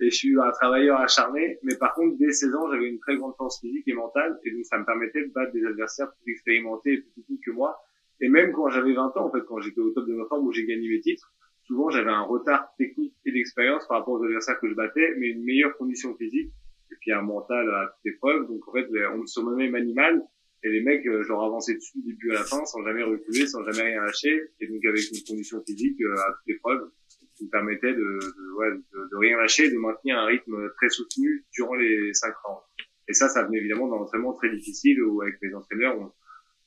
et 0.00 0.10
je 0.10 0.14
suis 0.14 0.38
un 0.38 0.50
travailleur 0.50 1.00
acharné. 1.00 1.58
Mais 1.62 1.76
par 1.76 1.94
contre, 1.94 2.16
dès 2.18 2.32
16 2.32 2.54
ans, 2.54 2.70
j'avais 2.72 2.88
une 2.88 2.98
très 3.00 3.16
grande 3.16 3.34
force 3.36 3.60
physique 3.60 3.86
et 3.86 3.94
mentale 3.94 4.38
et 4.44 4.50
donc 4.52 4.64
ça 4.64 4.78
me 4.78 4.84
permettait 4.84 5.26
de 5.26 5.32
battre 5.32 5.52
des 5.52 5.64
adversaires 5.64 6.12
plus 6.22 6.32
expérimentés 6.32 6.94
et 6.94 6.98
plus 6.98 7.12
techniques 7.22 7.44
que 7.44 7.50
moi. 7.50 7.76
Et 8.20 8.28
même 8.28 8.52
quand 8.52 8.68
j'avais 8.68 8.94
20 8.94 9.16
ans, 9.16 9.26
en 9.26 9.30
fait, 9.30 9.44
quand 9.46 9.60
j'étais 9.60 9.80
au 9.80 9.90
top 9.90 10.06
de 10.06 10.14
ma 10.14 10.24
forme 10.26 10.46
où 10.46 10.52
j'ai 10.52 10.64
gagné 10.66 10.88
mes 10.88 11.00
titres, 11.00 11.32
souvent 11.64 11.90
j'avais 11.90 12.10
un 12.10 12.22
retard 12.22 12.68
technique 12.78 13.14
et 13.24 13.32
d'expérience 13.32 13.86
par 13.88 13.98
rapport 13.98 14.14
aux 14.14 14.24
adversaires 14.24 14.58
que 14.60 14.68
je 14.68 14.74
battais, 14.74 15.14
mais 15.18 15.28
une 15.30 15.44
meilleure 15.44 15.76
condition 15.76 16.14
physique 16.16 16.52
et 16.92 16.94
puis 17.00 17.12
un 17.12 17.22
mental 17.22 17.68
à 17.70 17.86
toutes 17.86 18.14
épreuves. 18.14 18.46
Donc 18.46 18.66
en 18.68 18.72
fait, 18.72 18.86
on 19.12 19.18
me 19.18 19.26
surnommait 19.26 19.64
même 19.64 19.74
animal 19.74 20.22
et 20.64 20.70
les 20.70 20.80
mecs, 20.80 21.06
euh, 21.06 21.22
je 21.22 21.28
leur 21.28 21.42
avançais 21.42 21.74
dessus 21.74 21.98
du 21.98 22.12
début 22.12 22.30
à 22.30 22.34
la 22.34 22.44
fin, 22.44 22.64
sans 22.64 22.82
jamais 22.82 23.02
reculer, 23.02 23.46
sans 23.46 23.62
jamais 23.64 23.82
rien 23.82 24.02
lâcher. 24.02 24.50
Et 24.60 24.66
donc 24.66 24.82
avec 24.86 25.02
une 25.12 25.22
condition 25.28 25.62
physique 25.62 26.00
euh, 26.00 26.16
à 26.16 26.32
toute 26.32 26.56
épreuve. 26.56 26.90
qui 27.36 27.44
me 27.44 27.50
permettait 27.50 27.92
de, 27.92 27.98
de, 27.98 28.56
ouais, 28.56 28.70
de, 28.72 29.16
rien 29.16 29.36
lâcher, 29.36 29.70
de 29.70 29.76
maintenir 29.76 30.18
un 30.18 30.24
rythme 30.24 30.70
très 30.76 30.88
soutenu 30.88 31.44
durant 31.52 31.74
les 31.74 32.14
cinq 32.14 32.34
ans. 32.44 32.62
Et 33.08 33.12
ça, 33.12 33.28
ça 33.28 33.44
venait 33.44 33.58
évidemment 33.58 33.88
d'un 33.88 33.96
entraînement 33.96 34.32
très 34.32 34.50
difficile 34.50 35.02
où 35.02 35.20
avec 35.20 35.34
mes 35.42 35.52
entraîneurs, 35.54 35.98
on, 35.98 36.06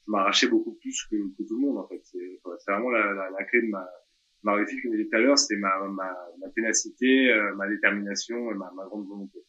je 0.06 0.12
m'arrachais 0.12 0.48
beaucoup 0.48 0.74
plus 0.76 1.04
que, 1.10 1.16
tout 1.16 1.60
le 1.60 1.68
monde 1.68 1.80
en 1.80 1.88
fait. 1.88 2.02
C'est 2.04 2.72
vraiment 2.72 2.92
la, 2.92 3.44
clé 3.50 3.64
de 3.64 3.70
ma, 4.44 4.54
réussite, 4.54 4.84
comme 4.84 4.92
je 4.92 4.98
disais 4.98 5.10
tout 5.10 5.16
à 5.16 5.20
l'heure, 5.20 5.40
c'était 5.40 5.60
ma, 5.60 5.76
ma, 5.88 6.16
ma, 6.40 6.50
ténacité, 6.50 7.32
euh, 7.32 7.56
ma 7.56 7.68
détermination 7.68 8.52
et 8.52 8.56
ma 8.56 8.86
grande 8.86 9.08
volonté. 9.08 9.40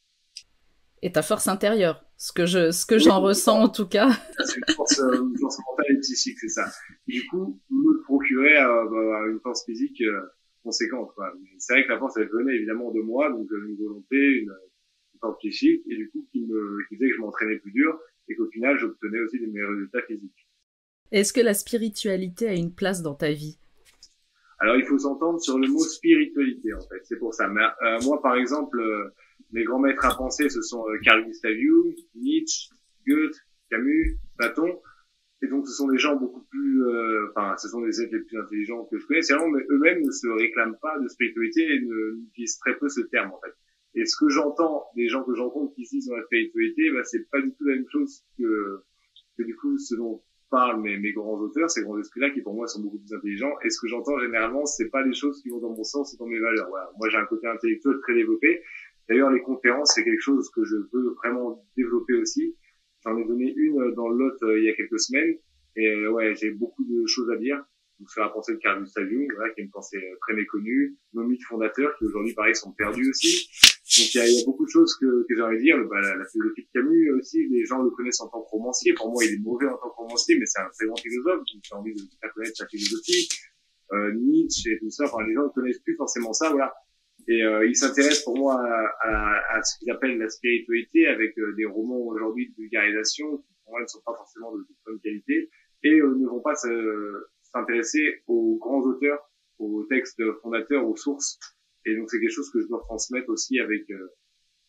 Et 1.02 1.12
ta 1.12 1.22
force 1.22 1.46
intérieure, 1.48 2.04
ce 2.16 2.32
que 2.32 2.46
je, 2.46 2.70
ce 2.70 2.84
que 2.84 2.98
j'en 2.98 3.20
ressens 3.20 3.60
en 3.60 3.68
tout 3.68 3.86
cas. 3.86 4.08
C'est 4.44 4.56
une 4.56 4.74
force, 4.74 5.00
euh, 5.00 5.22
une 5.22 5.38
force 5.38 5.58
mentale 5.58 5.96
et 5.96 6.00
psychique, 6.00 6.38
c'est 6.40 6.48
ça. 6.48 6.66
Du 7.06 7.26
coup, 7.28 7.60
me 7.70 8.02
procurer 8.02 8.58
euh, 8.58 8.84
bah, 8.90 9.26
une 9.30 9.40
force 9.40 9.64
physique 9.64 10.00
euh, 10.00 10.20
conséquente. 10.64 11.12
C'est 11.58 11.74
vrai 11.74 11.84
que 11.84 11.90
la 11.90 11.98
force, 11.98 12.16
elle 12.16 12.28
venait 12.28 12.56
évidemment 12.56 12.90
de 12.90 13.00
moi, 13.00 13.30
donc 13.30 13.48
une 13.50 13.76
volonté, 13.76 14.16
une, 14.16 14.50
une 15.14 15.20
force 15.20 15.38
psychique, 15.38 15.82
et 15.88 15.96
du 15.96 16.10
coup, 16.10 16.26
qui 16.32 16.46
me 16.46 16.78
qui 16.88 16.96
faisait 16.96 17.10
que 17.10 17.16
je 17.16 17.20
m'entraînais 17.20 17.58
plus 17.58 17.72
dur 17.72 17.98
et 18.28 18.34
qu'au 18.34 18.48
final, 18.50 18.78
j'obtenais 18.78 19.20
aussi 19.20 19.38
des 19.38 19.46
meilleurs 19.46 19.70
résultats 19.70 20.02
physiques. 20.02 20.48
Est-ce 21.10 21.32
que 21.32 21.40
la 21.40 21.54
spiritualité 21.54 22.48
a 22.48 22.54
une 22.54 22.74
place 22.74 23.02
dans 23.02 23.14
ta 23.14 23.32
vie? 23.32 23.58
Alors, 24.60 24.76
il 24.76 24.84
faut 24.84 24.98
s'entendre 24.98 25.40
sur 25.40 25.58
le 25.58 25.68
mot 25.68 25.78
spiritualité, 25.78 26.74
en 26.74 26.80
fait. 26.80 27.00
C'est 27.04 27.18
pour 27.18 27.32
ça. 27.32 27.48
Mais, 27.48 27.62
euh, 27.62 27.98
moi, 28.02 28.20
par 28.20 28.34
exemple, 28.34 28.80
euh, 28.80 29.14
mes 29.50 29.64
grands 29.64 29.78
maîtres 29.78 30.04
à 30.04 30.16
penser, 30.16 30.48
ce 30.48 30.62
sont 30.62 30.84
euh, 30.88 30.98
Carl 31.02 31.24
Gustav 31.24 31.52
Jung, 31.52 31.94
Nietzsche, 32.14 32.70
Goethe, 33.06 33.36
Camus, 33.70 34.18
Platon. 34.36 34.80
Et 35.40 35.46
donc, 35.46 35.66
ce 35.68 35.72
sont 35.72 35.88
des 35.88 35.98
gens 35.98 36.16
beaucoup 36.16 36.44
plus, 36.50 36.82
euh, 36.82 37.28
enfin, 37.30 37.56
ce 37.58 37.68
sont 37.68 37.80
les 37.80 38.00
êtres 38.02 38.12
les 38.12 38.22
plus 38.22 38.38
intelligents 38.38 38.84
que 38.86 38.98
je 38.98 39.06
connais. 39.06 39.22
C'est 39.22 39.34
vraiment, 39.34 39.50
mais 39.50 39.64
eux-mêmes 39.70 40.02
ne 40.02 40.10
se 40.10 40.26
réclament 40.26 40.76
pas 40.82 40.98
de 40.98 41.06
spiritualité 41.06 41.62
et 41.62 41.80
n'utilisent 41.80 42.58
très 42.58 42.76
peu 42.76 42.88
ce 42.88 43.02
terme, 43.02 43.30
en 43.32 43.40
fait. 43.40 43.54
Et 43.94 44.04
ce 44.04 44.16
que 44.16 44.28
j'entends 44.28 44.86
des 44.96 45.08
gens 45.08 45.22
que 45.24 45.34
j'entends 45.34 45.68
qui 45.68 45.82
disent 45.84 46.06
dans 46.06 46.16
la 46.16 46.24
spiritualité, 46.24 46.90
bah, 46.90 47.04
c'est 47.04 47.28
pas 47.30 47.40
du 47.40 47.52
tout 47.54 47.64
la 47.64 47.76
même 47.76 47.88
chose 47.88 48.24
que, 48.36 48.82
que 49.38 49.42
du 49.44 49.54
coup, 49.56 49.78
ce 49.78 49.94
dont 49.94 50.22
parlent 50.50 50.80
mes, 50.80 50.98
mes 50.98 51.12
grands 51.12 51.38
auteurs, 51.38 51.70
ces 51.70 51.82
grands 51.82 51.98
esprits-là 51.98 52.30
qui 52.30 52.40
pour 52.40 52.54
moi 52.54 52.66
sont 52.66 52.80
beaucoup 52.80 52.98
plus 52.98 53.14
intelligents. 53.14 53.52
Et 53.64 53.70
ce 53.70 53.80
que 53.80 53.86
j'entends 53.86 54.18
généralement, 54.18 54.64
c'est 54.66 54.88
pas 54.88 55.02
les 55.02 55.12
choses 55.14 55.40
qui 55.42 55.50
vont 55.50 55.58
dans 55.58 55.74
mon 55.74 55.84
sens 55.84 56.14
et 56.14 56.16
dans 56.16 56.26
mes 56.26 56.38
valeurs. 56.38 56.68
Voilà. 56.68 56.90
Moi, 56.98 57.08
j'ai 57.10 57.18
un 57.18 57.26
côté 57.26 57.46
intellectuel 57.46 57.96
très 58.02 58.14
développé. 58.14 58.62
D'ailleurs, 59.08 59.30
les 59.30 59.42
conférences, 59.42 59.92
c'est 59.94 60.04
quelque 60.04 60.20
chose 60.20 60.50
que 60.54 60.64
je 60.64 60.76
veux 60.92 61.14
vraiment 61.22 61.64
développer 61.76 62.14
aussi. 62.14 62.56
J'en 63.04 63.16
ai 63.16 63.24
donné 63.24 63.52
une 63.56 63.94
dans 63.94 64.08
le 64.08 64.18
lot 64.18 64.42
euh, 64.42 64.58
il 64.58 64.64
y 64.64 64.68
a 64.68 64.74
quelques 64.74 65.00
semaines. 65.00 65.36
Et 65.76 65.88
euh, 65.88 66.10
ouais, 66.10 66.34
j'ai 66.34 66.50
beaucoup 66.50 66.84
de 66.84 67.06
choses 67.06 67.30
à 67.30 67.36
dire. 67.36 67.64
Donc, 67.98 68.10
sur 68.10 68.22
la 68.22 68.28
pensée 68.28 68.52
de 68.52 68.58
Carl 68.58 68.80
Gustav 68.80 69.08
Jung, 69.08 69.26
voilà, 69.34 69.52
qui 69.54 69.60
est 69.60 69.64
une 69.64 69.70
pensée 69.70 69.96
euh, 69.96 70.16
très 70.20 70.34
méconnue. 70.34 70.96
Nos 71.14 71.24
mythes 71.24 71.44
fondateurs, 71.44 71.96
qui 71.98 72.04
aujourd'hui, 72.04 72.34
pareil, 72.34 72.54
sont 72.54 72.72
perdus 72.72 73.10
aussi. 73.10 73.48
Donc 73.98 74.14
il 74.14 74.20
y 74.20 74.34
y 74.34 74.42
a, 74.42 74.44
beaucoup 74.44 74.66
de 74.66 74.70
choses 74.70 74.94
que, 75.00 75.26
que 75.26 75.40
envie 75.40 75.56
de 75.56 75.62
dire. 75.62 75.76
Bah, 75.88 76.00
la, 76.00 76.16
la, 76.16 76.24
philosophie 76.26 76.62
de 76.62 76.68
Camus 76.72 77.10
aussi, 77.12 77.48
les 77.48 77.64
gens 77.64 77.82
le 77.82 77.90
connaissent 77.90 78.20
en 78.20 78.28
tant 78.28 78.42
que 78.42 78.50
romancier. 78.50 78.92
Pour 78.94 79.10
moi, 79.10 79.24
il 79.24 79.34
est 79.34 79.38
mauvais 79.38 79.66
en 79.66 79.78
tant 79.78 79.88
que 79.88 79.96
romancier, 79.96 80.38
mais 80.38 80.46
c'est 80.46 80.60
un 80.60 80.68
très 80.70 80.86
grand 80.86 80.96
philosophe. 80.96 81.38
Donc 81.38 81.62
j'ai 81.62 81.74
envie 81.74 81.94
de 81.94 82.02
faire 82.20 82.32
connaître 82.34 82.56
sa 82.56 82.66
philosophie. 82.66 83.28
Euh, 83.92 84.12
Nietzsche 84.12 84.70
et 84.70 84.78
tout 84.78 84.90
ça, 84.90 85.04
enfin 85.04 85.24
les 85.26 85.32
gens 85.32 85.44
ne 85.44 85.48
connaissent 85.48 85.78
plus 85.78 85.96
forcément 85.96 86.34
ça, 86.34 86.50
voilà. 86.50 86.74
Et 87.28 87.42
euh, 87.42 87.66
ils 87.66 87.76
s'intéressent 87.76 88.24
pour 88.24 88.36
moi 88.36 88.54
à, 88.54 88.96
à, 89.00 89.56
à 89.58 89.62
ce 89.62 89.78
qu'ils 89.78 89.90
appellent 89.90 90.18
la 90.18 90.28
spiritualité 90.28 91.06
avec 91.06 91.38
euh, 91.38 91.54
des 91.56 91.66
romans 91.66 92.00
aujourd'hui 92.00 92.48
de 92.48 92.54
vulgarisation 92.56 93.36
qui 93.38 93.54
pour 93.64 93.72
moi 93.72 93.82
ne 93.82 93.86
sont 93.86 94.02
pas 94.04 94.14
forcément 94.14 94.50
de, 94.56 94.66
bonne 94.86 94.98
qualité 95.00 95.50
et 95.84 96.00
euh, 96.00 96.14
ne 96.16 96.26
vont 96.26 96.40
pas 96.40 96.54
s'intéresser 96.54 98.22
aux 98.26 98.56
grands 98.56 98.80
auteurs, 98.80 99.30
aux 99.58 99.84
textes 99.84 100.22
fondateurs, 100.42 100.88
aux 100.88 100.96
sources 100.96 101.38
et 101.88 101.96
donc 101.96 102.10
c'est 102.10 102.20
quelque 102.20 102.32
chose 102.32 102.50
que 102.50 102.60
je 102.60 102.66
dois 102.66 102.80
transmettre 102.80 103.28
aussi 103.30 103.58
avec 103.60 103.90
euh, 103.90 104.08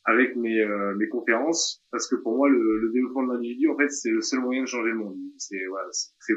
avec 0.05 0.35
mes, 0.35 0.59
euh, 0.61 0.95
mes 0.95 1.07
conférences, 1.07 1.83
parce 1.91 2.07
que 2.07 2.15
pour 2.15 2.35
moi 2.35 2.49
le, 2.49 2.79
le 2.79 2.91
développement 2.91 3.23
de 3.27 3.33
l'individu, 3.33 3.69
en 3.69 3.77
fait, 3.77 3.89
c'est 3.89 4.09
le 4.09 4.21
seul 4.21 4.39
moyen 4.39 4.61
de 4.61 4.67
changer 4.67 4.89
le 4.89 4.95
monde. 4.95 5.17
C'est 5.37 5.63
voilà, 5.67 5.89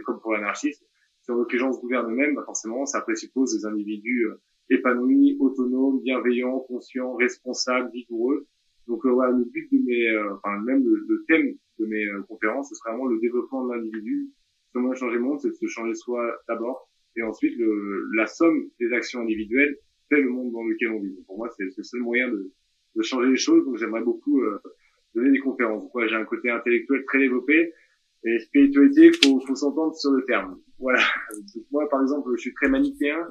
comme 0.04 0.20
pour 0.20 0.32
l'anarchisme. 0.32 0.84
Si 1.22 1.30
on 1.30 1.36
veut 1.36 1.44
que 1.44 1.52
les 1.52 1.58
gens 1.58 1.72
se 1.72 1.80
gouvernent 1.80 2.10
eux-mêmes, 2.10 2.34
bah 2.34 2.42
forcément, 2.44 2.84
ça 2.84 3.00
présuppose 3.00 3.56
des 3.56 3.64
individus 3.64 4.26
euh, 4.70 4.76
épanouis, 4.76 5.36
autonomes, 5.40 6.00
bienveillants, 6.02 6.60
conscients, 6.60 7.14
responsables, 7.14 7.90
vigoureux. 7.92 8.46
Donc 8.88 9.06
voilà, 9.06 9.32
le 9.32 9.44
but 9.44 9.68
de 9.72 9.78
mes, 9.84 10.32
enfin 10.34 10.58
même 10.64 10.84
le, 10.84 11.24
thème 11.28 11.54
de 11.78 11.86
mes 11.86 12.04
conférences, 12.28 12.68
ce 12.68 12.74
sera 12.74 12.90
vraiment 12.90 13.06
le 13.06 13.20
développement 13.20 13.66
de 13.66 13.74
l'individu. 13.74 14.30
Moyen 14.74 14.90
de 14.90 14.96
changer 14.96 15.16
le 15.16 15.22
monde, 15.22 15.38
c'est 15.40 15.50
de 15.50 15.54
se 15.54 15.66
changer 15.66 15.94
soi 15.94 16.34
d'abord, 16.48 16.88
et 17.16 17.22
ensuite 17.22 17.56
le, 17.58 18.08
la 18.16 18.26
somme 18.26 18.70
des 18.80 18.92
actions 18.92 19.20
individuelles 19.20 19.76
le 20.20 20.28
monde 20.28 20.52
dans 20.52 20.64
lequel 20.64 20.90
on 20.90 21.00
vit. 21.00 21.16
Pour 21.26 21.38
moi, 21.38 21.48
c'est 21.56 21.64
le 21.64 21.82
seul 21.82 22.00
moyen 22.00 22.28
de, 22.28 22.52
de, 22.96 23.02
changer 23.02 23.30
les 23.30 23.36
choses. 23.36 23.64
Donc, 23.64 23.76
j'aimerais 23.78 24.02
beaucoup 24.02 24.42
euh, 24.42 24.58
donner 25.14 25.30
des 25.30 25.38
conférences. 25.38 25.82
Donc, 25.82 25.92
j'ai 26.06 26.14
un 26.14 26.24
côté 26.24 26.50
intellectuel 26.50 27.04
très 27.06 27.18
développé. 27.18 27.72
Et 28.24 28.38
spiritualité, 28.38 29.10
faut, 29.12 29.40
faut 29.40 29.54
s'entendre 29.54 29.94
sur 29.94 30.12
le 30.12 30.24
terme. 30.24 30.60
Voilà. 30.78 31.02
Moi, 31.70 31.88
par 31.88 32.02
exemple, 32.02 32.30
je 32.36 32.40
suis 32.40 32.54
très 32.54 32.68
manichéen. 32.68 33.26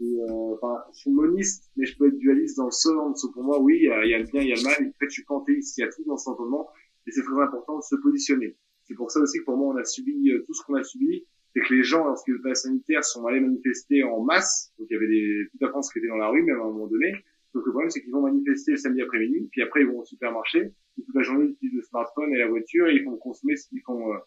Et, 0.00 0.04
euh, 0.04 0.54
enfin, 0.54 0.82
je 0.92 0.98
suis 1.00 1.10
moniste, 1.10 1.70
mais 1.76 1.86
je 1.86 1.96
peux 1.96 2.08
être 2.08 2.18
dualiste 2.18 2.56
dans 2.56 2.66
le 2.66 2.98
en 2.98 3.10
dessous. 3.10 3.32
Pour 3.32 3.42
moi, 3.42 3.60
oui, 3.60 3.78
il 3.82 3.84
y 3.84 4.14
a, 4.14 4.18
le 4.18 4.24
bien, 4.24 4.42
il 4.42 4.48
y 4.48 4.52
a 4.52 4.56
le 4.56 4.62
mal. 4.62 4.76
Et 4.80 4.88
en 4.88 4.92
fait, 4.98 5.06
je 5.06 5.10
suis 5.10 5.24
panthéiste. 5.24 5.76
Il 5.78 5.80
y 5.82 5.84
a 5.84 5.88
tout 5.88 6.04
dans 6.06 6.16
cet 6.16 6.28
entendement. 6.28 6.68
Et 7.06 7.10
c'est 7.10 7.22
très 7.22 7.40
important 7.40 7.78
de 7.78 7.82
se 7.82 7.96
positionner. 7.96 8.56
C'est 8.84 8.94
pour 8.94 9.10
ça 9.10 9.20
aussi 9.20 9.38
que 9.38 9.44
pour 9.44 9.56
moi, 9.56 9.74
on 9.74 9.76
a 9.76 9.84
subi 9.84 10.30
euh, 10.30 10.44
tout 10.46 10.54
ce 10.54 10.62
qu'on 10.64 10.74
a 10.74 10.84
subi 10.84 11.26
c'est 11.54 11.60
que 11.60 11.74
les 11.74 11.82
gens, 11.82 12.04
lorsque 12.04 12.28
le 12.28 12.40
pass 12.40 12.62
sanitaire, 12.62 13.04
sont 13.04 13.26
allés 13.26 13.40
manifester 13.40 14.02
en 14.04 14.22
masse, 14.22 14.72
donc 14.78 14.88
il 14.90 14.94
y 14.94 14.96
avait 14.96 15.08
des, 15.08 15.48
toute 15.50 15.60
la 15.60 15.68
France 15.68 15.92
qui 15.92 15.98
était 15.98 16.08
dans 16.08 16.16
la 16.16 16.28
rue, 16.28 16.42
même 16.42 16.60
à 16.60 16.64
un 16.64 16.70
moment 16.70 16.86
donné. 16.86 17.12
Donc 17.54 17.64
le 17.64 17.72
problème, 17.72 17.90
c'est 17.90 18.02
qu'ils 18.02 18.12
vont 18.12 18.22
manifester 18.22 18.72
le 18.72 18.76
samedi 18.76 19.02
après-midi, 19.02 19.48
puis 19.50 19.62
après 19.62 19.80
ils 19.80 19.86
vont 19.86 20.00
au 20.00 20.04
supermarché, 20.04 20.60
et 20.98 21.02
toute 21.02 21.14
la 21.14 21.22
journée 21.22 21.46
ils 21.46 21.52
utilisent 21.52 21.76
le 21.76 21.82
smartphone 21.82 22.32
et 22.34 22.38
la 22.38 22.48
voiture, 22.48 22.88
et 22.88 22.94
ils 22.94 23.04
font 23.04 23.16
consommer, 23.16 23.54
ils 23.72 23.80
font, 23.80 24.12
euh, 24.12 24.18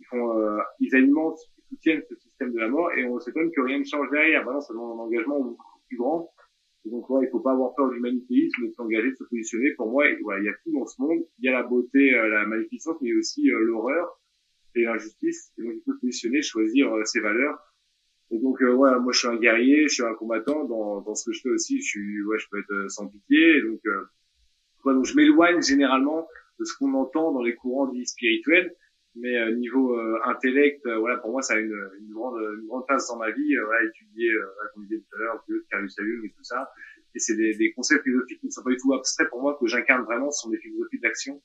ils 0.00 0.06
font, 0.06 0.38
euh, 0.38 0.58
ils 0.80 0.94
alimentent, 0.94 1.40
ils 1.56 1.57
soutiennent 1.68 2.02
ce 2.08 2.16
système 2.16 2.52
de 2.52 2.58
la 2.58 2.68
mort, 2.68 2.90
et 2.92 3.04
on 3.04 3.18
s'étonne 3.20 3.50
que 3.52 3.60
rien 3.60 3.78
ne 3.78 3.84
change 3.84 4.10
derrière. 4.10 4.44
Non, 4.44 4.60
ça 4.60 4.72
demande 4.72 4.98
un 4.98 5.02
engagement 5.02 5.40
beaucoup 5.40 5.80
plus 5.88 5.96
grand. 5.96 6.30
Et 6.84 6.90
donc 6.90 7.10
ouais, 7.10 7.26
il 7.26 7.30
faut 7.30 7.40
pas 7.40 7.52
avoir 7.52 7.74
peur 7.74 7.90
du 7.90 8.00
manichéisme, 8.00 8.66
de 8.66 8.72
s'engager, 8.72 9.10
de 9.10 9.16
se 9.16 9.24
positionner. 9.24 9.74
Pour 9.74 9.90
moi, 9.90 10.08
il 10.08 10.44
y 10.44 10.48
a 10.48 10.54
tout 10.64 10.72
dans 10.72 10.86
ce 10.86 11.00
monde. 11.02 11.18
Il 11.38 11.44
y 11.44 11.48
a 11.48 11.52
la 11.52 11.62
beauté, 11.62 12.14
euh, 12.14 12.28
la 12.28 12.46
magnificence, 12.46 12.96
mais 13.00 13.12
aussi 13.14 13.50
euh, 13.50 13.58
l'horreur 13.60 14.20
et 14.74 14.82
l'injustice. 14.84 15.52
Et 15.58 15.62
donc, 15.62 15.72
il 15.74 15.82
faut 15.84 15.92
se 15.94 16.00
positionner, 16.00 16.40
choisir 16.40 16.94
euh, 16.94 17.04
ses 17.04 17.20
valeurs. 17.20 17.58
Et 18.30 18.38
donc, 18.38 18.62
euh, 18.62 18.74
ouais, 18.74 18.90
moi, 19.00 19.12
je 19.12 19.18
suis 19.18 19.28
un 19.28 19.36
guerrier, 19.36 19.88
je 19.88 19.94
suis 19.94 20.04
un 20.04 20.14
combattant. 20.14 20.64
Dans, 20.64 21.00
dans 21.00 21.14
ce 21.14 21.28
que 21.28 21.32
je 21.32 21.40
fais 21.42 21.50
aussi, 21.50 21.80
je 21.80 21.86
suis, 21.86 22.22
ouais, 22.24 22.38
je 22.38 22.46
peux 22.50 22.60
être 22.60 22.72
euh, 22.72 22.88
sans 22.88 23.08
pitié. 23.08 23.56
Et 23.56 23.62
donc, 23.62 23.80
euh, 23.86 24.04
ouais, 24.84 24.94
donc, 24.94 25.04
je 25.04 25.16
m'éloigne 25.16 25.60
généralement 25.60 26.28
de 26.58 26.64
ce 26.64 26.76
qu'on 26.78 26.94
entend 26.94 27.32
dans 27.32 27.42
les 27.42 27.54
courants 27.54 27.88
dits 27.88 28.06
spirituels. 28.06 28.74
Mais 29.20 29.36
euh, 29.36 29.54
niveau 29.54 29.98
euh, 29.98 30.18
intellect, 30.24 30.86
voilà, 30.86 31.16
pour 31.18 31.30
moi, 31.30 31.42
ça 31.42 31.54
a 31.54 31.58
une, 31.58 31.74
une, 32.00 32.12
grande, 32.12 32.40
une 32.60 32.66
grande 32.66 32.86
place 32.86 33.08
dans 33.08 33.18
ma 33.18 33.30
vie. 33.30 33.56
voilà, 33.64 33.84
étudier, 33.84 34.30
comme 34.74 34.84
je 34.84 34.88
disais 34.88 35.00
tout 35.00 35.16
à 35.16 35.18
l'heure, 35.18 35.44
Carl 35.70 35.88
Jung 35.88 36.24
et 36.24 36.30
tout 36.30 36.44
ça. 36.44 36.70
Et 37.14 37.18
c'est 37.18 37.36
des, 37.36 37.54
des 37.54 37.72
concepts 37.72 38.04
philosophiques 38.04 38.40
qui 38.40 38.46
ne 38.46 38.50
sont 38.50 38.62
pas 38.62 38.70
du 38.70 38.76
tout 38.76 38.92
abstraits 38.94 39.28
pour 39.28 39.40
moi, 39.40 39.56
que 39.60 39.66
j'incarne 39.66 40.04
vraiment, 40.04 40.30
ce 40.30 40.42
sont 40.42 40.50
des 40.50 40.58
philosophies 40.58 41.00
d'action 41.00 41.42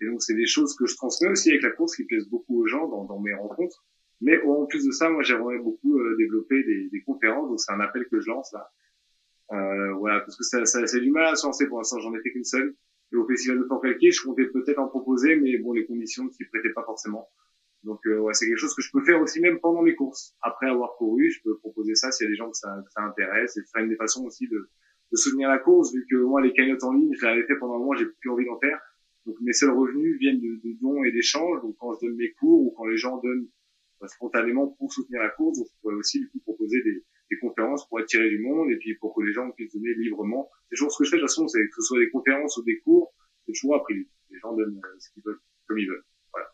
et 0.00 0.06
donc, 0.06 0.22
c'est 0.22 0.34
des 0.34 0.46
choses 0.46 0.76
que 0.76 0.86
je 0.86 0.96
transmets 0.96 1.30
aussi 1.30 1.50
avec 1.50 1.62
la 1.62 1.70
course 1.70 1.96
qui 1.96 2.04
plaisent 2.04 2.28
beaucoup 2.28 2.62
aux 2.62 2.66
gens 2.66 2.88
dans, 2.88 3.04
dans 3.04 3.20
mes 3.20 3.34
rencontres. 3.34 3.84
Mais 4.20 4.40
en 4.42 4.66
plus 4.66 4.84
de 4.84 4.90
ça, 4.90 5.10
moi, 5.10 5.22
j'aimerais 5.22 5.58
beaucoup 5.58 5.98
euh, 5.98 6.16
développer 6.16 6.62
des, 6.64 6.88
des, 6.90 7.02
conférences. 7.02 7.48
Donc, 7.48 7.60
c'est 7.60 7.72
un 7.72 7.80
appel 7.80 8.06
que 8.10 8.20
je 8.20 8.28
lance 8.28 8.52
là. 8.52 8.70
Euh, 9.52 9.92
voilà, 9.94 10.20
parce 10.20 10.36
que 10.36 10.44
ça, 10.44 10.64
ça, 10.64 10.86
c'est 10.86 11.00
du 11.00 11.10
mal 11.10 11.26
à 11.26 11.36
se 11.36 11.46
lancer 11.46 11.66
pour 11.66 11.78
l'instant. 11.78 12.00
J'en 12.00 12.14
ai 12.14 12.20
fait 12.22 12.30
qu'une 12.30 12.44
seule. 12.44 12.74
Et 13.14 13.16
au 13.16 13.26
Festival 13.28 13.60
de 13.60 13.64
Port-Calquier, 13.64 14.10
je 14.10 14.22
comptais 14.22 14.46
peut-être 14.46 14.80
en 14.80 14.88
proposer, 14.88 15.36
mais 15.36 15.56
bon, 15.58 15.72
les 15.72 15.86
conditions 15.86 16.24
ne 16.24 16.30
s'y 16.30 16.44
prêtaient 16.46 16.72
pas 16.72 16.82
forcément. 16.82 17.28
Donc, 17.84 18.00
euh, 18.06 18.28
c'est 18.32 18.46
quelque 18.46 18.58
chose 18.58 18.74
que 18.74 18.82
je 18.82 18.90
peux 18.90 19.04
faire 19.04 19.20
aussi 19.20 19.40
même 19.40 19.60
pendant 19.60 19.82
mes 19.82 19.94
courses. 19.94 20.34
Après 20.42 20.66
avoir 20.66 20.96
couru, 20.96 21.30
je 21.30 21.40
peux 21.44 21.56
proposer 21.58 21.94
ça 21.94 22.10
s'il 22.10 22.24
y 22.24 22.28
a 22.28 22.30
des 22.30 22.36
gens 22.36 22.50
que 22.50 22.56
ça, 22.56 22.74
que 22.84 22.90
ça 22.90 23.02
intéresse. 23.02 23.56
Et 23.56 23.80
une 23.80 23.88
des 23.88 23.96
façons 23.96 24.24
aussi 24.24 24.48
de, 24.48 24.68
soutenir 25.12 25.48
la 25.48 25.58
course, 25.58 25.94
vu 25.94 26.04
que 26.10 26.16
moi, 26.16 26.42
les 26.42 26.52
cagnottes 26.52 26.82
en 26.82 26.92
ligne, 26.92 27.12
je 27.14 27.24
l'avais 27.24 27.44
fait 27.46 27.56
pendant 27.60 27.76
un 27.76 27.78
moment, 27.78 27.94
j'ai 27.94 28.06
plus 28.06 28.30
envie 28.30 28.46
d'en 28.46 28.58
faire. 28.58 28.80
Donc 29.26 29.36
mes 29.40 29.52
seuls 29.52 29.70
revenus 29.70 30.18
viennent 30.18 30.40
de, 30.40 30.60
dons 30.80 31.04
et 31.04 31.12
d'échanges. 31.12 31.62
Donc 31.62 31.76
quand 31.78 31.94
je 31.94 32.06
donne 32.06 32.16
mes 32.16 32.32
cours 32.32 32.62
ou 32.62 32.74
quand 32.76 32.86
les 32.86 32.96
gens 32.96 33.18
donnent 33.18 33.46
bah, 34.00 34.08
spontanément 34.08 34.66
pour 34.66 34.92
soutenir 34.92 35.22
la 35.22 35.28
course, 35.28 35.58
je 35.58 35.80
pourrais 35.80 35.94
aussi 35.94 36.18
du 36.18 36.28
coup 36.30 36.40
proposer 36.40 36.82
des, 36.82 37.04
des, 37.30 37.38
conférences 37.38 37.88
pour 37.88 37.98
attirer 37.98 38.28
du 38.28 38.38
monde 38.38 38.70
et 38.70 38.76
puis 38.76 38.94
pour 38.96 39.14
que 39.14 39.22
les 39.22 39.32
gens 39.32 39.50
puissent 39.52 39.74
donner 39.74 39.94
librement. 39.98 40.50
C'est 40.70 40.76
toujours 40.76 40.92
ce 40.92 40.98
que 40.98 41.04
je 41.04 41.10
fais 41.10 41.16
de 41.16 41.22
toute 41.22 41.30
façon, 41.30 41.48
c'est 41.48 41.60
que 41.60 41.74
ce 41.76 41.82
soit 41.82 41.98
des 41.98 42.10
conférences 42.10 42.56
ou 42.56 42.64
des 42.64 42.78
cours, 42.80 43.12
c'est 43.46 43.52
toujours 43.52 43.82
prix. 43.82 44.08
Les 44.30 44.38
gens 44.38 44.54
donnent 44.54 44.80
euh, 44.84 44.96
ce 44.98 45.10
qu'ils 45.12 45.22
veulent, 45.24 45.40
comme 45.66 45.78
ils 45.78 45.88
veulent. 45.88 46.04
Voilà. 46.32 46.48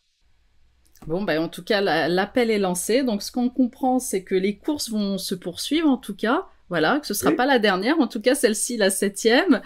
Bon, 1.06 1.24
ben, 1.24 1.40
en 1.40 1.48
tout 1.48 1.64
cas, 1.64 1.80
l'appel 2.08 2.50
est 2.50 2.58
lancé. 2.58 3.02
Donc, 3.02 3.22
ce 3.22 3.30
qu'on 3.32 3.50
comprend, 3.50 3.98
c'est 3.98 4.24
que 4.24 4.34
les 4.34 4.58
courses 4.58 4.90
vont 4.90 5.18
se 5.18 5.34
poursuivre, 5.34 5.88
en 5.88 5.98
tout 5.98 6.16
cas. 6.16 6.46
Voilà, 6.68 7.00
que 7.00 7.06
ce 7.06 7.14
sera 7.14 7.30
oui. 7.30 7.36
pas 7.36 7.46
la 7.46 7.58
dernière. 7.58 7.98
En 7.98 8.06
tout 8.06 8.20
cas, 8.20 8.34
celle-ci, 8.34 8.76
la 8.76 8.90
septième 8.90 9.60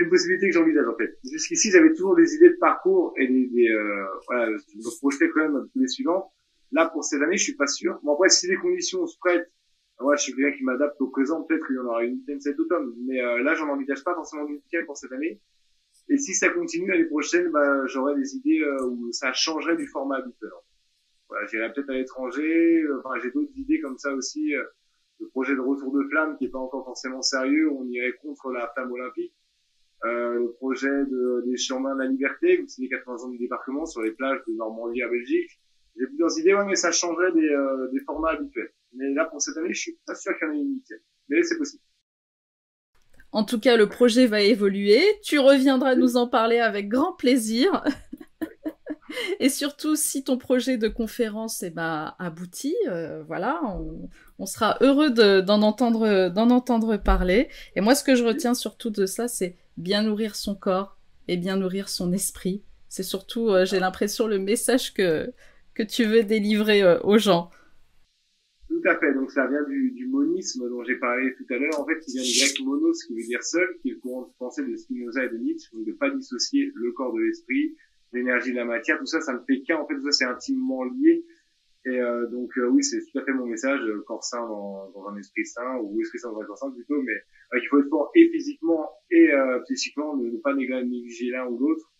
c'est 0.00 0.04
une 0.04 0.10
possibilité 0.10 0.48
que 0.48 0.54
j'envisage 0.54 0.86
en 0.86 0.96
fait. 0.96 1.18
Jusqu'ici, 1.30 1.70
j'avais 1.70 1.92
toujours 1.92 2.16
des 2.16 2.34
idées 2.34 2.50
de 2.50 2.58
parcours 2.58 3.12
et 3.18 3.26
des, 3.26 3.48
des 3.48 3.68
euh, 3.68 4.06
voilà, 4.26 4.46
je 4.72 4.78
me 4.78 4.98
projetais 4.98 5.28
quand 5.28 5.40
même 5.40 5.68
les 5.74 5.88
suivantes. 5.88 6.24
Là, 6.72 6.86
pour 6.86 7.04
cette 7.04 7.20
année, 7.20 7.36
je 7.36 7.44
suis 7.44 7.56
pas 7.56 7.66
sûr. 7.66 7.98
Bon 8.02 8.14
après, 8.14 8.28
si 8.28 8.46
les 8.46 8.56
conditions 8.56 9.06
se 9.06 9.18
prêtent, 9.18 9.50
Moi, 10.00 10.16
je 10.16 10.22
suis 10.22 10.34
quelqu'un 10.34 10.56
qui 10.56 10.64
m'adapte 10.64 11.00
au 11.00 11.08
présent. 11.08 11.42
Peut-être 11.42 11.66
qu'il 11.66 11.76
y 11.76 11.78
en 11.78 11.86
aura 11.86 12.04
une 12.04 12.18
dizaine 12.18 12.40
cet 12.40 12.58
automne, 12.58 12.94
mais 13.06 13.22
euh, 13.22 13.42
là, 13.42 13.54
j'en 13.54 13.68
envisage 13.68 14.02
pas 14.02 14.14
forcément 14.14 14.46
une 14.46 14.58
dizaine 14.60 14.86
pour 14.86 14.96
cette 14.96 15.12
année. 15.12 15.40
Et 16.08 16.18
si 16.18 16.34
ça 16.34 16.48
continue 16.48 16.88
l'année 16.88 17.04
prochaine, 17.04 17.50
bah, 17.50 17.86
j'aurai 17.86 18.14
des 18.16 18.34
idées 18.36 18.62
euh, 18.62 18.86
où 18.86 19.12
ça 19.12 19.32
changerait 19.32 19.76
du 19.76 19.86
format 19.86 20.16
habituel. 20.16 20.50
Voilà, 21.28 21.46
j'irai 21.46 21.72
peut-être 21.72 21.90
à 21.90 21.94
l'étranger. 21.94 22.84
Enfin, 22.98 23.18
j'ai 23.22 23.30
d'autres 23.30 23.56
idées 23.56 23.80
comme 23.80 23.98
ça 23.98 24.12
aussi. 24.14 24.52
le 25.20 25.28
projet 25.28 25.54
de 25.54 25.60
retour 25.60 25.92
de 25.92 26.02
flamme 26.08 26.36
qui 26.38 26.46
est 26.46 26.50
pas 26.50 26.58
encore 26.58 26.84
forcément 26.84 27.22
sérieux, 27.22 27.70
on 27.70 27.84
irait 27.86 28.14
contre 28.22 28.50
la 28.50 28.68
flamme 28.74 28.90
olympique. 28.90 29.34
Euh, 30.04 30.34
le 30.34 30.52
projet 30.52 30.88
de, 30.88 31.44
des 31.46 31.58
chemins 31.58 31.94
de 31.94 32.00
la 32.00 32.06
liberté, 32.06 32.64
c'est 32.68 32.82
les 32.82 32.88
80 32.88 33.24
ans 33.24 33.28
du 33.28 33.38
débarquement 33.38 33.84
sur 33.84 34.00
les 34.00 34.12
plages 34.12 34.40
de 34.48 34.54
Normandie 34.54 35.02
à 35.02 35.08
Belgique. 35.08 35.60
J'ai 35.96 36.06
plusieurs 36.06 36.38
idées, 36.38 36.54
ouais, 36.54 36.64
mais 36.64 36.74
ça 36.74 36.90
changerait 36.90 37.32
des, 37.32 37.48
euh, 37.48 37.88
des 37.92 38.00
formats 38.00 38.30
habituels. 38.30 38.72
Mais 38.92 39.12
là, 39.14 39.26
pour 39.26 39.40
cette 39.40 39.56
année, 39.56 39.72
je 39.72 39.80
suis 39.80 39.98
pas 40.06 40.14
sûr 40.14 40.32
qu'il 40.38 40.48
y 40.48 40.50
en 40.50 40.54
ait 40.54 40.58
une 40.58 40.68
unité. 40.72 40.94
Mais 41.28 41.42
c'est 41.42 41.58
possible. 41.58 41.82
En 43.32 43.44
tout 43.44 43.60
cas, 43.60 43.76
le 43.76 43.88
projet 43.88 44.26
va 44.26 44.40
évoluer. 44.40 45.02
Tu 45.22 45.38
reviendras 45.38 45.94
nous 45.94 46.16
en 46.16 46.26
parler 46.26 46.58
avec 46.58 46.88
grand 46.88 47.12
plaisir. 47.12 47.84
Et 49.40 49.48
surtout, 49.48 49.96
si 49.96 50.24
ton 50.24 50.38
projet 50.38 50.76
de 50.76 50.88
conférence 50.88 51.62
eh 51.62 51.70
ben, 51.70 52.14
aboutit, 52.18 52.76
euh, 52.88 53.22
voilà, 53.26 53.60
on, 54.38 54.46
sera 54.46 54.76
heureux 54.80 55.10
d'en 55.10 55.62
entendre, 55.62 56.28
d'en 56.28 56.50
entendre 56.50 56.96
parler. 56.96 57.48
Et 57.76 57.80
moi, 57.80 57.94
ce 57.94 58.04
que 58.04 58.14
je 58.14 58.24
retiens 58.24 58.54
surtout 58.54 58.90
de 58.90 59.06
ça, 59.06 59.28
c'est 59.28 59.56
bien 59.76 60.02
nourrir 60.02 60.36
son 60.36 60.54
corps 60.54 60.96
et 61.28 61.36
bien 61.36 61.56
nourrir 61.56 61.88
son 61.88 62.12
esprit. 62.12 62.62
C'est 62.88 63.02
surtout, 63.02 63.50
euh, 63.50 63.64
j'ai 63.64 63.78
l'impression, 63.78 64.26
le 64.26 64.38
message 64.38 64.92
que, 64.94 65.32
que 65.74 65.82
tu 65.82 66.04
veux 66.04 66.24
délivrer 66.24 66.82
euh, 66.82 66.98
aux 67.02 67.18
gens. 67.18 67.50
Ça 69.32 69.46
vient 69.46 69.62
du, 69.64 70.06
monisme 70.06 70.68
dont 70.68 70.82
j'ai 70.84 70.96
parlé 70.96 71.34
tout 71.34 71.46
à 71.50 71.58
l'heure. 71.58 71.78
En 71.80 71.86
fait, 71.86 71.98
qui 72.00 72.12
vient 72.12 72.22
du 72.22 72.38
grec 72.38 72.60
monos, 72.64 73.04
qui 73.04 73.14
veut 73.14 73.22
dire 73.22 73.42
seul, 73.42 73.66
qui 73.80 73.90
est 73.90 73.92
le 73.92 73.98
courant 73.98 74.22
de 74.22 74.32
pensée 74.38 74.64
de 74.64 74.76
Spinoza 74.76 75.24
et 75.24 75.28
de 75.28 75.36
Nietzsche, 75.36 75.68
donc 75.72 75.86
de 75.86 75.92
pas 75.92 76.10
dissocier 76.10 76.70
le 76.74 76.92
corps 76.92 77.12
de 77.14 77.20
l'esprit, 77.20 77.76
l'énergie 78.12 78.52
de 78.52 78.56
la 78.56 78.64
matière. 78.64 78.98
Tout 78.98 79.06
ça, 79.06 79.20
ça 79.20 79.32
ne 79.32 79.40
fait 79.46 79.62
qu'un. 79.62 79.76
En 79.76 79.86
fait, 79.86 79.94
tout 79.94 80.04
ça, 80.04 80.12
c'est 80.12 80.24
intimement 80.24 80.84
lié. 80.84 81.24
Et 81.86 81.98
euh, 81.98 82.26
donc 82.26 82.50
euh, 82.58 82.68
oui, 82.68 82.84
c'est 82.84 83.00
tout 83.00 83.18
à 83.18 83.24
fait 83.24 83.32
mon 83.32 83.46
message, 83.46 83.80
corps 84.06 84.22
sain 84.22 84.46
dans, 84.46 85.06
un 85.08 85.16
esprit 85.16 85.46
sain, 85.46 85.78
ou 85.82 85.98
esprit 86.00 86.18
sain 86.18 86.30
dans 86.30 86.40
un 86.40 86.44
corps 86.44 86.58
sain 86.58 86.70
plutôt, 86.70 87.00
mais 87.00 87.14
il 87.54 87.66
faut 87.68 87.80
être 87.80 87.88
fort 87.88 88.10
et 88.14 88.28
physiquement 88.28 88.90
et 89.10 89.30
psychiquement, 89.64 90.14
ne, 90.14 90.28
ne 90.28 90.36
pas 90.38 90.54
négliger 90.54 91.30
l'un 91.30 91.46
ou 91.46 91.58
l'autre 91.58 91.90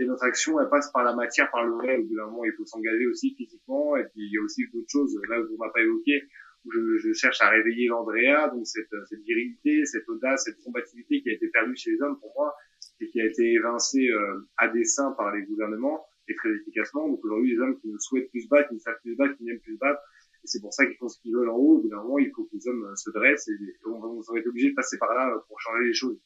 et 0.00 0.06
notre 0.06 0.24
action, 0.24 0.58
elle 0.58 0.68
passe 0.70 0.90
par 0.92 1.04
la 1.04 1.14
matière, 1.14 1.50
par 1.50 1.64
le 1.64 1.74
réel. 1.76 2.00
Au 2.00 2.04
bout 2.04 2.16
d'un 2.16 2.24
moment, 2.26 2.44
il 2.44 2.52
faut 2.52 2.64
s'engager 2.64 3.06
aussi 3.06 3.34
physiquement. 3.36 3.96
Et 3.96 4.04
puis, 4.04 4.22
il 4.24 4.32
y 4.32 4.38
a 4.38 4.42
aussi 4.42 4.64
d'autres 4.72 4.88
choses, 4.88 5.14
là, 5.28 5.40
où 5.40 5.54
on 5.54 5.58
m'a 5.58 5.70
pas 5.70 5.82
évoqué, 5.82 6.22
où 6.64 6.72
je, 6.72 6.98
je, 6.98 7.12
cherche 7.12 7.40
à 7.40 7.48
réveiller 7.48 7.88
l'Andrea, 7.88 8.48
donc 8.48 8.66
cette, 8.66 8.94
cette 9.08 9.22
virilité, 9.22 9.84
cette 9.84 10.08
audace, 10.08 10.44
cette 10.44 10.60
combativité 10.62 11.22
qui 11.22 11.30
a 11.30 11.32
été 11.32 11.48
perdue 11.48 11.76
chez 11.76 11.92
les 11.92 12.02
hommes 12.02 12.18
pour 12.20 12.32
moi, 12.36 12.54
et 13.00 13.08
qui 13.08 13.20
a 13.20 13.26
été 13.26 13.52
évincée 13.52 14.08
euh, 14.10 14.48
à 14.56 14.68
dessein 14.68 15.12
par 15.12 15.34
les 15.34 15.42
gouvernements, 15.42 16.06
et 16.28 16.34
très 16.36 16.50
efficacement. 16.50 17.08
Donc 17.08 17.24
aujourd'hui, 17.24 17.52
les 17.52 17.58
hommes 17.60 17.78
qui 17.80 17.88
ne 17.88 17.98
souhaitent 17.98 18.30
plus 18.30 18.42
se 18.42 18.48
battre, 18.48 18.68
qui 18.68 18.74
ne 18.74 18.80
savent 18.80 18.98
plus 19.02 19.12
se 19.12 19.16
battre, 19.16 19.36
qui 19.36 19.44
n'aiment 19.44 19.60
plus 19.60 19.74
se 19.74 19.78
battre, 19.78 20.00
et 20.42 20.46
c'est 20.46 20.60
pour 20.60 20.72
ça 20.72 20.86
qu'ils 20.86 20.96
font 20.96 21.08
ce 21.08 21.20
qu'ils 21.20 21.34
veulent 21.34 21.50
en 21.50 21.56
haut. 21.56 21.78
Au 21.78 21.82
bout 21.82 22.18
il 22.18 22.30
faut 22.34 22.44
que 22.44 22.54
les 22.54 22.68
hommes 22.68 22.94
se 22.96 23.10
dressent, 23.10 23.48
et 23.48 23.56
on, 23.86 23.92
on 23.92 24.20
va 24.20 24.40
obligé 24.46 24.70
de 24.70 24.74
passer 24.74 24.98
par 24.98 25.14
là 25.14 25.42
pour 25.48 25.60
changer 25.60 25.84
les 25.84 25.94
choses. 25.94 26.18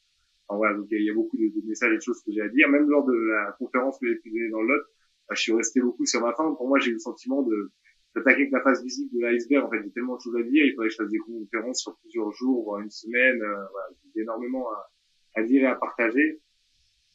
Enfin, 0.46 0.58
voilà, 0.58 0.76
donc 0.76 0.86
il 0.90 1.02
y, 1.02 1.10
a 1.10 1.14
beaucoup 1.14 1.38
de, 1.38 1.48
de, 1.48 1.66
messages 1.66 1.92
et 1.92 1.96
de 1.96 2.02
choses 2.02 2.22
que 2.22 2.30
j'ai 2.30 2.42
à 2.42 2.48
dire. 2.48 2.68
Même 2.68 2.88
lors 2.88 3.04
de 3.06 3.14
la 3.14 3.52
conférence 3.58 3.98
que 3.98 4.06
j'ai 4.06 4.16
pu 4.16 4.30
donner 4.30 4.50
dans 4.50 4.60
lot, 4.60 4.82
bah, 5.28 5.34
je 5.34 5.40
suis 5.40 5.52
resté 5.52 5.80
beaucoup 5.80 6.04
sur 6.04 6.20
ma 6.20 6.34
fin. 6.34 6.52
Pour 6.54 6.68
moi, 6.68 6.78
j'ai 6.78 6.90
eu 6.90 6.94
le 6.94 6.98
sentiment 6.98 7.42
de 7.42 7.72
d'attaquer 8.14 8.42
avec 8.42 8.52
la 8.52 8.60
phase 8.60 8.82
visible 8.82 9.10
de 9.14 9.20
l'iceberg. 9.20 9.64
En 9.64 9.70
fait, 9.70 9.82
j'ai 9.82 9.90
tellement 9.90 10.16
de 10.16 10.20
choses 10.20 10.36
à 10.36 10.42
dire. 10.42 10.64
Il 10.64 10.72
faudrait 10.74 10.88
que 10.88 10.92
je 10.92 10.96
fasse 10.96 11.10
des 11.10 11.18
conférences 11.18 11.80
sur 11.80 11.96
plusieurs 11.98 12.32
jours, 12.32 12.64
voire 12.64 12.80
une 12.80 12.90
semaine. 12.90 13.40
Euh, 13.42 13.64
voilà, 13.72 13.88
j'ai 14.14 14.22
énormément 14.22 14.70
à, 14.70 14.90
à, 15.36 15.42
dire 15.42 15.62
et 15.62 15.66
à 15.66 15.74
partager. 15.74 16.40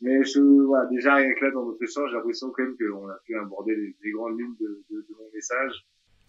Mais 0.01 0.23
je, 0.23 0.39
voilà, 0.39 0.88
déjà 0.89 1.15
rien 1.15 1.33
que 1.33 1.45
là 1.45 1.51
dans 1.51 1.65
notre 1.65 1.83
échange, 1.83 2.09
j'ai 2.09 2.15
l'impression 2.15 2.51
quand 2.51 2.63
même 2.63 2.75
qu'on 2.77 3.07
a 3.09 3.17
pu 3.25 3.35
aborder 3.35 3.75
les, 3.75 3.95
les 4.01 4.12
grandes 4.12 4.39
lignes 4.39 4.55
de, 4.59 4.83
de, 4.89 5.01
de, 5.01 5.15
mon 5.17 5.29
message. 5.33 5.73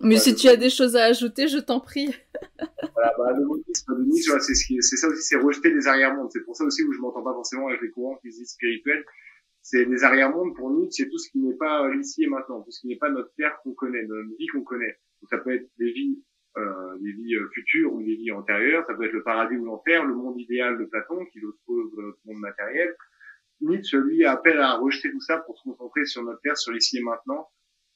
Mais 0.02 0.16
si 0.16 0.34
tu 0.34 0.48
as 0.48 0.56
des 0.56 0.70
choses 0.70 0.96
à 0.96 1.04
ajouter, 1.04 1.46
je 1.46 1.58
t'en 1.58 1.78
prie. 1.78 2.08
voilà, 2.94 3.12
bah, 3.18 3.32
le 3.32 3.44
monisme 3.44 3.94
de 3.96 4.40
c'est 4.40 4.54
ce 4.54 4.66
qui, 4.66 4.82
c'est 4.82 4.96
ça 4.96 5.08
aussi, 5.08 5.22
c'est 5.22 5.36
rejeter 5.36 5.70
des 5.72 5.86
arrière-mondes. 5.86 6.30
C'est 6.32 6.44
pour 6.44 6.56
ça 6.56 6.64
aussi 6.64 6.82
où 6.82 6.92
je 6.92 6.98
m'entends 7.00 7.22
pas 7.22 7.34
forcément 7.34 7.68
avec 7.68 7.80
les 7.82 7.90
courants 7.90 8.18
physiques 8.22 8.48
spirituels. 8.48 9.04
C'est 9.62 9.84
des 9.84 10.04
arrière-mondes 10.04 10.54
pour 10.56 10.70
Nietzsche, 10.70 11.04
c'est 11.04 11.10
tout 11.10 11.18
ce 11.18 11.30
qui 11.30 11.38
n'est 11.38 11.56
pas 11.56 11.86
euh, 11.86 11.96
ici 11.96 12.24
et 12.24 12.26
maintenant, 12.26 12.62
tout 12.62 12.70
ce 12.70 12.80
qui 12.80 12.88
n'est 12.88 12.96
pas 12.96 13.10
notre 13.10 13.32
terre 13.34 13.58
qu'on 13.62 13.74
connaît, 13.74 14.02
notre 14.04 14.36
vie 14.38 14.46
qu'on 14.48 14.62
connaît. 14.62 14.98
Donc 15.20 15.28
ça 15.30 15.38
peut 15.38 15.54
être 15.54 15.68
des 15.78 15.92
vies, 15.92 16.22
euh, 16.56 16.98
des 17.00 17.12
vies 17.12 17.34
euh, 17.34 17.48
futures 17.52 17.92
ou 17.92 18.02
des 18.02 18.16
vies 18.16 18.32
antérieures. 18.32 18.84
Ça 18.86 18.94
peut 18.94 19.04
être 19.04 19.12
le 19.12 19.22
paradis 19.22 19.56
ou 19.56 19.64
l'enfer, 19.64 20.04
le 20.04 20.14
monde 20.14 20.40
idéal 20.40 20.78
de 20.78 20.84
Platon 20.84 21.24
qui 21.26 21.40
l'oppose 21.40 21.92
notre 21.96 22.18
monde 22.24 22.40
matériel. 22.40 22.94
Nietzsche, 23.60 23.98
lui, 23.98 24.24
appelle 24.24 24.58
à 24.58 24.76
rejeter 24.76 25.10
tout 25.10 25.20
ça 25.20 25.38
pour 25.38 25.58
se 25.58 25.64
concentrer 25.64 26.06
sur 26.06 26.22
notre 26.22 26.40
terre, 26.40 26.56
sur 26.56 26.72
l'ici 26.72 26.98
et 26.98 27.02
maintenant 27.02 27.48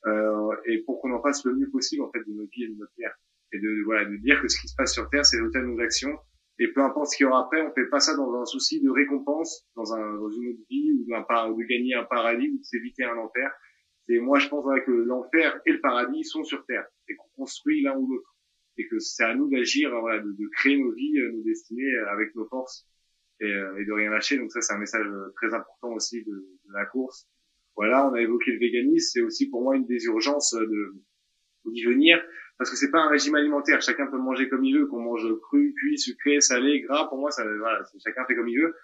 euh, 0.06 0.54
et 0.66 0.82
pour 0.82 1.00
qu'on 1.00 1.12
en 1.12 1.22
fasse 1.22 1.44
le 1.44 1.54
mieux 1.54 1.70
possible 1.70 2.02
en 2.02 2.10
fait 2.10 2.20
de 2.26 2.32
notre 2.32 2.50
vie 2.50 2.64
et 2.64 2.68
de 2.68 2.74
notre 2.74 2.92
terre 2.96 3.14
et 3.52 3.58
de 3.58 3.82
voilà 3.84 4.04
de 4.04 4.16
dire 4.16 4.40
que 4.40 4.48
ce 4.48 4.60
qui 4.60 4.68
se 4.68 4.74
passe 4.76 4.92
sur 4.92 5.08
terre 5.08 5.24
c'est 5.24 5.38
l'hôtel 5.38 5.62
de 5.62 5.68
nos 5.68 5.80
actions 5.80 6.18
et 6.58 6.68
peu 6.68 6.82
importe 6.82 7.10
ce 7.10 7.16
qu'il 7.16 7.24
y 7.24 7.26
aura 7.26 7.44
après 7.44 7.62
on 7.62 7.72
fait 7.72 7.86
pas 7.86 8.00
ça 8.00 8.16
dans 8.16 8.32
un 8.34 8.44
souci 8.44 8.80
de 8.80 8.88
récompense 8.88 9.66
dans 9.74 9.92
un 9.92 10.14
dans 10.14 10.30
une 10.30 10.50
autre 10.50 10.62
vie 10.70 10.92
ou 10.92 11.04
d'un 11.08 11.20
de 11.20 11.64
gagner 11.64 11.94
un 11.94 12.04
paradis 12.04 12.50
ou 12.50 12.58
de 12.58 12.62
s'éviter 12.62 13.04
un 13.04 13.16
enfer. 13.16 13.50
C'est 14.06 14.18
moi 14.18 14.38
je 14.38 14.48
pense 14.48 14.62
voilà, 14.62 14.80
que 14.82 14.92
l'enfer 14.92 15.60
et 15.66 15.72
le 15.72 15.80
paradis 15.80 16.24
sont 16.24 16.44
sur 16.44 16.64
terre. 16.66 16.86
Et 17.08 17.16
qu'on 17.16 17.28
construit 17.36 17.82
l'un 17.82 17.96
ou 17.96 18.06
l'autre. 18.08 18.36
Et 18.76 18.86
que 18.86 18.98
c'est 18.98 19.24
à 19.24 19.34
nous 19.34 19.48
d'agir 19.50 19.90
voilà 19.98 20.20
de, 20.20 20.30
de, 20.30 20.48
créer 20.56 20.78
nos 20.78 20.92
vies 20.92 21.14
nos 21.32 21.42
destinées 21.42 21.96
avec 22.08 22.34
nos 22.36 22.46
forces 22.46 22.86
et, 23.40 23.52
euh, 23.52 23.80
et 23.80 23.84
de 23.84 23.92
rien 23.92 24.10
lâcher. 24.10 24.38
Donc 24.38 24.52
ça 24.52 24.60
c'est 24.60 24.74
un 24.74 24.78
message 24.78 25.06
très 25.36 25.54
important 25.54 25.92
aussi 25.94 26.22
de, 26.22 26.32
de 26.32 26.72
la 26.72 26.86
course. 26.86 27.28
Voilà, 27.76 28.08
on 28.08 28.12
a 28.12 28.20
évoqué 28.20 28.52
le 28.52 28.60
véganisme, 28.60 29.10
c'est 29.12 29.20
aussi 29.20 29.50
pour 29.50 29.62
moi 29.62 29.74
une 29.74 29.86
des 29.86 30.04
urgences 30.04 30.54
de 30.54 30.94
d'y 31.72 31.82
venir 31.84 32.22
parce 32.58 32.70
que 32.70 32.76
c'est 32.76 32.90
pas 32.90 33.00
un 33.00 33.08
régime 33.08 33.34
alimentaire. 33.34 33.80
Chacun 33.82 34.06
peut 34.06 34.18
manger 34.18 34.48
comme 34.48 34.64
il 34.64 34.78
veut, 34.78 34.86
qu'on 34.86 35.00
mange 35.00 35.26
cru, 35.40 35.74
cuit, 35.74 35.98
sucré, 35.98 36.40
salé, 36.40 36.80
gras. 36.80 37.08
Pour 37.08 37.18
moi, 37.18 37.30
ça, 37.30 37.44
voilà, 37.44 37.82
chacun 38.02 38.24
fait 38.26 38.36
comme 38.36 38.48
il 38.48 38.60
veut. 38.60 38.74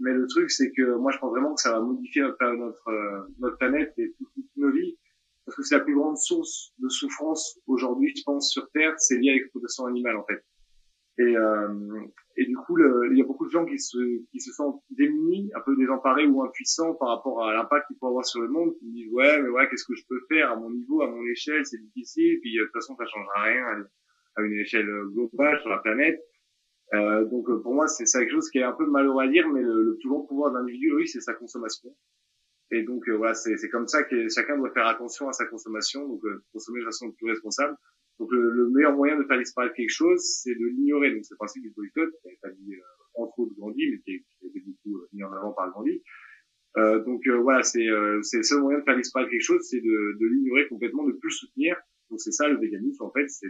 Mais 0.00 0.12
le 0.12 0.26
truc, 0.26 0.50
c'est 0.50 0.72
que 0.72 0.96
moi, 0.96 1.12
je 1.12 1.18
pense 1.18 1.30
vraiment 1.30 1.54
que 1.54 1.60
ça 1.60 1.72
va 1.72 1.80
modifier 1.80 2.22
notre 2.22 2.44
notre, 2.56 2.88
euh, 2.88 3.28
notre 3.38 3.58
planète 3.58 3.92
et 3.98 4.12
toutes, 4.18 4.46
nos 4.56 4.72
vies 4.72 4.98
parce 5.44 5.56
que 5.56 5.62
c'est 5.62 5.76
la 5.76 5.84
plus 5.84 5.94
grande 5.94 6.16
source 6.16 6.72
de 6.78 6.88
souffrance 6.88 7.58
aujourd'hui, 7.66 8.12
je 8.16 8.22
pense, 8.24 8.50
sur 8.50 8.70
Terre, 8.70 8.94
c'est 8.98 9.18
lié 9.18 9.30
à 9.30 9.34
l'exploitation 9.34 9.86
animale 9.86 10.16
en 10.16 10.24
fait. 10.24 10.44
Et, 11.18 11.36
euh, 11.36 12.06
et 12.36 12.46
du 12.46 12.56
coup, 12.56 12.78
il 12.78 13.16
y 13.16 13.20
a 13.20 13.24
beaucoup 13.24 13.46
de 13.46 13.50
gens 13.50 13.64
qui 13.64 13.78
se, 13.78 13.98
qui 14.30 14.40
se 14.40 14.52
sentent 14.52 14.82
démunis, 14.90 15.50
un 15.54 15.60
peu 15.60 15.76
désemparés 15.76 16.26
ou 16.26 16.42
impuissants 16.42 16.94
par 16.94 17.08
rapport 17.08 17.44
à 17.44 17.54
l'impact 17.54 17.86
qu'il 17.88 17.96
peut 17.98 18.06
avoir 18.06 18.24
sur 18.24 18.40
le 18.40 18.48
monde, 18.48 18.74
qui 18.78 18.90
disent 18.90 19.12
ouais, 19.12 19.42
mais 19.42 19.48
ouais, 19.48 19.68
qu'est-ce 19.68 19.84
que 19.84 19.94
je 19.94 20.04
peux 20.08 20.20
faire 20.28 20.52
à 20.52 20.56
mon 20.56 20.70
niveau, 20.70 21.02
à 21.02 21.10
mon 21.10 21.22
échelle, 21.26 21.64
c'est 21.64 21.80
difficile, 21.80 22.38
puis 22.40 22.58
euh, 22.58 22.62
de 22.62 22.66
toute 22.66 22.74
façon, 22.74 22.96
ça 22.96 23.04
changera 23.06 23.42
rien 23.42 23.84
à, 24.36 24.42
une 24.42 24.58
échelle 24.58 24.88
globale 25.12 25.60
sur 25.60 25.70
la 25.70 25.78
planète. 25.78 26.20
Euh, 26.94 27.24
donc 27.26 27.46
pour 27.62 27.74
moi, 27.74 27.86
c'est 27.86 28.04
quelque 28.04 28.32
chose 28.32 28.50
qui 28.50 28.58
est 28.58 28.64
un 28.64 28.72
peu 28.72 28.86
malheureux 28.86 29.22
à 29.22 29.28
dire, 29.28 29.48
mais 29.48 29.62
le, 29.62 29.82
le 29.82 29.96
plus 29.98 30.08
grand 30.08 30.22
pouvoir 30.22 30.52
de 30.52 30.58
l'individu, 30.58 30.92
oui, 30.94 31.08
c'est 31.08 31.20
sa 31.20 31.34
consommation. 31.34 31.90
Et 32.72 32.82
donc 32.84 33.06
euh, 33.06 33.16
voilà, 33.16 33.34
c'est 33.34 33.68
comme 33.68 33.86
ça 33.86 34.02
que 34.02 34.28
chacun 34.30 34.56
doit 34.56 34.70
faire 34.70 34.86
attention 34.86 35.28
à 35.28 35.32
sa 35.32 35.44
consommation, 35.44 36.08
donc 36.08 36.24
euh, 36.24 36.42
consommer 36.52 36.80
de 36.80 36.86
façon 36.86 37.12
plus 37.12 37.28
responsable. 37.28 37.76
Donc 38.18 38.30
le, 38.30 38.50
le, 38.50 38.68
meilleur 38.70 38.94
moyen 38.94 39.18
de 39.18 39.24
faire 39.24 39.38
disparaître 39.38 39.74
quelque 39.74 39.90
chose, 39.90 40.20
c'est 40.20 40.54
de 40.54 40.66
l'ignorer. 40.66 41.12
Donc 41.12 41.24
c'est 41.24 41.34
le 41.34 41.38
principe 41.38 41.62
du 41.62 41.70
boycott, 41.70 42.10
qui 42.22 42.28
a 42.42 42.50
dit 42.50 42.74
euh, 42.74 43.22
entre 43.22 43.38
autres 43.40 43.54
Gandhi, 43.58 43.90
mais 43.90 43.98
qui 44.00 44.24
a 44.44 44.48
été 44.48 44.60
beaucoup 44.60 44.98
euh, 44.98 45.08
mis 45.12 45.22
en 45.24 45.32
avant 45.32 45.52
par 45.52 45.72
Gandhi. 45.72 46.02
Euh, 46.78 47.04
donc 47.04 47.26
euh, 47.26 47.38
voilà, 47.38 47.62
c'est 47.62 47.84
le 47.84 48.22
seul 48.22 48.60
moyen 48.60 48.78
de 48.78 48.84
faire 48.84 48.96
disparaître 48.96 49.30
quelque 49.30 49.42
chose, 49.42 49.60
c'est 49.62 49.80
de, 49.80 50.18
de 50.20 50.26
l'ignorer 50.26 50.68
complètement, 50.68 51.04
de 51.04 51.12
plus 51.12 51.28
le 51.28 51.34
soutenir. 51.34 51.76
Donc 52.10 52.20
c'est 52.20 52.32
ça 52.32 52.48
le 52.48 52.58
véganisme 52.58 53.04
en 53.04 53.10
fait, 53.10 53.28
c'est 53.28 53.48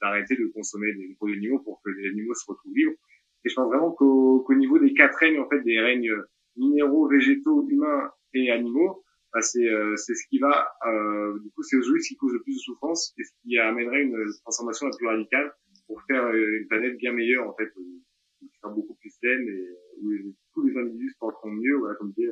d'arrêter 0.00 0.36
de, 0.36 0.44
de, 0.44 0.48
consommer 0.48 0.92
des 0.94 1.14
produits 1.16 1.36
animaux 1.36 1.60
pour 1.60 1.80
que 1.84 1.90
les 1.90 2.08
animaux 2.08 2.34
se 2.34 2.44
retrouvent 2.46 2.74
libres. 2.74 2.96
Et 3.44 3.48
je 3.48 3.54
pense 3.54 3.68
vraiment 3.68 3.92
qu'au 3.92 4.40
qu'au 4.40 4.54
niveau 4.54 4.78
des 4.78 4.94
quatre 4.94 5.16
règnes 5.16 5.40
en 5.40 5.48
fait, 5.48 5.60
des 5.62 5.78
règnes 5.78 6.12
minéraux, 6.56 7.08
végétaux, 7.08 7.66
humains 7.68 8.10
et 8.34 8.50
animaux, 8.50 9.02
bah, 9.32 9.42
c'est 9.42 9.68
euh, 9.68 9.94
c'est 9.96 10.14
ce 10.14 10.26
qui 10.28 10.38
va 10.38 10.72
euh, 10.86 11.38
du 11.40 11.50
coup 11.50 11.62
c'est 11.62 11.76
aujourd'hui 11.76 12.02
ce 12.02 12.08
qui 12.08 12.16
cause 12.16 12.32
le 12.32 12.42
plus 12.42 12.54
de 12.54 12.60
souffrance 12.60 13.12
et 13.18 13.24
ce 13.24 13.32
qui 13.42 13.58
amènerait 13.58 14.02
une 14.02 14.16
transformation 14.42 14.86
la 14.86 14.96
plus 14.96 15.06
radicale 15.06 15.52
pour 15.86 16.02
faire 16.06 16.24
euh, 16.24 16.58
une 16.60 16.66
planète 16.66 16.96
bien 16.96 17.12
meilleure 17.12 17.46
en 17.46 17.54
fait 17.54 17.70
sera 18.60 18.72
beaucoup 18.72 18.94
plus 18.94 19.10
saine 19.10 19.46
et 19.46 19.68
où 20.00 20.10
tous 20.54 20.66
les 20.66 20.78
individus 20.78 21.10
se 21.10 21.18
porteront 21.18 21.50
mieux 21.50 21.76
voilà 21.76 21.94
comme 21.96 22.12
je 22.16 22.24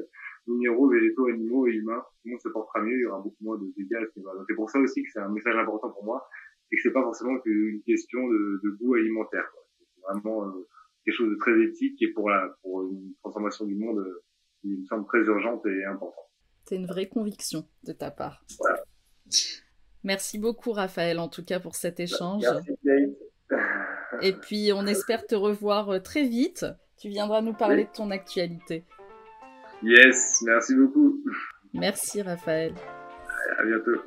minéraux 0.46 0.88
végétaux 0.88 1.26
animaux 1.26 1.66
et 1.66 1.72
humains 1.72 2.00
tout 2.00 2.20
le 2.24 2.30
monde 2.30 2.40
se 2.40 2.48
portera 2.48 2.82
mieux 2.82 2.96
il 2.96 3.02
y 3.02 3.06
aura 3.06 3.20
beaucoup 3.20 3.44
moins 3.44 3.58
de 3.58 3.66
dégâts 3.76 4.06
c'est 4.48 4.54
pour 4.54 4.70
ça 4.70 4.78
aussi 4.78 5.02
que 5.02 5.08
c'est 5.12 5.20
un 5.20 5.28
message 5.28 5.56
important 5.56 5.90
pour 5.90 6.04
moi 6.04 6.26
et 6.72 6.76
que 6.76 6.82
c'est 6.82 6.92
pas 6.92 7.02
forcément 7.02 7.38
qu'une 7.40 7.82
question 7.82 8.26
de, 8.26 8.60
de 8.64 8.70
goût 8.78 8.94
alimentaire 8.94 9.52
c'est 9.78 10.00
vraiment 10.00 10.46
euh, 10.46 10.66
quelque 11.04 11.14
chose 11.14 11.30
de 11.30 11.36
très 11.36 11.60
éthique 11.60 12.00
et 12.00 12.12
pour 12.12 12.30
la 12.30 12.56
pour 12.62 12.84
une 12.84 13.12
transformation 13.20 13.66
du 13.66 13.74
monde 13.74 14.02
qui 14.62 14.78
me 14.78 14.84
semble 14.86 15.04
très 15.06 15.20
urgente 15.20 15.66
et 15.66 15.84
importante 15.84 16.26
c'est 16.68 16.76
une 16.76 16.86
vraie 16.86 17.08
conviction 17.08 17.66
de 17.84 17.92
ta 17.92 18.10
part. 18.10 18.44
Merci 20.04 20.38
beaucoup, 20.38 20.72
Raphaël, 20.72 21.18
en 21.18 21.28
tout 21.28 21.44
cas, 21.44 21.60
pour 21.60 21.74
cet 21.74 22.00
échange. 22.00 22.42
Merci, 22.42 23.16
Et 24.22 24.32
puis, 24.32 24.72
on 24.72 24.86
espère 24.86 25.26
te 25.26 25.34
revoir 25.34 26.02
très 26.02 26.22
vite. 26.22 26.66
Tu 26.98 27.08
viendras 27.08 27.42
nous 27.42 27.54
parler 27.54 27.84
de 27.84 27.90
ton 27.92 28.10
actualité. 28.10 28.84
Yes, 29.82 30.42
merci 30.46 30.74
beaucoup. 30.74 31.22
Merci, 31.74 32.22
Raphaël. 32.22 32.74
À 33.58 33.64
bientôt. 33.64 34.00